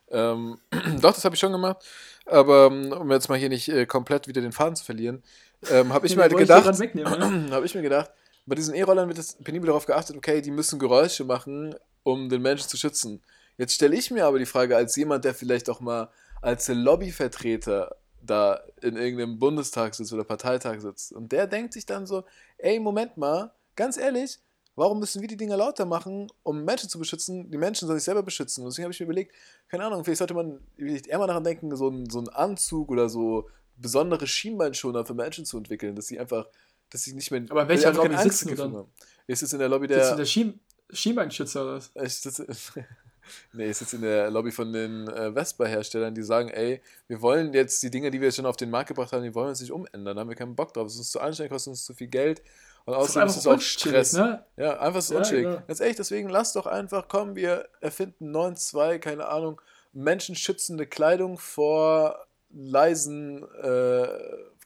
Ähm, 0.08 0.58
doch, 1.02 1.12
das 1.12 1.22
habe 1.26 1.34
ich 1.34 1.38
schon 1.38 1.52
gemacht. 1.52 1.84
Aber 2.24 2.68
ähm, 2.72 2.92
um 2.92 3.10
jetzt 3.10 3.28
mal 3.28 3.38
hier 3.38 3.50
nicht 3.50 3.68
äh, 3.68 3.84
komplett 3.84 4.26
wieder 4.26 4.40
den 4.40 4.52
Faden 4.52 4.74
zu 4.74 4.82
verlieren, 4.82 5.22
ähm, 5.70 5.92
habe 5.92 6.06
ich 6.06 6.16
mir 6.16 6.22
halt 6.22 6.34
gedacht, 6.34 6.78
wegnehmen, 6.78 7.18
ne? 7.18 7.50
habe 7.50 7.66
ich 7.66 7.74
mir 7.74 7.82
gedacht, 7.82 8.10
bei 8.46 8.54
diesen 8.54 8.74
E-Rollern 8.74 9.06
wird 9.06 9.18
es 9.18 9.34
penibel 9.34 9.66
darauf 9.66 9.84
geachtet, 9.84 10.16
okay, 10.16 10.40
die 10.40 10.50
müssen 10.50 10.78
Geräusche 10.78 11.24
machen, 11.24 11.74
um 12.04 12.30
den 12.30 12.40
Menschen 12.40 12.70
zu 12.70 12.78
schützen. 12.78 13.22
Jetzt 13.58 13.74
stelle 13.74 13.96
ich 13.96 14.10
mir 14.10 14.24
aber 14.24 14.38
die 14.38 14.46
Frage, 14.46 14.78
als 14.78 14.96
jemand, 14.96 15.26
der 15.26 15.34
vielleicht 15.34 15.68
auch 15.68 15.80
mal 15.80 16.08
als 16.40 16.68
Lobbyvertreter 16.68 17.96
da 18.22 18.60
in 18.82 18.96
irgendeinem 18.96 19.38
Bundestag 19.38 19.94
sitzt 19.94 20.12
oder 20.12 20.24
Parteitag 20.24 20.80
sitzt 20.80 21.12
und 21.12 21.32
der 21.32 21.46
denkt 21.46 21.72
sich 21.72 21.86
dann 21.86 22.06
so, 22.06 22.24
ey, 22.58 22.78
Moment 22.78 23.16
mal, 23.16 23.52
ganz 23.76 23.96
ehrlich, 23.96 24.38
warum 24.76 25.00
müssen 25.00 25.20
wir 25.20 25.28
die 25.28 25.36
Dinger 25.36 25.56
lauter 25.56 25.84
machen, 25.84 26.30
um 26.42 26.64
Menschen 26.64 26.88
zu 26.88 26.98
beschützen? 26.98 27.50
Die 27.50 27.58
Menschen 27.58 27.86
sollen 27.86 27.98
sich 27.98 28.04
selber 28.04 28.22
beschützen. 28.22 28.64
Und 28.64 28.70
deswegen 28.70 28.84
habe 28.84 28.92
ich 28.92 29.00
mir 29.00 29.04
überlegt, 29.04 29.34
keine 29.68 29.84
Ahnung, 29.84 30.04
vielleicht 30.04 30.18
sollte 30.18 30.34
man 30.34 30.60
vielleicht 30.76 31.06
eher 31.06 31.18
mal 31.18 31.26
daran 31.26 31.44
denken, 31.44 31.74
so 31.76 31.88
einen, 31.88 32.08
so 32.08 32.18
einen 32.18 32.28
Anzug 32.28 32.90
oder 32.90 33.08
so 33.08 33.48
besondere 33.76 34.26
Schienbeinschoner 34.26 35.04
für 35.04 35.14
Menschen 35.14 35.44
zu 35.44 35.56
entwickeln, 35.58 35.96
dass 35.96 36.06
sie 36.06 36.18
einfach, 36.18 36.46
dass 36.90 37.02
sie 37.02 37.14
nicht 37.14 37.30
mehr 37.30 37.42
Aber 37.50 37.62
in 37.62 37.68
welcher 37.68 37.92
Lobby 37.92 38.16
sitzt 38.18 38.42
du 38.42 38.50
gefunden 38.50 38.72
dann? 38.72 38.82
haben. 38.82 38.92
Ich 39.26 39.38
sitze 39.38 39.56
in 39.56 39.60
der 39.60 39.68
Lobby 39.68 39.86
Sitzt 39.88 40.00
du 40.00 40.06
der. 40.08 40.16
der 40.16 40.24
Schien 40.24 40.60
Schienbeinschützer 40.92 41.62
oder 41.62 41.74
was? 41.74 41.90
Ich 41.94 42.14
sitze, 42.16 42.46
nee, 43.52 43.70
ich 43.70 43.76
sitze 43.76 43.96
in 43.96 44.02
der 44.02 44.30
Lobby 44.30 44.50
von 44.50 44.72
den 44.72 45.08
äh, 45.08 45.32
Vespa-Herstellern, 45.32 46.14
die 46.14 46.22
sagen, 46.22 46.48
ey, 46.48 46.80
wir 47.08 47.20
wollen 47.22 47.52
jetzt 47.54 47.82
die 47.82 47.90
Dinge, 47.90 48.10
die 48.10 48.20
wir 48.20 48.28
jetzt 48.28 48.36
schon 48.36 48.46
auf 48.46 48.56
den 48.56 48.70
Markt 48.70 48.88
gebracht 48.88 49.12
haben, 49.12 49.22
die 49.22 49.34
wollen 49.34 49.46
wir 49.46 49.50
uns 49.50 49.60
nicht 49.60 49.72
umändern, 49.72 50.16
da 50.16 50.20
haben 50.20 50.28
wir 50.28 50.36
keinen 50.36 50.54
Bock 50.56 50.72
drauf. 50.74 50.86
Es 50.86 50.94
ist 50.94 50.98
uns 51.00 51.10
zu 51.12 51.20
anstrengend, 51.20 51.52
kostet 51.52 51.70
uns 51.72 51.84
zu 51.84 51.94
viel 51.94 52.08
Geld. 52.08 52.42
Und 52.86 52.94
außerdem 52.94 53.28
ist 53.28 53.36
es 53.36 53.46
auch 53.46 53.52
unchillig, 53.52 54.08
Stress. 54.08 54.12
ne? 54.14 54.44
Ja, 54.56 54.80
einfach 54.80 55.02
so 55.02 55.14
Ja, 55.14 55.20
unchillig. 55.20 55.44
genau. 55.44 55.62
Ganz 55.66 55.80
ehrlich, 55.80 55.96
deswegen 55.96 56.28
lasst 56.30 56.56
doch 56.56 56.66
einfach, 56.66 57.06
komm, 57.08 57.36
wir 57.36 57.68
erfinden 57.80 58.34
9.2, 58.34 58.98
keine 58.98 59.28
Ahnung, 59.28 59.60
menschenschützende 59.92 60.86
Kleidung 60.86 61.36
vor 61.38 62.26
leisen, 62.52 63.44
äh, 63.62 64.08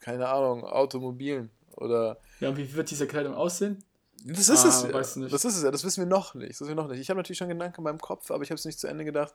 keine 0.01 0.27
Ahnung, 0.29 0.63
Automobilen 0.63 1.49
oder 1.75 2.17
Ja, 2.39 2.49
und 2.49 2.57
wie 2.57 2.73
wird 2.73 2.89
diese 2.89 3.05
Kleidung 3.07 3.33
aussehen? 3.35 3.83
Das 4.33 4.49
ist 4.49 4.65
Ah, 4.65 4.67
es 4.99 5.15
ja. 5.15 5.21
nicht. 5.21 5.33
Das 5.33 5.45
ist 5.45 5.55
es 5.57 5.63
ja. 5.63 5.71
Das 5.71 5.83
wissen 5.83 6.01
wir 6.01 6.07
noch 6.07 6.33
nicht. 6.33 6.51
Das 6.51 6.61
wissen 6.61 6.69
wir 6.69 6.75
noch 6.75 6.87
nicht. 6.89 6.99
Ich 6.99 7.09
habe 7.09 7.17
natürlich 7.17 7.37
schon 7.37 7.49
Gedanken 7.49 7.77
in 7.77 7.83
meinem 7.83 7.99
Kopf, 7.99 8.31
aber 8.31 8.43
ich 8.43 8.49
habe 8.49 8.57
es 8.57 8.65
nicht 8.65 8.79
zu 8.79 8.87
Ende 8.87 9.05
gedacht. 9.05 9.33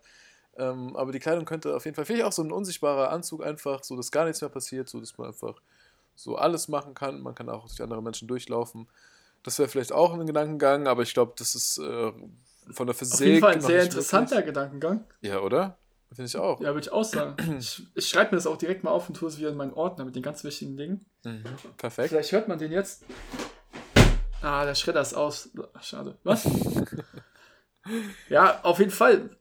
Ähm, 0.57 0.97
aber 0.97 1.13
die 1.13 1.21
Kleidung 1.21 1.45
könnte 1.45 1.75
auf 1.77 1.85
jeden 1.85 1.95
Fall, 1.95 2.05
vielleicht 2.05 2.25
auch 2.25 2.33
so 2.33 2.43
ein 2.43 2.51
unsichtbarer 2.51 3.11
Anzug 3.11 3.45
einfach, 3.45 3.85
so 3.85 3.97
dass 3.97 4.11
gar 4.11 4.25
nichts 4.25 4.41
mehr 4.41 4.51
passiert, 4.51 4.89
so 4.89 4.99
dass 5.01 5.17
man 5.17 5.29
einfach 5.29 5.55
so 6.17 6.37
alles 6.37 6.69
machen 6.69 6.95
kann. 6.95 7.21
Man 7.21 7.35
kann 7.35 7.49
auch 7.49 7.67
durch 7.69 7.81
andere 7.81 8.03
Menschen 8.03 8.27
durchlaufen. 8.29 8.89
Das 9.43 9.59
wäre 9.59 9.69
vielleicht 9.69 9.93
auch 9.93 10.13
ein 10.13 10.27
Gedankengang, 10.27 10.87
aber 10.89 11.03
ich 11.03 11.15
glaube, 11.15 11.33
das 11.39 11.55
ist 11.55 11.79
äh, 11.79 12.13
von 12.73 12.87
der 12.87 12.95
Physik. 12.95 13.15
Auf 13.15 13.21
jeden 13.21 13.41
Fall 13.41 13.55
ein 13.55 13.61
sehr 13.61 13.85
interessanter 13.85 14.43
Gedankengang. 14.43 14.99
Möglich. 14.99 15.33
Ja, 15.33 15.41
oder? 15.41 15.77
Finde 16.13 16.25
ich 16.27 16.37
auch. 16.37 16.61
Ja, 16.61 16.75
würde 16.75 16.81
ich 16.81 16.93
auch 16.93 17.05
sagen. 17.05 17.37
Ich, 17.59 17.87
ich 17.95 18.09
schreibe 18.09 18.33
mir 18.33 18.37
das 18.39 18.47
auch 18.49 18.57
direkt 18.57 18.83
mal 18.83 18.91
auf 18.91 19.09
und 19.09 19.15
tue 19.15 19.29
es 19.29 19.39
wieder 19.39 19.51
in 19.51 19.57
meinen 19.57 19.73
Ordner 19.73 20.05
mit 20.05 20.17
den 20.17 20.23
ganz 20.25 20.43
wichtigen 20.43 20.77
Dingen. 20.77 21.07
Mhm. 21.25 21.45
Perfekt. 21.77 22.09
Vielleicht 22.09 22.33
hört 22.33 22.49
man 22.49 22.59
den 22.59 22.73
jetzt. 22.73 23.05
Ah, 24.43 24.65
der 24.65 24.75
Schredder 24.75 25.01
ist 25.01 25.15
aus. 25.15 25.51
Schade. 25.83 26.19
Was? 26.25 26.49
ja, 28.29 28.61
auf 28.63 28.79
jeden 28.79 28.91
Fall. 28.91 29.37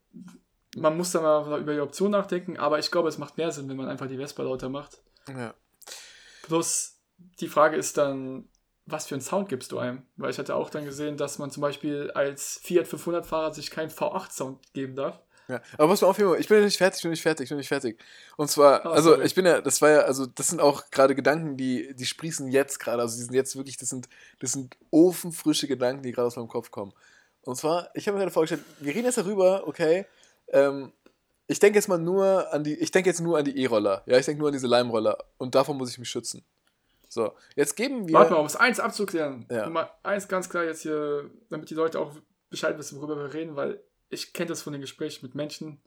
Man 0.75 0.97
muss 0.97 1.11
da 1.11 1.21
mal 1.21 1.59
über 1.59 1.73
die 1.73 1.79
Option 1.79 2.11
nachdenken, 2.11 2.57
aber 2.57 2.79
ich 2.79 2.91
glaube, 2.91 3.09
es 3.09 3.17
macht 3.17 3.37
mehr 3.37 3.51
Sinn, 3.51 3.69
wenn 3.69 3.77
man 3.77 3.87
einfach 3.87 4.07
die 4.07 4.17
Vespa 4.17 4.43
lauter 4.43 4.69
macht. 4.69 5.01
Ja. 5.27 5.53
Plus, 6.43 6.99
die 7.39 7.47
Frage 7.47 7.75
ist 7.75 7.97
dann, 7.97 8.47
was 8.85 9.07
für 9.07 9.15
einen 9.15 9.21
Sound 9.21 9.49
gibst 9.49 9.71
du 9.71 9.79
einem? 9.79 10.03
Weil 10.15 10.31
ich 10.31 10.39
hatte 10.39 10.55
auch 10.55 10.69
dann 10.69 10.85
gesehen, 10.85 11.17
dass 11.17 11.39
man 11.39 11.51
zum 11.51 11.61
Beispiel 11.61 12.11
als 12.11 12.59
Fiat 12.63 12.85
500-Fahrer 12.87 13.53
sich 13.53 13.71
keinen 13.71 13.89
V8-Sound 13.89 14.73
geben 14.73 14.95
darf. 14.95 15.19
Ja, 15.49 15.61
aber 15.77 15.89
was 15.89 16.01
mir 16.01 16.07
aufheben, 16.07 16.35
ich 16.39 16.47
bin 16.47 16.59
ja 16.59 16.63
nicht 16.65 16.77
fertig, 16.77 16.99
ich 16.99 17.03
bin 17.03 17.11
nicht 17.11 17.21
fertig, 17.23 17.43
ich 17.45 17.49
bin 17.49 17.57
nicht 17.57 17.67
fertig. 17.67 17.99
Und 18.37 18.49
zwar, 18.49 18.85
Oh, 18.85 18.89
also 18.89 19.09
sorry. 19.11 19.25
ich 19.25 19.33
bin 19.35 19.45
ja, 19.45 19.61
das 19.61 19.81
war 19.81 19.89
ja, 19.89 19.99
also 20.01 20.25
das 20.27 20.47
sind 20.47 20.61
auch 20.61 20.89
gerade 20.91 21.15
Gedanken, 21.15 21.57
die, 21.57 21.93
die 21.95 22.05
sprießen 22.05 22.47
jetzt 22.49 22.79
gerade, 22.79 23.01
also 23.01 23.17
die 23.17 23.23
sind 23.23 23.33
jetzt 23.33 23.55
wirklich, 23.55 23.75
das 23.77 23.89
sind, 23.89 24.07
das 24.39 24.51
sind 24.51 24.77
ofenfrische 24.91 25.67
Gedanken, 25.67 26.03
die 26.03 26.11
gerade 26.11 26.27
aus 26.27 26.35
meinem 26.35 26.47
Kopf 26.47 26.69
kommen. 26.71 26.93
Und 27.41 27.55
zwar, 27.55 27.89
ich 27.95 28.07
habe 28.07 28.15
mir 28.17 28.21
gerade 28.23 28.31
vorgestellt, 28.33 28.63
wir 28.79 28.93
reden 28.93 29.05
jetzt 29.05 29.17
darüber, 29.17 29.67
okay, 29.67 30.05
ähm, 30.49 30.91
ich 31.47 31.59
denke 31.59 31.79
jetzt 31.79 31.87
mal 31.87 31.97
nur 31.97 32.53
an 32.53 32.63
die, 32.63 32.75
ich 32.75 32.91
denke 32.91 33.09
jetzt 33.09 33.21
nur 33.21 33.39
an 33.39 33.43
die 33.45 33.57
E-Roller, 33.63 34.03
ja, 34.05 34.17
ich 34.17 34.25
denke 34.25 34.39
nur 34.39 34.49
an 34.49 34.53
diese 34.53 34.67
Leimroller 34.67 35.17
und 35.39 35.55
davon 35.55 35.77
muss 35.77 35.89
ich 35.89 35.97
mich 35.97 36.09
schützen. 36.09 36.43
So, 37.07 37.33
jetzt 37.55 37.75
geben 37.75 38.07
wir. 38.07 38.13
Warte 38.13 38.33
mal, 38.33 38.39
um 38.39 38.45
es 38.45 38.55
eins 38.55 38.79
abzuklären. 38.79 39.47
Ja. 39.49 39.65
Nummer 39.65 39.89
eins 40.03 40.27
ganz 40.27 40.47
klar 40.47 40.63
jetzt 40.65 40.83
hier, 40.83 41.27
damit 41.49 41.67
die 41.71 41.73
Leute 41.73 41.99
auch 41.99 42.11
Bescheid 42.51 42.77
wissen, 42.77 42.99
worüber 42.99 43.17
wir 43.17 43.33
reden, 43.33 43.55
weil 43.55 43.81
ich 44.09 44.33
kenne 44.33 44.47
das 44.49 44.61
von 44.61 44.73
den 44.73 44.81
Gesprächen 44.81 45.25
mit 45.25 45.35
Menschen, 45.35 45.79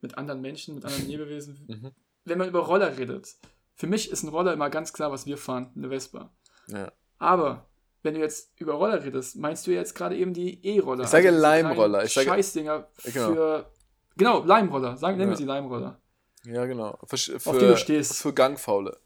mit 0.00 0.16
anderen 0.18 0.40
Menschen, 0.40 0.74
mit 0.74 0.84
anderen 0.84 1.06
Lebewesen. 1.08 1.64
Mhm. 1.68 1.90
Wenn 2.24 2.38
man 2.38 2.48
über 2.48 2.60
Roller 2.60 2.96
redet, 2.98 3.34
für 3.74 3.86
mich 3.86 4.10
ist 4.10 4.22
ein 4.22 4.28
Roller 4.28 4.52
immer 4.52 4.70
ganz 4.70 4.92
klar, 4.92 5.12
was 5.12 5.26
wir 5.26 5.36
fahren, 5.38 5.70
eine 5.76 5.88
Vespa. 5.88 6.30
Ja. 6.68 6.90
Aber 7.18 7.66
wenn 8.02 8.14
du 8.14 8.20
jetzt 8.20 8.50
über 8.60 8.74
Roller 8.74 9.02
redest, 9.04 9.36
meinst 9.36 9.66
du 9.66 9.72
jetzt 9.72 9.94
gerade 9.94 10.16
eben 10.16 10.32
die 10.32 10.64
E-Roller? 10.64 11.04
Ich 11.04 11.10
sage 11.10 11.28
diese 11.28 11.40
Leimroller. 11.40 11.88
kleinen 11.98 12.06
Ich 12.06 12.14
sage- 12.14 12.26
Scheißdinger 12.28 12.88
Genau. 13.04 13.32
für. 13.34 13.70
Genau, 14.16 14.44
Leimroller. 14.44 14.96
Sagen, 14.96 15.18
nennen 15.18 15.30
wir 15.30 15.34
Ja. 15.34 15.38
sie 15.38 15.44
Leimroller. 15.44 16.00
Ja, 16.44 16.64
genau. 16.64 16.98
Für, 17.04 17.16
für, 17.18 17.50
Auf 17.50 17.58
die 17.58 17.66
du 17.66 17.76
stehst. 17.76 18.14
Für 18.22 18.32
Gangfaule. 18.32 18.96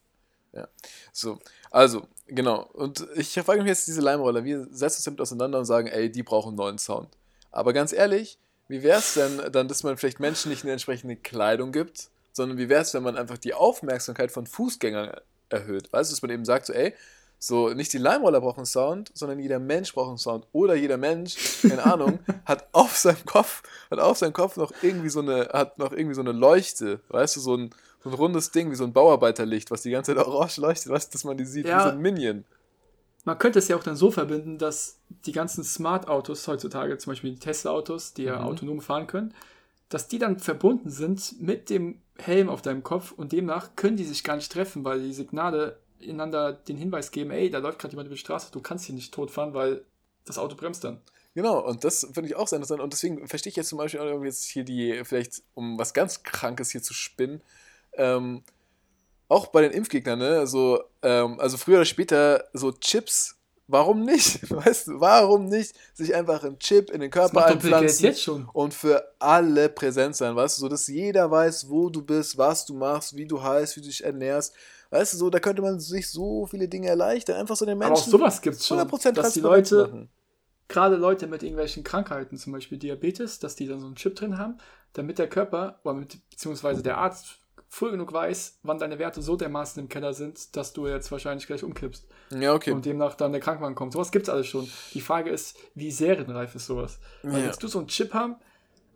Ja. 0.52 0.68
So, 1.12 1.38
also, 1.70 2.06
genau. 2.26 2.62
Und 2.74 3.06
ich 3.16 3.32
frage 3.32 3.60
mich 3.60 3.68
jetzt 3.68 3.86
diese 3.88 4.00
Leimroller. 4.02 4.44
Wir 4.44 4.64
setzen 4.70 4.98
uns 4.98 5.04
damit 5.04 5.20
auseinander 5.20 5.58
und 5.58 5.64
sagen, 5.64 5.88
ey, 5.88 6.10
die 6.12 6.22
brauchen 6.22 6.48
einen 6.48 6.56
neuen 6.58 6.78
Sound. 6.78 7.08
Aber 7.50 7.72
ganz 7.72 7.92
ehrlich, 7.92 8.38
wie 8.68 8.82
wäre 8.82 8.98
es 9.00 9.14
denn 9.14 9.40
dann, 9.52 9.68
dass 9.68 9.82
man 9.82 9.96
vielleicht 9.96 10.20
Menschen 10.20 10.50
nicht 10.50 10.62
eine 10.62 10.72
entsprechende 10.72 11.16
Kleidung 11.16 11.72
gibt, 11.72 12.08
sondern 12.32 12.58
wie 12.58 12.68
wäre 12.68 12.82
es, 12.82 12.94
wenn 12.94 13.02
man 13.02 13.16
einfach 13.16 13.38
die 13.38 13.54
Aufmerksamkeit 13.54 14.30
von 14.30 14.46
Fußgängern 14.46 15.10
erhöht? 15.48 15.92
Weißt 15.92 16.10
du, 16.10 16.14
dass 16.14 16.22
man 16.22 16.30
eben 16.30 16.44
sagt, 16.44 16.66
so, 16.66 16.72
ey, 16.72 16.94
so 17.42 17.70
nicht 17.70 17.92
die 17.92 17.98
Leimroller 17.98 18.40
brauchen 18.40 18.66
Sound, 18.66 19.10
sondern 19.14 19.38
jeder 19.40 19.58
Mensch 19.58 19.92
braucht 19.94 20.10
einen 20.10 20.18
Sound. 20.18 20.46
Oder 20.52 20.74
jeder 20.74 20.98
Mensch, 20.98 21.36
keine 21.62 21.84
Ahnung, 21.84 22.18
hat 22.44 22.68
auf 22.72 22.96
seinem 22.96 23.24
Kopf, 23.24 23.62
hat 23.90 23.98
auf 23.98 24.18
seinem 24.18 24.34
Kopf 24.34 24.56
noch 24.56 24.72
irgendwie 24.82 25.08
so 25.08 25.20
eine, 25.20 25.48
hat 25.52 25.78
noch 25.78 25.92
irgendwie 25.92 26.14
so 26.14 26.20
eine 26.20 26.32
Leuchte, 26.32 27.00
weißt 27.08 27.36
du, 27.36 27.40
so 27.40 27.56
ein, 27.56 27.70
so 28.04 28.10
ein 28.10 28.14
rundes 28.14 28.50
Ding 28.50 28.70
wie 28.70 28.76
so 28.76 28.84
ein 28.84 28.92
Bauarbeiterlicht, 28.92 29.70
was 29.70 29.82
die 29.82 29.90
ganze 29.90 30.14
Zeit 30.14 30.24
orange 30.24 30.58
leuchtet, 30.60 30.92
weißt 30.92 31.08
du, 31.08 31.12
dass 31.16 31.24
man 31.24 31.36
die 31.36 31.44
sieht, 31.46 31.66
Ja. 31.66 31.78
wie 31.78 31.82
so 31.84 31.88
ein 31.88 31.98
Minion. 31.98 32.44
Man 33.24 33.38
könnte 33.38 33.58
es 33.58 33.68
ja 33.68 33.76
auch 33.76 33.82
dann 33.82 33.96
so 33.96 34.10
verbinden, 34.10 34.58
dass 34.58 34.98
die 35.26 35.32
ganzen 35.32 35.62
Smart-Autos 35.62 36.48
heutzutage, 36.48 36.96
zum 36.98 37.12
Beispiel 37.12 37.32
die 37.32 37.38
Tesla-Autos, 37.38 38.14
die 38.14 38.24
ja 38.24 38.38
Mhm. 38.38 38.44
autonom 38.44 38.80
fahren 38.80 39.06
können, 39.06 39.34
dass 39.88 40.08
die 40.08 40.18
dann 40.18 40.38
verbunden 40.38 40.90
sind 40.90 41.40
mit 41.40 41.68
dem 41.68 42.00
Helm 42.16 42.48
auf 42.48 42.62
deinem 42.62 42.82
Kopf 42.82 43.12
und 43.12 43.32
demnach 43.32 43.76
können 43.76 43.96
die 43.96 44.04
sich 44.04 44.24
gar 44.24 44.36
nicht 44.36 44.50
treffen, 44.50 44.84
weil 44.84 45.02
die 45.02 45.12
Signale 45.12 45.78
einander 46.02 46.52
den 46.52 46.76
Hinweis 46.76 47.10
geben, 47.10 47.30
ey, 47.30 47.50
da 47.50 47.58
läuft 47.58 47.78
gerade 47.78 47.92
jemand 47.92 48.06
über 48.06 48.14
die 48.14 48.20
Straße, 48.20 48.52
du 48.52 48.60
kannst 48.60 48.86
hier 48.86 48.94
nicht 48.94 49.12
tot 49.12 49.30
fahren, 49.30 49.52
weil 49.52 49.84
das 50.24 50.38
Auto 50.38 50.56
bremst 50.56 50.84
dann. 50.84 51.00
Genau, 51.34 51.60
und 51.64 51.84
das 51.84 52.08
finde 52.12 52.28
ich 52.28 52.36
auch 52.36 52.48
sehr 52.48 52.56
interessant. 52.56 52.80
Und 52.80 52.92
deswegen 52.92 53.26
verstehe 53.28 53.50
ich 53.50 53.56
jetzt 53.56 53.68
zum 53.68 53.78
Beispiel 53.78 54.00
auch 54.00 54.04
irgendwie 54.04 54.26
jetzt 54.26 54.44
hier 54.44 54.64
die, 54.64 55.02
vielleicht 55.04 55.42
um 55.54 55.78
was 55.78 55.92
ganz 55.94 56.22
Krankes 56.22 56.70
hier 56.70 56.82
zu 56.82 56.94
spinnen, 56.94 57.42
ähm, 57.94 58.42
auch 59.30 59.46
bei 59.46 59.62
den 59.62 59.70
Impfgegnern, 59.70 60.18
ne, 60.18 60.46
so, 60.46 60.82
ähm, 61.02 61.38
also 61.38 61.56
früher 61.56 61.76
oder 61.76 61.84
später 61.84 62.44
so 62.52 62.72
Chips, 62.72 63.36
warum 63.68 64.04
nicht? 64.04 64.50
Weißt 64.50 64.88
du, 64.88 65.00
warum 65.00 65.46
nicht 65.46 65.72
sich 65.94 66.14
einfach 66.14 66.42
einen 66.42 66.58
Chip 66.58 66.90
in 66.90 67.00
den 67.00 67.12
Körper 67.12 67.46
einpflanzen 67.46 68.06
jetzt 68.06 68.22
schon. 68.22 68.48
und 68.52 68.74
für 68.74 69.14
alle 69.20 69.68
präsent 69.68 70.16
sein, 70.16 70.34
weißt 70.34 70.58
du, 70.58 70.62
so 70.62 70.68
dass 70.68 70.88
jeder 70.88 71.30
weiß, 71.30 71.70
wo 71.70 71.88
du 71.88 72.02
bist, 72.02 72.36
was 72.36 72.66
du 72.66 72.74
machst, 72.74 73.16
wie 73.16 73.26
du 73.26 73.40
heißt, 73.40 73.76
wie 73.76 73.80
du 73.80 73.86
dich 73.86 74.04
ernährst. 74.04 74.52
Weißt 74.90 75.12
du, 75.12 75.18
so, 75.18 75.30
da 75.30 75.38
könnte 75.38 75.62
man 75.62 75.78
sich 75.78 76.10
so 76.10 76.46
viele 76.46 76.66
Dinge 76.66 76.88
erleichtern, 76.88 77.36
einfach 77.36 77.54
so 77.54 77.64
den 77.64 77.76
Aber 77.76 77.86
auch 77.86 77.90
Menschen 77.90 78.10
sowas 78.10 78.42
gibt 78.42 78.56
es 78.56 78.66
schon, 78.66 78.80
100% 78.80 79.12
dass 79.12 79.34
die 79.34 79.40
Leute, 79.40 80.08
gerade 80.66 80.96
Leute 80.96 81.28
mit 81.28 81.44
irgendwelchen 81.44 81.84
Krankheiten, 81.84 82.36
zum 82.36 82.52
Beispiel 82.52 82.78
Diabetes, 82.78 83.38
dass 83.38 83.54
die 83.54 83.68
dann 83.68 83.78
so 83.78 83.86
einen 83.86 83.94
Chip 83.94 84.16
drin 84.16 84.38
haben, 84.38 84.58
damit 84.92 85.20
der 85.20 85.28
Körper, 85.28 85.80
beziehungsweise 85.84 86.82
der 86.82 86.98
Arzt 86.98 87.39
früh 87.72 87.92
genug 87.92 88.12
weiß, 88.12 88.58
wann 88.64 88.78
deine 88.80 88.98
Werte 88.98 89.22
so 89.22 89.36
dermaßen 89.36 89.80
im 89.80 89.88
Keller 89.88 90.12
sind, 90.12 90.56
dass 90.56 90.72
du 90.72 90.88
jetzt 90.88 91.10
wahrscheinlich 91.12 91.46
gleich 91.46 91.62
umkippst 91.62 92.04
Ja, 92.30 92.52
okay. 92.52 92.72
und 92.72 92.84
demnach 92.84 93.14
dann 93.14 93.30
der 93.30 93.40
Krankenwagen 93.40 93.76
kommt. 93.76 93.92
Sowas 93.92 94.10
gibt 94.10 94.24
es 94.24 94.28
alles 94.28 94.48
schon. 94.48 94.68
Die 94.92 95.00
Frage 95.00 95.30
ist, 95.30 95.56
wie 95.76 95.92
serienreif 95.92 96.54
ist 96.56 96.66
sowas? 96.66 96.98
Weil 97.22 97.40
Ja. 97.40 97.46
Willst 97.46 97.62
du 97.62 97.68
so 97.68 97.78
einen 97.78 97.86
Chip 97.88 98.12
haben? 98.12 98.34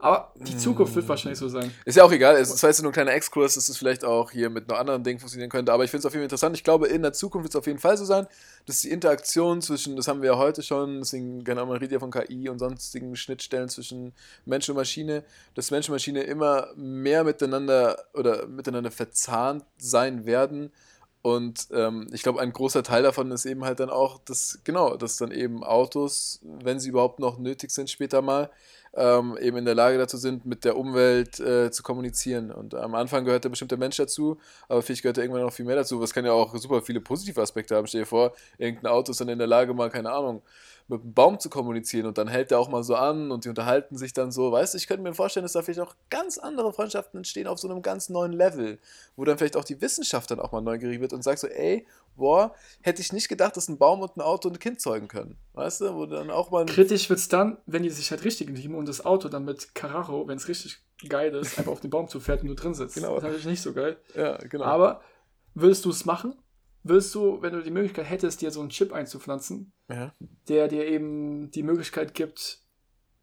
Aber 0.04 0.32
die 0.34 0.58
Zukunft 0.58 0.94
wird 0.94 1.08
wahrscheinlich 1.08 1.38
so 1.38 1.48
sein. 1.48 1.72
Ist 1.86 1.96
ja 1.96 2.04
auch 2.04 2.12
egal, 2.12 2.36
es 2.36 2.52
ist 2.52 2.62
jetzt 2.62 2.82
nur 2.82 2.90
ein 2.90 2.92
kleiner 2.92 3.14
Exkurs, 3.14 3.54
dass 3.54 3.70
es 3.70 3.78
vielleicht 3.78 4.04
auch 4.04 4.30
hier 4.30 4.50
mit 4.50 4.68
noch 4.68 4.76
anderen 4.78 5.02
Dingen 5.02 5.18
funktionieren 5.18 5.48
könnte, 5.48 5.72
aber 5.72 5.82
ich 5.84 5.90
finde 5.90 6.00
es 6.00 6.04
auf 6.06 6.12
jeden 6.12 6.20
Fall 6.20 6.26
interessant. 6.26 6.54
Ich 6.54 6.62
glaube, 6.62 6.88
in 6.88 7.00
der 7.00 7.14
Zukunft 7.14 7.44
wird 7.44 7.54
es 7.54 7.56
auf 7.58 7.66
jeden 7.66 7.78
Fall 7.78 7.96
so 7.96 8.04
sein, 8.04 8.26
dass 8.66 8.82
die 8.82 8.90
Interaktion 8.90 9.62
zwischen, 9.62 9.96
das 9.96 10.06
haben 10.06 10.20
wir 10.20 10.32
ja 10.32 10.36
heute 10.36 10.62
schon, 10.62 10.98
deswegen, 10.98 11.42
genau, 11.42 11.64
man 11.64 11.78
redet 11.78 11.92
ja 11.92 12.00
von 12.00 12.10
KI 12.10 12.50
und 12.50 12.58
sonstigen 12.58 13.16
Schnittstellen 13.16 13.70
zwischen 13.70 14.12
Mensch 14.44 14.68
und 14.68 14.76
Maschine, 14.76 15.24
dass 15.54 15.70
Mensch 15.70 15.88
und 15.88 15.94
Maschine 15.94 16.22
immer 16.24 16.68
mehr 16.76 17.24
miteinander 17.24 17.96
oder 18.12 18.46
miteinander 18.46 18.90
verzahnt 18.90 19.64
sein 19.78 20.26
werden. 20.26 20.70
Und 21.22 21.68
ähm, 21.72 22.08
ich 22.12 22.22
glaube, 22.22 22.42
ein 22.42 22.52
großer 22.52 22.82
Teil 22.82 23.02
davon 23.04 23.30
ist 23.30 23.46
eben 23.46 23.64
halt 23.64 23.80
dann 23.80 23.88
auch, 23.88 24.18
dass, 24.26 24.58
genau, 24.64 24.98
dass 24.98 25.16
dann 25.16 25.30
eben 25.30 25.64
Autos, 25.64 26.40
wenn 26.42 26.78
sie 26.78 26.90
überhaupt 26.90 27.20
noch 27.20 27.38
nötig 27.38 27.70
sind 27.70 27.88
später 27.88 28.20
mal, 28.20 28.50
ähm, 28.96 29.36
eben 29.40 29.56
in 29.56 29.64
der 29.64 29.74
Lage 29.74 29.98
dazu 29.98 30.16
sind, 30.16 30.46
mit 30.46 30.64
der 30.64 30.76
Umwelt 30.76 31.40
äh, 31.40 31.70
zu 31.70 31.82
kommunizieren. 31.82 32.50
Und 32.50 32.74
am 32.74 32.94
Anfang 32.94 33.24
gehört 33.24 33.44
der 33.44 33.48
bestimmte 33.48 33.76
Mensch 33.76 33.96
dazu, 33.96 34.38
aber 34.68 34.82
vielleicht 34.82 35.02
gehört 35.02 35.16
da 35.16 35.22
irgendwann 35.22 35.42
noch 35.42 35.52
viel 35.52 35.64
mehr 35.64 35.76
dazu. 35.76 36.00
Was 36.00 36.12
kann 36.12 36.24
ja 36.24 36.32
auch 36.32 36.54
super 36.56 36.82
viele 36.82 37.00
positive 37.00 37.40
Aspekte 37.40 37.76
haben. 37.76 37.86
Stell 37.86 38.02
dir 38.02 38.06
vor, 38.06 38.32
irgendein 38.58 38.90
Auto 38.92 39.12
ist 39.12 39.20
dann 39.20 39.28
in 39.28 39.38
der 39.38 39.48
Lage, 39.48 39.74
mal, 39.74 39.90
keine 39.90 40.10
Ahnung, 40.10 40.42
mit 40.86 41.00
einem 41.00 41.14
Baum 41.14 41.40
zu 41.40 41.48
kommunizieren 41.48 42.06
und 42.06 42.18
dann 42.18 42.28
hält 42.28 42.50
der 42.50 42.58
auch 42.58 42.68
mal 42.68 42.82
so 42.82 42.94
an 42.94 43.30
und 43.30 43.44
die 43.44 43.48
unterhalten 43.48 43.96
sich 43.96 44.12
dann 44.12 44.30
so. 44.30 44.52
Weißt 44.52 44.74
du, 44.74 44.78
ich 44.78 44.86
könnte 44.86 45.02
mir 45.02 45.14
vorstellen, 45.14 45.44
dass 45.44 45.52
da 45.52 45.62
vielleicht 45.62 45.80
auch 45.80 45.94
ganz 46.10 46.36
andere 46.36 46.72
Freundschaften 46.72 47.18
entstehen 47.18 47.46
auf 47.46 47.58
so 47.58 47.68
einem 47.68 47.80
ganz 47.80 48.10
neuen 48.10 48.32
Level, 48.32 48.78
wo 49.16 49.24
dann 49.24 49.38
vielleicht 49.38 49.56
auch 49.56 49.64
die 49.64 49.80
Wissenschaft 49.80 50.30
dann 50.30 50.40
auch 50.40 50.52
mal 50.52 50.60
neugierig 50.60 51.00
wird 51.00 51.14
und 51.14 51.22
sagt 51.22 51.38
so, 51.38 51.46
ey, 51.46 51.86
boah, 52.16 52.54
hätte 52.82 53.00
ich 53.00 53.12
nicht 53.12 53.28
gedacht, 53.28 53.56
dass 53.56 53.68
ein 53.68 53.78
Baum 53.78 54.02
und 54.02 54.16
ein 54.16 54.20
Auto 54.20 54.48
ein 54.48 54.58
Kind 54.58 54.80
zeugen 54.80 55.08
können. 55.08 55.38
Weißt 55.54 55.80
du, 55.80 55.94
wo 55.94 56.04
dann 56.04 56.30
auch 56.30 56.50
mal. 56.50 56.66
Kritisch 56.66 57.08
wird 57.08 57.18
es 57.18 57.28
dann, 57.28 57.56
wenn 57.66 57.82
die 57.82 57.90
sich 57.90 58.10
halt 58.10 58.24
richtig 58.24 58.50
nehmen 58.50 58.74
und 58.74 58.86
das 58.86 59.04
Auto 59.04 59.28
dann 59.28 59.44
mit 59.46 59.74
Carajo, 59.74 60.28
wenn 60.28 60.36
es 60.36 60.48
richtig 60.48 60.78
geil 61.08 61.34
ist, 61.34 61.58
einfach 61.58 61.72
auf 61.72 61.80
den 61.80 61.90
Baum 61.90 62.08
zufährt 62.08 62.42
und 62.42 62.48
du 62.48 62.54
drin 62.54 62.74
sitzt. 62.74 62.94
Genau. 62.94 63.14
Das 63.14 63.18
ist 63.18 63.24
natürlich 63.24 63.46
nicht 63.46 63.62
so 63.62 63.72
geil. 63.72 63.96
Ja, 64.14 64.36
genau. 64.36 64.64
Aber 64.64 65.00
würdest 65.54 65.84
du 65.84 65.90
es 65.90 66.04
machen? 66.04 66.34
Würdest 66.84 67.14
du, 67.14 67.40
wenn 67.42 67.52
du 67.54 67.62
die 67.62 67.70
Möglichkeit 67.70 68.08
hättest, 68.08 68.40
dir 68.42 68.50
so 68.50 68.60
einen 68.60 68.68
Chip 68.68 68.92
einzupflanzen, 68.92 69.72
ja. 69.88 70.12
der 70.48 70.68
dir 70.68 70.86
eben 70.86 71.50
die 71.50 71.62
Möglichkeit 71.62 72.12
gibt, 72.14 72.60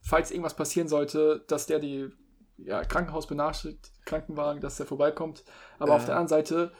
falls 0.01 0.32
irgendwas 0.32 0.55
passieren 0.55 0.88
sollte, 0.88 1.45
dass 1.47 1.68
der 1.68 1.80
die 1.80 2.09
ja, 2.57 2.84
Krankenhaus 2.84 3.28
benachrichtigt, 3.28 3.91
Krankenwagen, 4.05 4.62
dass 4.62 4.78
der 4.78 4.86
vorbeikommt. 4.88 5.43
Aber 5.80 5.91
Ja. 5.91 5.95
auf 5.97 6.05
der 6.05 6.16
anderen 6.16 6.28
Seite 6.28 6.72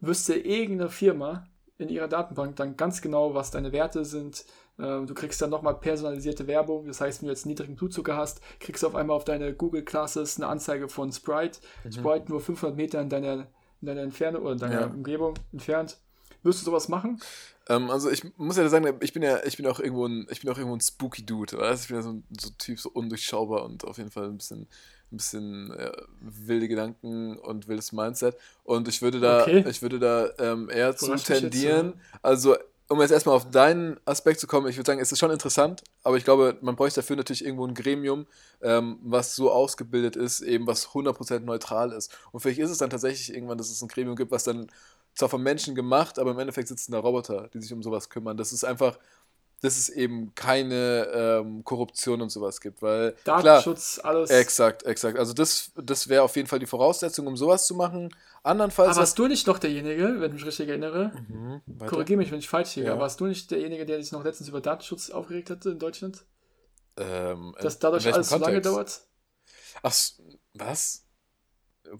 wüsste 0.00 0.34
irgendeine 0.34 0.90
Firma 0.90 1.46
in 1.76 1.88
ihrer 1.88 2.08
Datenbank 2.08 2.56
dann 2.56 2.76
ganz 2.76 3.02
genau, 3.02 3.34
was 3.34 3.50
deine 3.50 3.72
Werte 3.72 4.04
sind. 4.04 4.44
Ähm, 4.78 5.06
Du 5.06 5.14
kriegst 5.14 5.40
dann 5.42 5.50
nochmal 5.50 5.78
personalisierte 5.78 6.46
Werbung. 6.46 6.86
Das 6.86 7.00
heißt, 7.00 7.20
wenn 7.20 7.26
du 7.28 7.32
jetzt 7.32 7.46
niedrigen 7.46 7.76
Blutzucker 7.76 8.16
hast, 8.16 8.40
kriegst 8.60 8.82
du 8.82 8.86
auf 8.86 8.94
einmal 8.94 9.16
auf 9.16 9.24
deine 9.24 9.54
Google 9.54 9.84
Classes 9.84 10.36
eine 10.36 10.46
Anzeige 10.46 10.88
von 10.88 11.12
Sprite. 11.12 11.60
Sprite 11.90 12.30
nur 12.30 12.40
500 12.40 12.76
Meter 12.76 13.00
in 13.00 13.08
deiner, 13.08 13.46
in 13.80 13.86
deiner 13.86 14.02
Entfernung 14.02 14.42
oder 14.42 14.52
in 14.52 14.58
deiner 14.58 14.80
Ja. 14.82 14.86
Umgebung 14.86 15.34
entfernt. 15.52 15.98
Wirst 16.44 16.60
du 16.60 16.64
sowas 16.66 16.88
machen? 16.88 17.20
Ähm, 17.68 17.90
also 17.90 18.10
ich 18.10 18.22
muss 18.36 18.56
ja 18.56 18.68
sagen, 18.68 18.98
ich 19.00 19.12
bin 19.12 19.22
ja, 19.22 19.42
ich 19.44 19.56
bin 19.56 19.66
auch 19.66 19.80
irgendwo 19.80 20.06
ein, 20.06 20.26
ich 20.30 20.40
bin 20.40 20.50
auch 20.50 20.58
irgendwo 20.58 20.76
ein 20.76 20.80
spooky 20.80 21.24
Dude, 21.24 21.58
weißt? 21.58 21.82
Ich 21.82 21.88
bin 21.88 21.96
ja 21.96 22.02
so 22.02 22.10
ein 22.10 22.24
so 22.38 22.50
Typ, 22.58 22.78
so 22.78 22.90
undurchschaubar 22.90 23.64
und 23.64 23.84
auf 23.84 23.96
jeden 23.98 24.10
Fall 24.10 24.24
ein 24.26 24.36
bisschen, 24.36 24.68
ein 25.10 25.16
bisschen 25.16 25.70
äh, 25.72 25.92
wilde 26.20 26.68
Gedanken 26.68 27.38
und 27.38 27.66
wildes 27.66 27.92
Mindset. 27.92 28.36
Und 28.64 28.86
ich 28.88 29.00
würde 29.02 29.20
da, 29.20 29.42
Okay. 29.42 29.64
ich 29.68 29.80
würde 29.82 29.98
da 29.98 30.28
ähm, 30.38 30.68
eher 30.70 30.94
zu 30.96 31.14
tendieren. 31.16 31.94
Also 32.22 32.56
um 32.88 33.00
jetzt 33.00 33.12
erstmal 33.12 33.34
auf 33.34 33.50
deinen 33.50 33.98
Aspekt 34.04 34.40
zu 34.40 34.46
kommen, 34.46 34.68
ich 34.68 34.76
würde 34.76 34.86
sagen, 34.86 35.00
es 35.00 35.10
ist 35.10 35.18
schon 35.18 35.30
interessant, 35.30 35.82
aber 36.02 36.18
ich 36.18 36.24
glaube, 36.24 36.58
man 36.60 36.76
bräuchte 36.76 37.00
dafür 37.00 37.16
natürlich 37.16 37.42
irgendwo 37.44 37.66
ein 37.66 37.72
Gremium, 37.74 38.26
ähm, 38.60 38.98
was 39.02 39.34
so 39.34 39.50
ausgebildet 39.50 40.16
ist, 40.16 40.42
eben 40.42 40.66
was 40.66 40.88
100% 40.88 41.40
neutral 41.40 41.92
ist. 41.92 42.14
Und 42.30 42.40
vielleicht 42.40 42.60
ist 42.60 42.70
es 42.70 42.78
dann 42.78 42.90
tatsächlich 42.90 43.34
irgendwann, 43.34 43.56
dass 43.56 43.70
es 43.70 43.80
ein 43.80 43.88
Gremium 43.88 44.16
gibt, 44.16 44.30
was 44.30 44.44
dann 44.44 44.66
zwar 45.14 45.28
von 45.28 45.42
Menschen 45.42 45.74
gemacht, 45.74 46.18
aber 46.18 46.32
im 46.32 46.38
Endeffekt 46.38 46.68
sitzen 46.68 46.92
da 46.92 46.98
Roboter, 46.98 47.48
die 47.52 47.60
sich 47.60 47.72
um 47.72 47.82
sowas 47.82 48.08
kümmern. 48.08 48.36
Das 48.36 48.52
ist 48.52 48.64
einfach, 48.64 48.98
dass 49.60 49.78
es 49.78 49.88
eben 49.88 50.34
keine 50.34 51.08
ähm, 51.14 51.64
Korruption 51.64 52.20
und 52.20 52.30
sowas 52.30 52.60
gibt, 52.60 52.82
weil 52.82 53.12
klar, 53.24 53.42
Datenschutz, 53.42 53.98
alles. 54.02 54.28
exakt, 54.30 54.82
exakt. 54.82 55.18
Also 55.18 55.32
das, 55.32 55.72
das 55.76 56.08
wäre 56.08 56.22
auf 56.22 56.36
jeden 56.36 56.48
Fall 56.48 56.58
die 56.58 56.66
Voraussetzung, 56.66 57.26
um 57.26 57.36
sowas 57.36 57.66
zu 57.66 57.74
machen. 57.74 58.14
Andernfalls 58.42 58.90
Aber 58.90 58.98
warst 58.98 59.18
du 59.18 59.26
nicht 59.26 59.46
noch 59.46 59.58
derjenige, 59.58 60.20
wenn 60.20 60.32
ich 60.32 60.34
mich 60.34 60.46
richtig 60.46 60.68
erinnere? 60.68 61.12
Mhm. 61.28 61.62
Korrigiere 61.86 62.18
mich, 62.18 62.30
wenn 62.30 62.40
ich 62.40 62.48
falsch 62.48 62.76
liege. 62.76 62.88
Ja. 62.88 62.98
Warst 62.98 63.20
du 63.20 63.26
nicht 63.26 63.50
derjenige, 63.50 63.86
der 63.86 64.02
sich 64.02 64.12
noch 64.12 64.22
letztens 64.22 64.50
über 64.50 64.60
Datenschutz 64.60 65.08
aufgeregt 65.10 65.48
hatte 65.48 65.70
in 65.70 65.78
Deutschland? 65.78 66.24
ähm, 66.96 67.54
Dass 67.60 67.78
dadurch 67.78 68.12
alles 68.12 68.28
so 68.28 68.36
lange 68.36 68.60
dauert? 68.60 69.00
Ach, 69.82 69.94
was? 70.54 71.03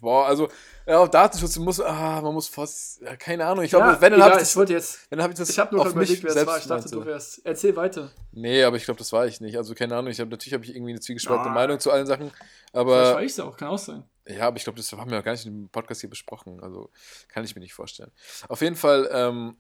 Boah, 0.01 0.27
also, 0.27 0.49
ja, 0.87 0.99
auf 0.99 1.11
Datenschutz 1.11 1.57
muss, 1.59 1.79
ah, 1.81 2.21
man 2.23 2.33
muss 2.35 2.49
fast, 2.49 3.01
ja, 3.03 3.17
keine 3.17 3.45
Ahnung, 3.47 3.65
ich 3.65 3.71
glaube, 3.71 3.97
wenn, 4.01 4.13
dann 4.13 4.23
habe 4.23 4.33
ich 4.35 4.39
das, 4.41 4.57
wollte 4.57 4.73
jetzt. 4.73 5.11
wenn, 5.11 5.19
dann 5.19 5.25
hab 5.25 5.31
ich 5.33 5.39
das 5.39 5.51
Ich 5.51 5.59
habe 5.59 5.75
nur 5.75 5.85
auf 5.85 5.93
überlegt, 5.93 6.23
mich 6.23 6.35
wer 6.35 6.41
es 6.43 6.47
war. 6.47 6.59
Ich 6.59 6.67
dachte, 6.67 6.91
du 6.91 7.05
wärst. 7.05 7.45
Erzähl 7.45 7.77
weiter. 7.77 8.11
Nee, 8.33 8.65
aber 8.65 8.77
ich 8.77 8.85
glaube, 8.85 8.99
das 8.99 9.13
war 9.13 9.27
ich 9.27 9.41
nicht. 9.41 9.57
Also, 9.57 9.75
keine 9.75 9.95
Ahnung, 9.97 10.11
ich 10.11 10.19
habe 10.21 10.31
natürlich 10.31 10.55
habe 10.55 10.65
ich 10.65 10.75
irgendwie 10.75 10.93
eine 10.93 11.01
zwiegespaltene 11.01 11.51
Ah. 11.51 11.55
Meinung 11.55 11.79
zu 11.81 11.91
allen 11.93 12.07
Sachen, 12.07 12.31
Vielleicht 12.31 12.73
aber 12.75 13.15
war 13.15 13.23
ich 13.23 13.33
es 13.33 13.41
auch, 13.41 13.57
kann 13.57 13.69
auch 13.69 13.79
sein. 13.79 14.05
Ja, 14.27 14.47
aber 14.49 14.57
ich 14.57 14.65
glaube, 14.65 14.79
das 14.79 14.91
haben 14.93 15.11
wir 15.11 15.19
auch 15.19 15.25
gar 15.25 15.33
nicht 15.33 15.45
im 15.47 15.69
Podcast 15.69 16.01
hier 16.01 16.11
besprochen. 16.11 16.61
Also 16.63 16.91
kann 17.29 17.45
ich 17.45 17.55
mir 17.55 17.61
nicht 17.61 17.75
vorstellen. 17.75 18.11
Auf 18.49 18.63
jeden 18.63 18.77
Fall, 18.77 19.09
ähm, 19.13 19.57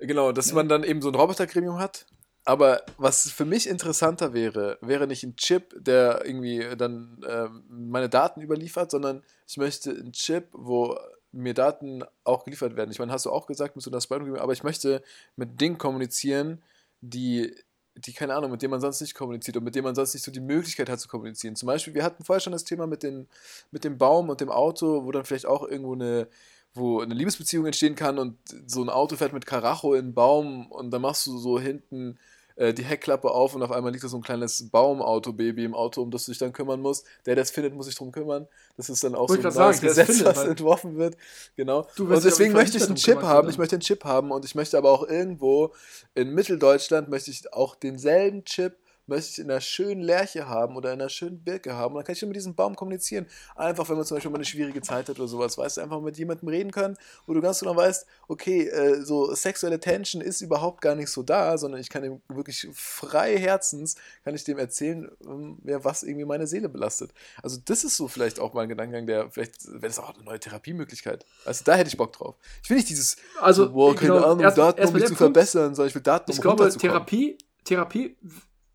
genau, 0.00 0.30
dass 0.32 0.46
Nee. 0.48 0.54
man 0.54 0.68
dann 0.68 0.84
eben 0.84 1.02
so 1.02 1.08
ein 1.08 1.14
Robotergremium 1.16 1.78
hat. 1.80 2.06
Aber 2.48 2.80
was 2.96 3.30
für 3.30 3.44
mich 3.44 3.68
interessanter 3.68 4.32
wäre, 4.32 4.78
wäre 4.80 5.06
nicht 5.06 5.22
ein 5.22 5.36
Chip, 5.36 5.74
der 5.76 6.24
irgendwie 6.24 6.64
dann 6.78 7.22
ähm, 7.28 7.62
meine 7.68 8.08
Daten 8.08 8.40
überliefert, 8.40 8.90
sondern 8.90 9.22
ich 9.46 9.58
möchte 9.58 9.90
einen 9.90 10.12
Chip, 10.12 10.48
wo 10.52 10.98
mir 11.30 11.52
Daten 11.52 12.04
auch 12.24 12.44
geliefert 12.44 12.74
werden. 12.74 12.90
Ich 12.90 12.98
meine, 12.98 13.12
hast 13.12 13.26
du 13.26 13.30
auch 13.30 13.46
gesagt 13.46 13.76
mit 13.76 13.82
so 13.82 13.90
einer 13.90 14.00
Spy 14.00 14.14
aber 14.38 14.54
ich 14.54 14.62
möchte 14.62 15.02
mit 15.36 15.60
Dingen 15.60 15.76
kommunizieren, 15.76 16.62
die, 17.02 17.54
die, 17.96 18.14
keine 18.14 18.34
Ahnung, 18.34 18.50
mit 18.50 18.62
denen 18.62 18.70
man 18.70 18.80
sonst 18.80 19.02
nicht 19.02 19.14
kommuniziert 19.14 19.58
und 19.58 19.64
mit 19.64 19.74
denen 19.74 19.84
man 19.84 19.94
sonst 19.94 20.14
nicht 20.14 20.24
so 20.24 20.32
die 20.32 20.40
Möglichkeit 20.40 20.88
hat 20.88 21.00
zu 21.00 21.08
kommunizieren. 21.08 21.54
Zum 21.54 21.66
Beispiel, 21.66 21.92
wir 21.92 22.02
hatten 22.02 22.24
vorher 22.24 22.40
schon 22.40 22.54
das 22.54 22.64
Thema 22.64 22.86
mit, 22.86 23.02
den, 23.02 23.28
mit 23.72 23.84
dem 23.84 23.98
Baum 23.98 24.30
und 24.30 24.40
dem 24.40 24.50
Auto, 24.50 25.04
wo 25.04 25.12
dann 25.12 25.26
vielleicht 25.26 25.44
auch 25.44 25.68
irgendwo 25.68 25.92
eine, 25.92 26.28
wo 26.72 27.00
eine 27.02 27.12
Liebesbeziehung 27.12 27.66
entstehen 27.66 27.94
kann 27.94 28.18
und 28.18 28.38
so 28.66 28.82
ein 28.82 28.88
Auto 28.88 29.16
fährt 29.16 29.34
mit 29.34 29.44
Karacho 29.44 29.92
in 29.92 30.06
den 30.06 30.14
Baum 30.14 30.72
und 30.72 30.90
dann 30.90 31.02
machst 31.02 31.26
du 31.26 31.36
so 31.36 31.60
hinten 31.60 32.18
äh, 32.58 32.74
die 32.74 32.84
Heckklappe 32.84 33.30
auf 33.30 33.54
und 33.54 33.62
auf 33.62 33.70
einmal 33.70 33.92
liegt 33.92 34.02
da 34.02 34.08
so 34.08 34.16
ein 34.16 34.22
kleines 34.22 34.68
Baumauto-Baby 34.70 35.64
im 35.64 35.74
Auto, 35.74 36.02
um 36.02 36.10
das 36.10 36.24
du 36.24 36.32
dich 36.32 36.38
dann 36.38 36.52
kümmern 36.52 36.80
musst. 36.80 37.06
Der, 37.24 37.36
der 37.36 37.42
es 37.42 37.50
findet, 37.50 37.74
muss 37.74 37.86
sich 37.86 37.94
drum 37.94 38.10
kümmern. 38.10 38.48
Das 38.76 38.90
ist 38.90 39.02
dann 39.04 39.14
auch 39.14 39.28
Wollte 39.28 39.42
so 39.42 39.48
ein 39.48 39.54
sagen, 39.54 39.66
neues 39.66 39.76
es 39.76 39.82
Gesetz, 39.82 40.06
findet, 40.16 40.26
was 40.26 40.44
entworfen 40.44 40.96
wird. 40.98 41.16
Genau. 41.56 41.86
Und 41.96 42.24
deswegen 42.24 42.52
möchte 42.52 42.76
ich 42.76 42.84
einen 42.84 42.96
Chip 42.96 43.22
haben. 43.22 43.46
oder? 43.46 43.50
Ich 43.50 43.58
möchte 43.58 43.76
einen 43.76 43.82
Chip 43.82 44.04
haben 44.04 44.32
und 44.32 44.44
ich 44.44 44.54
möchte 44.54 44.76
aber 44.76 44.90
auch 44.90 45.08
irgendwo 45.08 45.72
in 46.14 46.34
Mitteldeutschland 46.34 47.08
möchte 47.08 47.30
ich 47.30 47.52
auch 47.52 47.76
denselben 47.76 48.44
Chip 48.44 48.76
möchte 49.08 49.30
ich 49.30 49.38
in 49.38 49.50
einer 49.50 49.60
schönen 49.60 50.02
Lerche 50.02 50.48
haben 50.48 50.76
oder 50.76 50.92
in 50.92 51.00
einer 51.00 51.08
schönen 51.08 51.42
Birke 51.42 51.74
haben. 51.74 51.94
Und 51.94 51.98
dann 51.98 52.04
kann 52.04 52.14
ich 52.14 52.22
mit 52.22 52.36
diesem 52.36 52.54
Baum 52.54 52.76
kommunizieren. 52.76 53.26
Einfach, 53.56 53.88
wenn 53.88 53.96
man 53.96 54.04
zum 54.06 54.16
Beispiel 54.16 54.30
mal 54.30 54.36
eine 54.38 54.44
schwierige 54.44 54.80
Zeit 54.82 55.08
hat 55.08 55.18
oder 55.18 55.28
sowas, 55.28 55.56
weißt 55.58 55.78
du, 55.78 55.80
einfach 55.80 56.00
mit 56.00 56.18
jemandem 56.18 56.48
reden 56.48 56.70
können, 56.70 56.96
wo 57.26 57.34
du 57.34 57.40
ganz 57.40 57.60
genau 57.60 57.74
weißt, 57.76 58.06
okay, 58.28 58.68
äh, 58.68 59.02
so 59.02 59.34
sexuelle 59.34 59.80
Tension 59.80 60.20
ist 60.22 60.40
überhaupt 60.40 60.80
gar 60.80 60.94
nicht 60.94 61.10
so 61.10 61.22
da, 61.22 61.56
sondern 61.58 61.80
ich 61.80 61.88
kann 61.88 62.04
ihm 62.04 62.20
wirklich 62.28 62.68
frei 62.72 63.38
Herzens, 63.38 63.96
kann 64.24 64.34
ich 64.34 64.44
dem 64.44 64.58
erzählen, 64.58 65.10
ähm, 65.26 65.58
ja, 65.64 65.82
was 65.84 66.02
irgendwie 66.02 66.26
meine 66.26 66.46
Seele 66.46 66.68
belastet. 66.68 67.12
Also 67.42 67.58
das 67.64 67.84
ist 67.84 67.96
so 67.96 68.08
vielleicht 68.08 68.40
auch 68.40 68.52
mal 68.54 68.62
ein 68.62 68.68
Gedankengang, 68.68 69.06
der 69.06 69.30
vielleicht, 69.30 69.66
wäre 69.66 69.80
das 69.80 69.98
auch 69.98 70.14
eine 70.14 70.24
neue 70.24 70.40
Therapiemöglichkeit. 70.40 71.24
Also 71.44 71.64
da 71.64 71.74
hätte 71.74 71.88
ich 71.88 71.96
Bock 71.96 72.12
drauf. 72.12 72.36
Ich 72.62 72.70
will 72.70 72.76
nicht 72.76 72.88
dieses, 72.88 73.16
Also, 73.40 73.64
so, 73.64 73.72
boah, 73.72 73.94
keine 73.94 74.14
genau, 74.14 74.26
Ahnung, 74.32 74.54
Daten, 74.54 74.84
um 74.84 74.92
mich 74.92 75.02
zu 75.04 75.08
Punkt. 75.08 75.18
verbessern, 75.18 75.74
sondern 75.74 75.88
ich 75.88 75.94
will 75.94 76.02
Daten, 76.02 76.30
um 76.30 76.34
Ich 76.34 76.40
glaube. 76.40 76.68
Therapie, 76.68 77.38
Therapie 77.64 78.16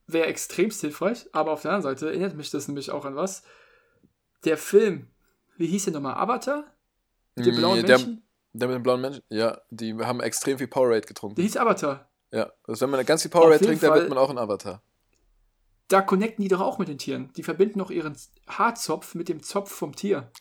wäre 0.08 0.28
extremst 0.28 0.82
hilfreich, 0.82 1.28
aber 1.34 1.52
auf 1.52 1.62
der 1.62 1.72
anderen 1.72 1.96
Seite 1.96 2.08
erinnert 2.10 2.36
mich 2.36 2.50
das 2.52 2.68
nämlich 2.68 2.92
auch 2.92 3.06
an 3.06 3.16
was. 3.16 3.44
Der 4.46 4.58
Film, 4.58 5.08
wie 5.58 5.68
hieß 5.68 5.86
der 5.86 5.94
nochmal? 5.94 6.16
Avatar? 6.16 6.66
Mit 7.36 7.46
den 7.46 7.56
blauen 7.56 7.82
Mm, 7.82 7.86
der, 7.86 7.98
Menschen? 7.98 8.28
der 8.54 8.68
mit 8.68 8.76
den 8.76 8.84
blauen 8.84 9.02
Menschen, 9.02 9.24
ja, 9.30 9.62
die 9.70 9.94
haben 9.96 10.22
extrem 10.22 10.58
viel 10.58 10.68
Powerade 10.68 11.08
getrunken. 11.08 11.36
Der 11.36 11.44
hieß 11.44 11.58
Avatar. 11.58 12.10
Ja, 12.32 12.52
also 12.68 12.82
wenn 12.82 12.90
man 12.92 13.06
ganz 13.06 13.22
viel 13.22 13.32
Auf 13.38 13.42
Powerade 13.42 13.62
trinkt, 13.62 13.84
dann 13.84 13.94
wird 13.94 14.10
man 14.10 14.18
auch 14.18 14.30
ein 14.30 14.38
Avatar. 14.38 14.82
Da 15.88 16.02
connecten 16.02 16.44
die 16.44 16.48
doch 16.50 16.62
auch 16.62 16.80
mit 16.80 16.88
den 16.88 16.98
Tieren. 16.98 17.32
Die 17.34 17.44
verbinden 17.44 17.80
noch 17.80 17.92
ihren 17.92 18.18
Haarzopf 18.48 19.16
mit 19.16 19.30
dem 19.30 19.44
Zopf 19.44 19.72
vom 19.72 19.96
Tier. 19.96 20.32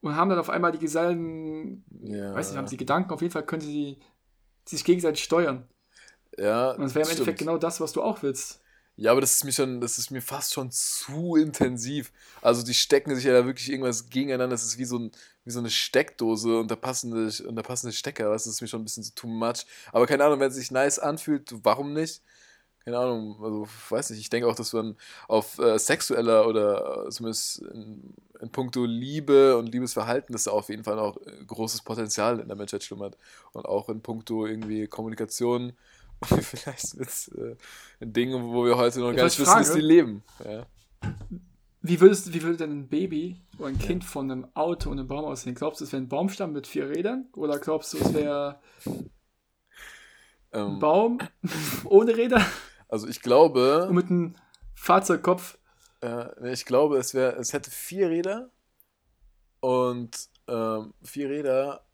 Und 0.00 0.16
haben 0.16 0.30
dann 0.30 0.38
auf 0.38 0.50
einmal 0.50 0.72
die 0.72 0.78
Gesellen, 0.78 1.84
Ja, 1.90 2.34
weiß 2.34 2.48
nicht, 2.50 2.58
haben 2.58 2.66
sie 2.68 2.76
Gedanken, 2.76 3.12
auf 3.12 3.20
jeden 3.22 3.32
Fall 3.32 3.46
können 3.46 3.62
sie 3.62 3.98
sich 4.66 4.84
gegenseitig 4.84 5.24
steuern. 5.24 5.68
ja, 6.38 6.72
Und 6.72 6.82
das 6.82 6.94
wäre 6.94 7.04
im 7.04 7.10
stimmt. 7.10 7.10
Endeffekt 7.10 7.38
genau 7.38 7.58
das, 7.58 7.80
was 7.80 7.92
du 7.92 8.02
auch 8.02 8.22
willst. 8.22 8.61
Ja, 8.96 9.10
aber 9.12 9.20
das 9.22 9.32
ist 9.32 9.44
mir 9.44 9.52
schon, 9.52 9.80
das 9.80 9.98
ist 9.98 10.10
mir 10.10 10.20
fast 10.20 10.52
schon 10.52 10.70
zu 10.70 11.34
intensiv. 11.36 12.12
Also 12.42 12.62
die 12.62 12.74
stecken 12.74 13.14
sich 13.14 13.24
ja 13.24 13.32
da 13.32 13.46
wirklich 13.46 13.70
irgendwas 13.70 14.10
gegeneinander. 14.10 14.54
Das 14.54 14.64
ist 14.64 14.78
wie 14.78 14.84
so, 14.84 14.98
ein, 14.98 15.10
wie 15.44 15.50
so 15.50 15.60
eine 15.60 15.70
Steckdose 15.70 16.58
und 16.58 16.70
der 16.70 16.76
passende, 16.76 17.32
und 17.46 17.56
der 17.56 17.62
passende 17.62 17.92
Stecker. 17.94 18.30
Was 18.30 18.46
ist 18.46 18.60
mir 18.60 18.68
schon 18.68 18.82
ein 18.82 18.84
bisschen 18.84 19.02
so 19.02 19.12
too 19.14 19.26
much. 19.28 19.64
Aber 19.92 20.06
keine 20.06 20.24
Ahnung, 20.24 20.40
wenn 20.40 20.50
es 20.50 20.56
sich 20.56 20.70
nice 20.70 20.98
anfühlt, 20.98 21.52
warum 21.64 21.94
nicht? 21.94 22.22
Keine 22.84 22.98
Ahnung, 22.98 23.36
also 23.42 23.68
weiß 23.90 24.10
nicht. 24.10 24.20
Ich 24.20 24.30
denke 24.30 24.48
auch, 24.48 24.56
dass 24.56 24.72
man 24.72 24.96
auf 25.28 25.58
äh, 25.58 25.78
sexueller 25.78 26.46
oder 26.48 27.06
äh, 27.06 27.10
zumindest 27.10 27.60
in, 27.60 28.14
in 28.40 28.50
puncto 28.50 28.84
Liebe 28.84 29.56
und 29.56 29.68
Liebesverhalten, 29.72 30.32
dass 30.32 30.44
da 30.44 30.50
auf 30.52 30.68
jeden 30.68 30.84
Fall 30.84 30.96
noch 30.96 31.16
äh, 31.26 31.44
großes 31.46 31.82
Potenzial 31.82 32.40
in 32.40 32.48
der 32.48 32.56
Menschheit 32.56 32.84
schlummert. 32.84 33.16
Und 33.52 33.66
auch 33.66 33.88
in 33.88 34.02
puncto 34.02 34.46
irgendwie 34.46 34.86
Kommunikation 34.88 35.74
vielleicht 36.42 36.94
mit 36.96 37.08
äh, 37.36 37.56
Dingen, 38.00 38.52
wo 38.52 38.64
wir 38.64 38.76
heute 38.76 39.00
noch 39.00 39.12
Ja, 39.12 39.16
gar 39.16 39.24
nicht 39.24 39.34
ich 39.34 39.38
wissen, 39.38 39.58
dass 39.58 39.72
die 39.72 39.80
leben. 39.80 40.22
Ja. 40.44 40.66
Wie 41.80 42.00
würdest, 42.00 42.32
wie 42.32 42.42
würde 42.42 42.58
denn 42.58 42.70
ein 42.70 42.88
Baby 42.88 43.40
oder 43.58 43.68
ein 43.68 43.78
Kind 43.78 44.04
von 44.04 44.30
einem 44.30 44.46
Auto 44.54 44.90
und 44.90 44.98
einem 44.98 45.08
Baum 45.08 45.24
aussehen? 45.24 45.54
Glaubst 45.54 45.80
du, 45.80 45.84
es 45.84 45.92
wäre 45.92 46.02
ein 46.02 46.08
Baumstamm 46.08 46.52
mit 46.52 46.66
vier 46.66 46.88
Rädern? 46.88 47.26
Oder 47.34 47.58
glaubst 47.58 47.92
du, 47.92 47.98
es 47.98 48.12
wäre 48.14 48.60
ein 48.86 49.10
Ähm, 50.52 50.78
Baum 50.78 51.18
ohne 51.84 52.16
Räder 52.16 52.44
also 52.88 53.08
ich 53.08 53.22
glaube, 53.22 53.88
und 53.88 53.94
mit 53.94 54.10
einem 54.10 54.34
Fahrzeugkopf? 54.74 55.58
äh, 56.02 56.52
ich 56.52 56.64
glaube, 56.64 56.98
es 56.98 57.14
wäre, 57.14 57.36
es 57.36 57.52
hätte 57.52 57.70
vier 57.70 58.10
Räder 58.10 58.50
und 59.60 60.28
ähm, 60.48 60.92
vier 61.02 61.30
Räder 61.30 61.84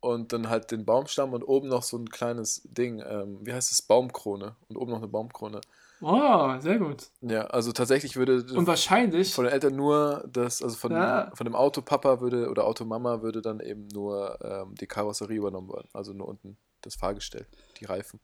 und 0.00 0.32
dann 0.32 0.48
halt 0.48 0.70
den 0.70 0.84
Baumstamm 0.84 1.32
und 1.32 1.42
oben 1.42 1.68
noch 1.68 1.82
so 1.82 1.96
ein 1.98 2.08
kleines 2.08 2.62
Ding. 2.64 3.02
Ähm, 3.06 3.38
wie 3.42 3.52
heißt 3.52 3.72
es? 3.72 3.82
Baumkrone 3.82 4.56
und 4.68 4.76
oben 4.76 4.90
noch 4.92 4.98
eine 4.98 5.08
Baumkrone. 5.08 5.60
Oh, 6.00 6.54
sehr 6.60 6.78
gut. 6.78 7.08
Ja, 7.22 7.46
also 7.48 7.72
tatsächlich 7.72 8.16
würde 8.16 8.44
Und 8.56 8.68
wahrscheinlich, 8.68 9.34
von 9.34 9.44
den 9.44 9.52
Eltern 9.52 9.74
nur 9.74 10.24
das, 10.32 10.62
also 10.62 10.76
von, 10.76 10.92
Ja. 10.92 11.32
von 11.34 11.44
dem 11.44 11.56
Autopapa 11.56 12.20
würde 12.20 12.48
oder 12.50 12.64
Automama 12.66 13.20
würde 13.22 13.42
dann 13.42 13.58
eben 13.58 13.88
nur 13.88 14.38
ähm, 14.44 14.74
die 14.76 14.86
Karosserie 14.86 15.38
übernommen 15.38 15.68
werden. 15.70 15.88
Also 15.92 16.12
nur 16.12 16.28
unten 16.28 16.56
das 16.82 16.94
Fahrgestell, 16.94 17.46
die 17.80 17.84
Reifen. 17.86 18.20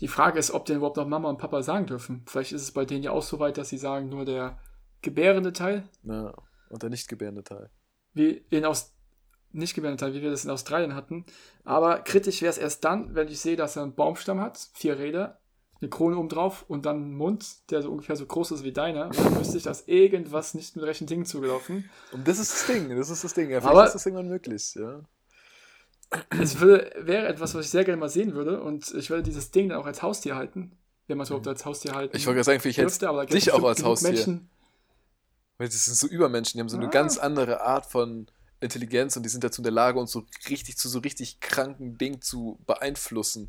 die 0.00 0.08
Frage 0.08 0.38
ist, 0.38 0.50
ob 0.50 0.66
die 0.66 0.74
überhaupt 0.74 0.98
noch 0.98 1.06
Mama 1.08 1.28
und 1.28 1.38
Papa 1.38 1.62
sagen 1.62 1.86
dürfen. 1.86 2.22
Vielleicht 2.26 2.52
ist 2.52 2.62
es 2.62 2.70
bei 2.72 2.84
denen 2.84 3.02
ja 3.02 3.10
auch 3.12 3.22
so 3.22 3.38
weit, 3.40 3.56
dass 3.58 3.70
sie 3.70 3.78
sagen, 3.78 4.08
nur 4.10 4.24
der 4.24 4.58
gebärende 5.02 5.52
Teil, 5.52 5.88
Ja, 6.04 6.34
und 6.70 6.82
der 6.82 6.90
nicht 6.90 7.08
gebärende 7.08 7.42
Teil. 7.42 7.70
wie 8.12 8.44
in 8.50 8.64
Aus 8.64 8.92
nicht 9.56 9.74
gebärende 9.74 9.98
Teil, 10.00 10.14
wie 10.14 10.22
wir 10.22 10.30
das 10.30 10.44
in 10.44 10.50
Australien 10.50 10.94
hatten. 10.94 11.24
Aber 11.64 11.98
kritisch 12.00 12.42
wäre 12.42 12.50
es 12.50 12.58
erst 12.58 12.84
dann, 12.84 13.14
wenn 13.14 13.28
ich 13.28 13.40
sehe, 13.40 13.56
dass 13.56 13.76
er 13.76 13.82
einen 13.82 13.94
Baumstamm 13.94 14.40
hat, 14.40 14.68
vier 14.74 14.98
Räder, 14.98 15.40
eine 15.80 15.90
Krone 15.90 16.16
oben 16.16 16.28
drauf 16.30 16.64
und 16.68 16.86
dann 16.86 16.96
einen 16.96 17.14
Mund, 17.16 17.70
der 17.70 17.82
so 17.82 17.90
ungefähr 17.90 18.16
so 18.16 18.24
groß 18.26 18.52
ist 18.52 18.64
wie 18.64 18.72
deiner. 18.72 19.06
Und 19.08 19.18
dann 19.18 19.38
wüsste 19.38 19.58
ich, 19.58 19.62
dass 19.64 19.86
irgendwas 19.88 20.54
nicht 20.54 20.74
mit 20.76 20.84
rechten 20.86 21.06
Dingen 21.06 21.26
zugelaufen. 21.26 21.90
Und 22.12 22.26
das 22.26 22.38
ist 22.38 22.52
das 22.52 22.66
Ding, 22.66 22.96
das 22.96 23.10
ist 23.10 23.24
das 23.24 23.34
Ding. 23.34 23.50
Ja, 23.50 23.62
Aber- 23.62 23.84
ist 23.86 23.92
das 23.94 24.06
irgendwann 24.06 24.28
möglich, 24.28 24.74
ja. 24.74 25.00
Es 26.40 26.60
würde, 26.60 26.92
wäre 27.00 27.26
etwas, 27.26 27.54
was 27.54 27.64
ich 27.66 27.70
sehr 27.70 27.84
gerne 27.84 27.98
mal 27.98 28.08
sehen 28.08 28.32
würde 28.34 28.62
und 28.62 28.94
ich 28.94 29.10
würde 29.10 29.24
dieses 29.24 29.50
Ding 29.50 29.68
dann 29.68 29.78
auch 29.78 29.86
als 29.86 30.02
Haustier 30.02 30.36
halten, 30.36 30.72
wenn 31.08 31.18
man 31.18 31.24
es 31.24 31.30
überhaupt 31.30 31.48
als 31.48 31.64
Haustier 31.66 31.94
halten 31.94 32.16
Ich 32.16 32.26
wollte 32.26 32.36
gerade 32.36 32.44
sagen, 32.44 32.60
vielleicht 32.60 32.78
dürfte, 32.78 33.06
gibt 33.22 33.32
dich 33.34 33.52
auch 33.52 33.64
als 33.64 33.82
Haustier. 33.82 34.10
Menschen, 34.12 34.48
Weil 35.58 35.66
das 35.68 35.84
sind 35.84 35.96
so 35.96 36.06
Übermenschen, 36.06 36.58
die 36.58 36.60
haben 36.60 36.68
so 36.68 36.76
eine 36.76 36.86
Ah. 36.86 36.90
ganz 36.90 37.18
andere 37.18 37.60
Art 37.62 37.86
von 37.86 38.28
Intelligenz 38.60 39.16
und 39.16 39.22
die 39.22 39.28
sind 39.28 39.44
dazu 39.44 39.60
in 39.60 39.64
der 39.64 39.72
Lage, 39.72 39.98
uns 39.98 40.12
so 40.12 40.24
richtig 40.48 40.76
zu 40.76 40.88
so 40.88 41.00
richtig 41.00 41.40
kranken 41.40 41.98
Ding 41.98 42.20
zu 42.20 42.58
beeinflussen. 42.66 43.48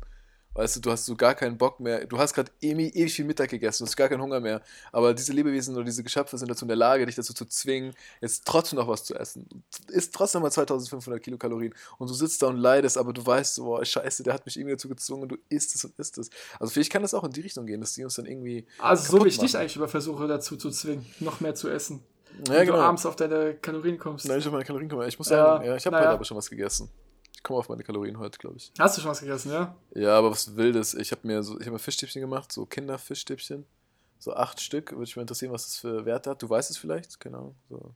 Weißt 0.58 0.74
du, 0.74 0.80
du 0.80 0.90
hast 0.90 1.06
so 1.06 1.14
gar 1.14 1.36
keinen 1.36 1.56
Bock 1.56 1.78
mehr. 1.78 2.04
Du 2.06 2.18
hast 2.18 2.34
gerade 2.34 2.50
ewig, 2.60 2.96
ewig 2.96 3.14
viel 3.14 3.24
Mittag 3.24 3.48
gegessen, 3.48 3.84
du 3.84 3.86
hast 3.86 3.96
gar 3.96 4.08
keinen 4.08 4.22
Hunger 4.22 4.40
mehr. 4.40 4.60
Aber 4.90 5.14
diese 5.14 5.32
Lebewesen 5.32 5.76
oder 5.76 5.84
diese 5.84 6.02
Geschöpfe 6.02 6.36
sind 6.36 6.50
dazu 6.50 6.64
in 6.64 6.68
der 6.68 6.76
Lage, 6.76 7.06
dich 7.06 7.14
dazu 7.14 7.32
zu 7.32 7.44
zwingen, 7.44 7.94
jetzt 8.20 8.44
trotzdem 8.44 8.78
noch 8.78 8.88
was 8.88 9.04
zu 9.04 9.14
essen. 9.14 9.46
Du 9.48 9.92
isst 9.92 10.12
trotzdem 10.12 10.42
mal 10.42 10.50
2500 10.50 11.22
Kilokalorien 11.22 11.74
und 11.98 12.10
du 12.10 12.14
sitzt 12.14 12.42
da 12.42 12.48
und 12.48 12.56
leidest, 12.56 12.98
aber 12.98 13.12
du 13.12 13.24
weißt 13.24 13.54
so, 13.54 13.66
boah, 13.66 13.84
scheiße, 13.84 14.24
der 14.24 14.34
hat 14.34 14.46
mich 14.46 14.56
irgendwie 14.56 14.74
dazu 14.74 14.88
gezwungen 14.88 15.22
und 15.22 15.28
du 15.28 15.36
isst 15.48 15.76
es 15.76 15.84
und 15.84 15.96
isst 15.96 16.18
es. 16.18 16.28
Also 16.58 16.72
vielleicht 16.72 16.90
kann 16.90 17.02
das 17.02 17.14
auch 17.14 17.22
in 17.22 17.30
die 17.30 17.42
Richtung 17.42 17.66
gehen, 17.66 17.80
dass 17.80 17.92
die 17.92 18.02
uns 18.02 18.14
dann 18.16 18.26
irgendwie. 18.26 18.66
also 18.78 19.18
so 19.18 19.24
wie 19.24 19.28
ich 19.28 19.38
dich 19.38 19.56
eigentlich 19.56 19.76
über 19.76 19.86
versuche 19.86 20.26
dazu 20.26 20.56
zu 20.56 20.70
zwingen, 20.70 21.06
noch 21.20 21.40
mehr 21.40 21.54
zu 21.54 21.68
essen. 21.68 22.02
Ja, 22.48 22.60
und 22.60 22.66
du 22.68 22.74
abends 22.74 23.06
auf 23.06 23.16
deine 23.16 23.54
Kalorien 23.54 23.98
kommst. 23.98 24.26
Nein, 24.28 24.38
ich 24.38 24.44
habe 24.44 24.52
meine 24.54 24.64
Kalorien 24.64 24.88
kommen. 24.88 25.06
Ich 25.08 25.18
muss 25.18 25.28
Ja, 25.28 25.36
sagen, 25.36 25.64
ja, 25.66 25.76
ich 25.76 25.86
habe 25.86 25.96
heute 25.96 26.08
aber 26.10 26.24
schon 26.24 26.36
was 26.36 26.48
gegessen. 26.48 26.88
Ich 27.34 27.42
komme 27.42 27.58
auf 27.60 27.68
meine 27.68 27.82
Kalorien 27.84 28.18
heute, 28.18 28.38
glaube 28.38 28.56
ich. 28.56 28.72
Hast 28.78 28.96
du 28.96 29.00
schon 29.00 29.10
was 29.10 29.20
gegessen, 29.20 29.52
ja? 29.52 29.74
Ja, 29.94 30.18
aber 30.18 30.30
was 30.30 30.56
Wildes. 30.56 30.94
Ich 30.94 31.12
habe 31.12 31.26
mir 31.26 31.42
so, 31.42 31.54
ich 31.58 31.66
habe 31.66 31.72
mir 31.72 31.78
Fischstäbchen 31.78 32.20
gemacht, 32.20 32.50
so 32.52 32.66
Kinderfischstäbchen. 32.66 33.64
So 34.18 34.34
acht 34.34 34.60
Stück. 34.60 34.90
Würde 34.90 35.00
mich 35.02 35.14
mal 35.16 35.22
interessieren, 35.22 35.52
was 35.52 35.64
das 35.66 35.76
für 35.76 36.04
Werte 36.04 36.30
hat. 36.30 36.42
Du 36.42 36.50
weißt 36.50 36.70
es 36.70 36.76
vielleicht, 36.76 37.20
genau. 37.20 37.54
So 37.68 37.94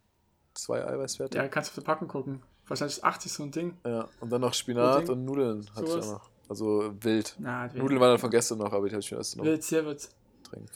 zwei 0.54 0.84
Eiweißwerte. 0.86 1.38
Ja, 1.38 1.48
kannst 1.48 1.70
du 1.70 1.72
auf 1.72 1.78
die 1.82 1.86
Packung 1.86 2.06
gucken. 2.08 2.42
Wahrscheinlich 2.68 2.98
ist 2.98 3.04
80 3.04 3.32
so 3.32 3.42
ein 3.42 3.50
Ding. 3.50 3.76
Ja, 3.84 4.08
und 4.20 4.30
dann 4.30 4.40
noch 4.40 4.54
Spinat 4.54 5.08
und 5.08 5.24
Nudeln 5.24 5.68
hatte 5.74 5.86
ich 5.86 5.92
auch 5.92 6.12
noch. 6.12 6.30
Also 6.48 6.92
wild. 7.00 7.34
Na, 7.38 7.66
Nudeln 7.68 8.00
waren 8.00 8.10
dann 8.10 8.18
von 8.18 8.30
gestern 8.30 8.58
noch, 8.58 8.72
aber 8.72 8.86
die 8.88 8.92
habe 8.94 9.00
ich 9.00 9.10
mir 9.10 9.18
erst 9.18 9.36
noch 9.36 9.44
Wild, 9.44 9.64
sehr 9.64 9.84
wild. 9.84 10.08
drin. 10.50 10.66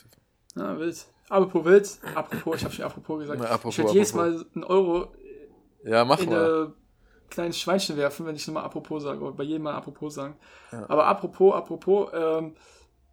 Ja, 0.56 0.78
wild. 0.78 1.06
Apropos 1.28 1.64
wild, 1.64 1.98
apropos, 2.14 2.56
ich 2.56 2.64
habe 2.64 2.74
schon 2.74 2.84
apropos 2.84 3.18
gesagt. 3.20 3.40
Na, 3.40 3.46
apropos, 3.48 3.74
ich 3.74 3.84
werde 3.84 3.92
jedes. 3.94 4.14
Mal 4.14 4.46
einen 4.54 4.64
Euro 4.64 5.08
Ja, 5.84 6.04
mach 6.04 6.20
in 6.20 6.30
mal. 6.30 6.66
ein 6.66 6.72
kleines 7.30 7.58
Schweinchen 7.58 7.96
werfen, 7.96 8.26
wenn 8.26 8.36
ich 8.36 8.46
nochmal 8.46 8.64
apropos 8.64 9.02
sage, 9.02 9.20
oder 9.20 9.32
bei 9.36 9.44
jedem 9.44 9.62
Mal 9.62 9.74
apropos 9.74 10.14
sagen. 10.14 10.36
Ja. 10.70 10.88
Aber 10.88 11.06
apropos, 11.06 11.54
apropos, 11.54 12.10
ähm, 12.14 12.54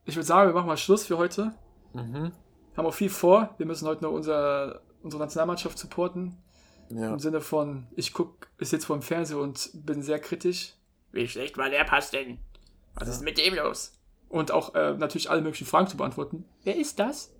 ich 0.05 0.15
würde 0.15 0.27
sagen, 0.27 0.49
wir 0.49 0.53
machen 0.53 0.67
mal 0.67 0.77
Schluss 0.77 1.05
für 1.05 1.17
heute. 1.17 1.53
Mhm. 1.93 2.31
Haben 2.77 2.85
auch 2.85 2.93
viel 2.93 3.09
vor. 3.09 3.53
Wir 3.57 3.65
müssen 3.65 3.87
heute 3.87 4.03
noch 4.03 4.11
unser, 4.11 4.81
unsere 5.01 5.21
Nationalmannschaft 5.21 5.77
supporten. 5.77 6.37
Ja. 6.89 7.13
Im 7.13 7.19
Sinne 7.19 7.41
von, 7.41 7.87
ich 7.95 8.13
gucke, 8.13 8.47
ich 8.59 8.69
sitze 8.69 8.85
vor 8.85 8.97
dem 8.97 9.01
Fernseher 9.01 9.39
und 9.39 9.71
bin 9.73 10.03
sehr 10.03 10.19
kritisch. 10.19 10.73
Wie 11.11 11.27
schlecht 11.27 11.57
war 11.57 11.69
der 11.69 11.83
Pass 11.85 12.11
denn? 12.11 12.39
Was 12.95 13.07
ist 13.07 13.21
mit 13.23 13.37
dem 13.37 13.55
los? 13.55 13.93
Und 14.29 14.51
auch 14.51 14.75
äh, 14.75 14.93
natürlich 14.93 15.29
alle 15.29 15.41
möglichen 15.41 15.65
Fragen 15.65 15.87
zu 15.87 15.97
beantworten. 15.97 16.45
Wer 16.63 16.75
ist 16.75 16.99
das? 16.99 17.33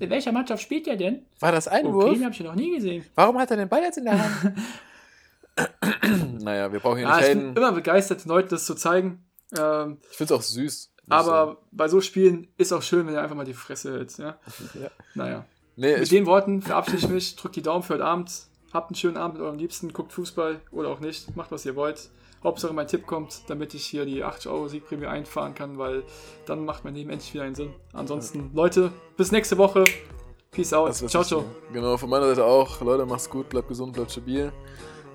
In 0.00 0.10
welcher 0.10 0.32
Mannschaft 0.32 0.62
spielt 0.62 0.86
der 0.86 0.96
denn? 0.96 1.24
War 1.40 1.52
das 1.52 1.66
Okay, 1.68 1.76
Einwurf? 1.78 2.12
den 2.12 2.24
habe 2.24 2.34
ich 2.34 2.40
noch 2.40 2.54
nie 2.54 2.74
gesehen. 2.74 3.04
Warum 3.14 3.38
hat 3.38 3.50
er 3.50 3.56
den 3.56 3.68
Ball 3.68 3.82
jetzt 3.82 3.98
in 3.98 4.04
der 4.04 4.18
Hand? 4.22 4.54
naja, 6.42 6.72
wir 6.72 6.80
brauchen 6.80 6.98
hier 6.98 7.06
Ja, 7.08 7.16
nicht 7.18 7.28
ich 7.28 7.34
bin 7.34 7.56
immer 7.56 7.72
begeistert, 7.72 8.24
Leuten 8.24 8.48
das 8.50 8.66
zu 8.66 8.74
zeigen. 8.74 9.24
Ähm, 9.56 9.98
Ich 10.10 10.16
finde 10.16 10.34
es 10.34 10.38
auch 10.40 10.42
süß. 10.42 10.90
aber 11.08 11.58
bei 11.70 11.88
so 11.88 12.00
Spielen 12.00 12.48
ist 12.56 12.72
auch 12.72 12.82
schön, 12.82 13.06
wenn 13.06 13.14
er 13.14 13.22
einfach 13.22 13.36
mal 13.36 13.44
die 13.44 13.54
Fresse 13.54 13.92
hält. 13.92 14.16
Ja? 14.18 14.38
Ja. 14.80 14.90
Naja. 15.14 15.44
Nee, 15.76 15.98
Mit 15.98 16.10
den 16.12 16.26
Worten 16.26 16.62
verabschiede 16.62 16.98
ich 16.98 17.08
mich, 17.08 17.36
drück 17.36 17.52
die 17.52 17.62
Daumen 17.62 17.82
für 17.82 17.94
heute 17.94 18.04
Abend. 18.04 18.30
Habt 18.72 18.90
einen 18.90 18.96
schönen 18.96 19.16
Abend 19.16 19.34
mit 19.38 19.42
eurem 19.44 19.58
Liebsten, 19.58 19.92
guckt 19.92 20.12
Fußball 20.12 20.60
oder 20.72 20.88
auch 20.88 21.00
nicht, 21.00 21.36
macht 21.36 21.50
was 21.52 21.64
ihr 21.64 21.76
wollt. 21.76 22.08
Hauptsache 22.44 22.74
mein 22.74 22.86
Tipp 22.86 23.06
kommt, 23.06 23.48
damit 23.48 23.74
ich 23.74 23.84
hier 23.86 24.04
die 24.04 24.22
80 24.22 24.50
Euro 24.50 24.68
Siegprämie 24.68 25.06
einfahren 25.06 25.54
kann, 25.54 25.78
weil 25.78 26.04
dann 26.44 26.64
macht 26.64 26.84
mein 26.84 26.94
Leben 26.94 27.10
endlich 27.10 27.32
wieder 27.32 27.44
einen 27.44 27.54
Sinn. 27.54 27.72
Ansonsten, 27.94 28.50
Leute, 28.54 28.92
bis 29.16 29.32
nächste 29.32 29.56
Woche. 29.56 29.84
Peace 30.50 30.72
out. 30.72 30.94
Ciao, 30.94 31.24
ciao. 31.24 31.44
Genau, 31.72 31.96
von 31.96 32.08
meiner 32.08 32.26
Seite 32.28 32.44
auch. 32.44 32.80
Leute, 32.80 33.06
macht's 33.06 33.28
gut, 33.28 33.48
bleibt 33.48 33.68
gesund, 33.68 33.94
bleibt 33.94 34.12
stabil. 34.12 34.52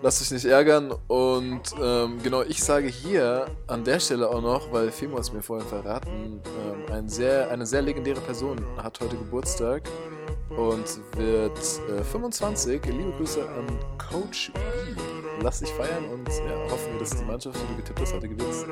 Lasst 0.01 0.21
euch 0.21 0.32
nicht 0.32 0.45
ärgern. 0.45 0.93
Und 1.07 1.61
ähm, 1.82 2.17
genau, 2.23 2.41
ich 2.41 2.63
sage 2.63 2.88
hier 2.88 3.45
an 3.67 3.84
der 3.84 3.99
Stelle 3.99 4.30
auch 4.30 4.41
noch, 4.41 4.71
weil 4.71 4.91
Fimo 4.91 5.17
es 5.17 5.32
mir 5.32 5.41
vorhin 5.41 5.67
verraten, 5.67 6.41
ähm, 6.45 6.93
ein 6.93 7.09
sehr, 7.09 7.49
eine 7.51 7.65
sehr 7.65 7.82
legendäre 7.82 8.21
Person 8.21 8.57
hat 8.77 8.99
heute 9.01 9.17
Geburtstag 9.17 9.84
und 10.58 10.86
wird 11.18 11.58
äh, 11.89 12.04
25. 12.04 12.86
Liebe 12.86 13.12
Grüße 13.18 13.41
an 13.41 13.68
Coach 13.97 14.52
B. 14.54 14.60
Lass 15.41 15.60
dich 15.60 15.70
feiern 15.70 16.06
und 16.12 16.28
ja, 16.28 16.72
hoffen 16.72 16.93
wir, 16.93 17.00
dass 17.00 17.12
die 17.12 17.26
Mannschaft, 17.26 17.56
die 17.62 17.68
du 17.68 17.76
getippt 17.78 18.02
hast, 18.02 18.14
heute 18.14 18.30
gewinnt. 18.30 18.66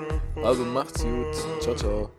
Also 0.44 0.64
macht's 0.64 1.04
gut. 1.04 1.62
Ciao, 1.62 1.76
ciao. 1.76 2.12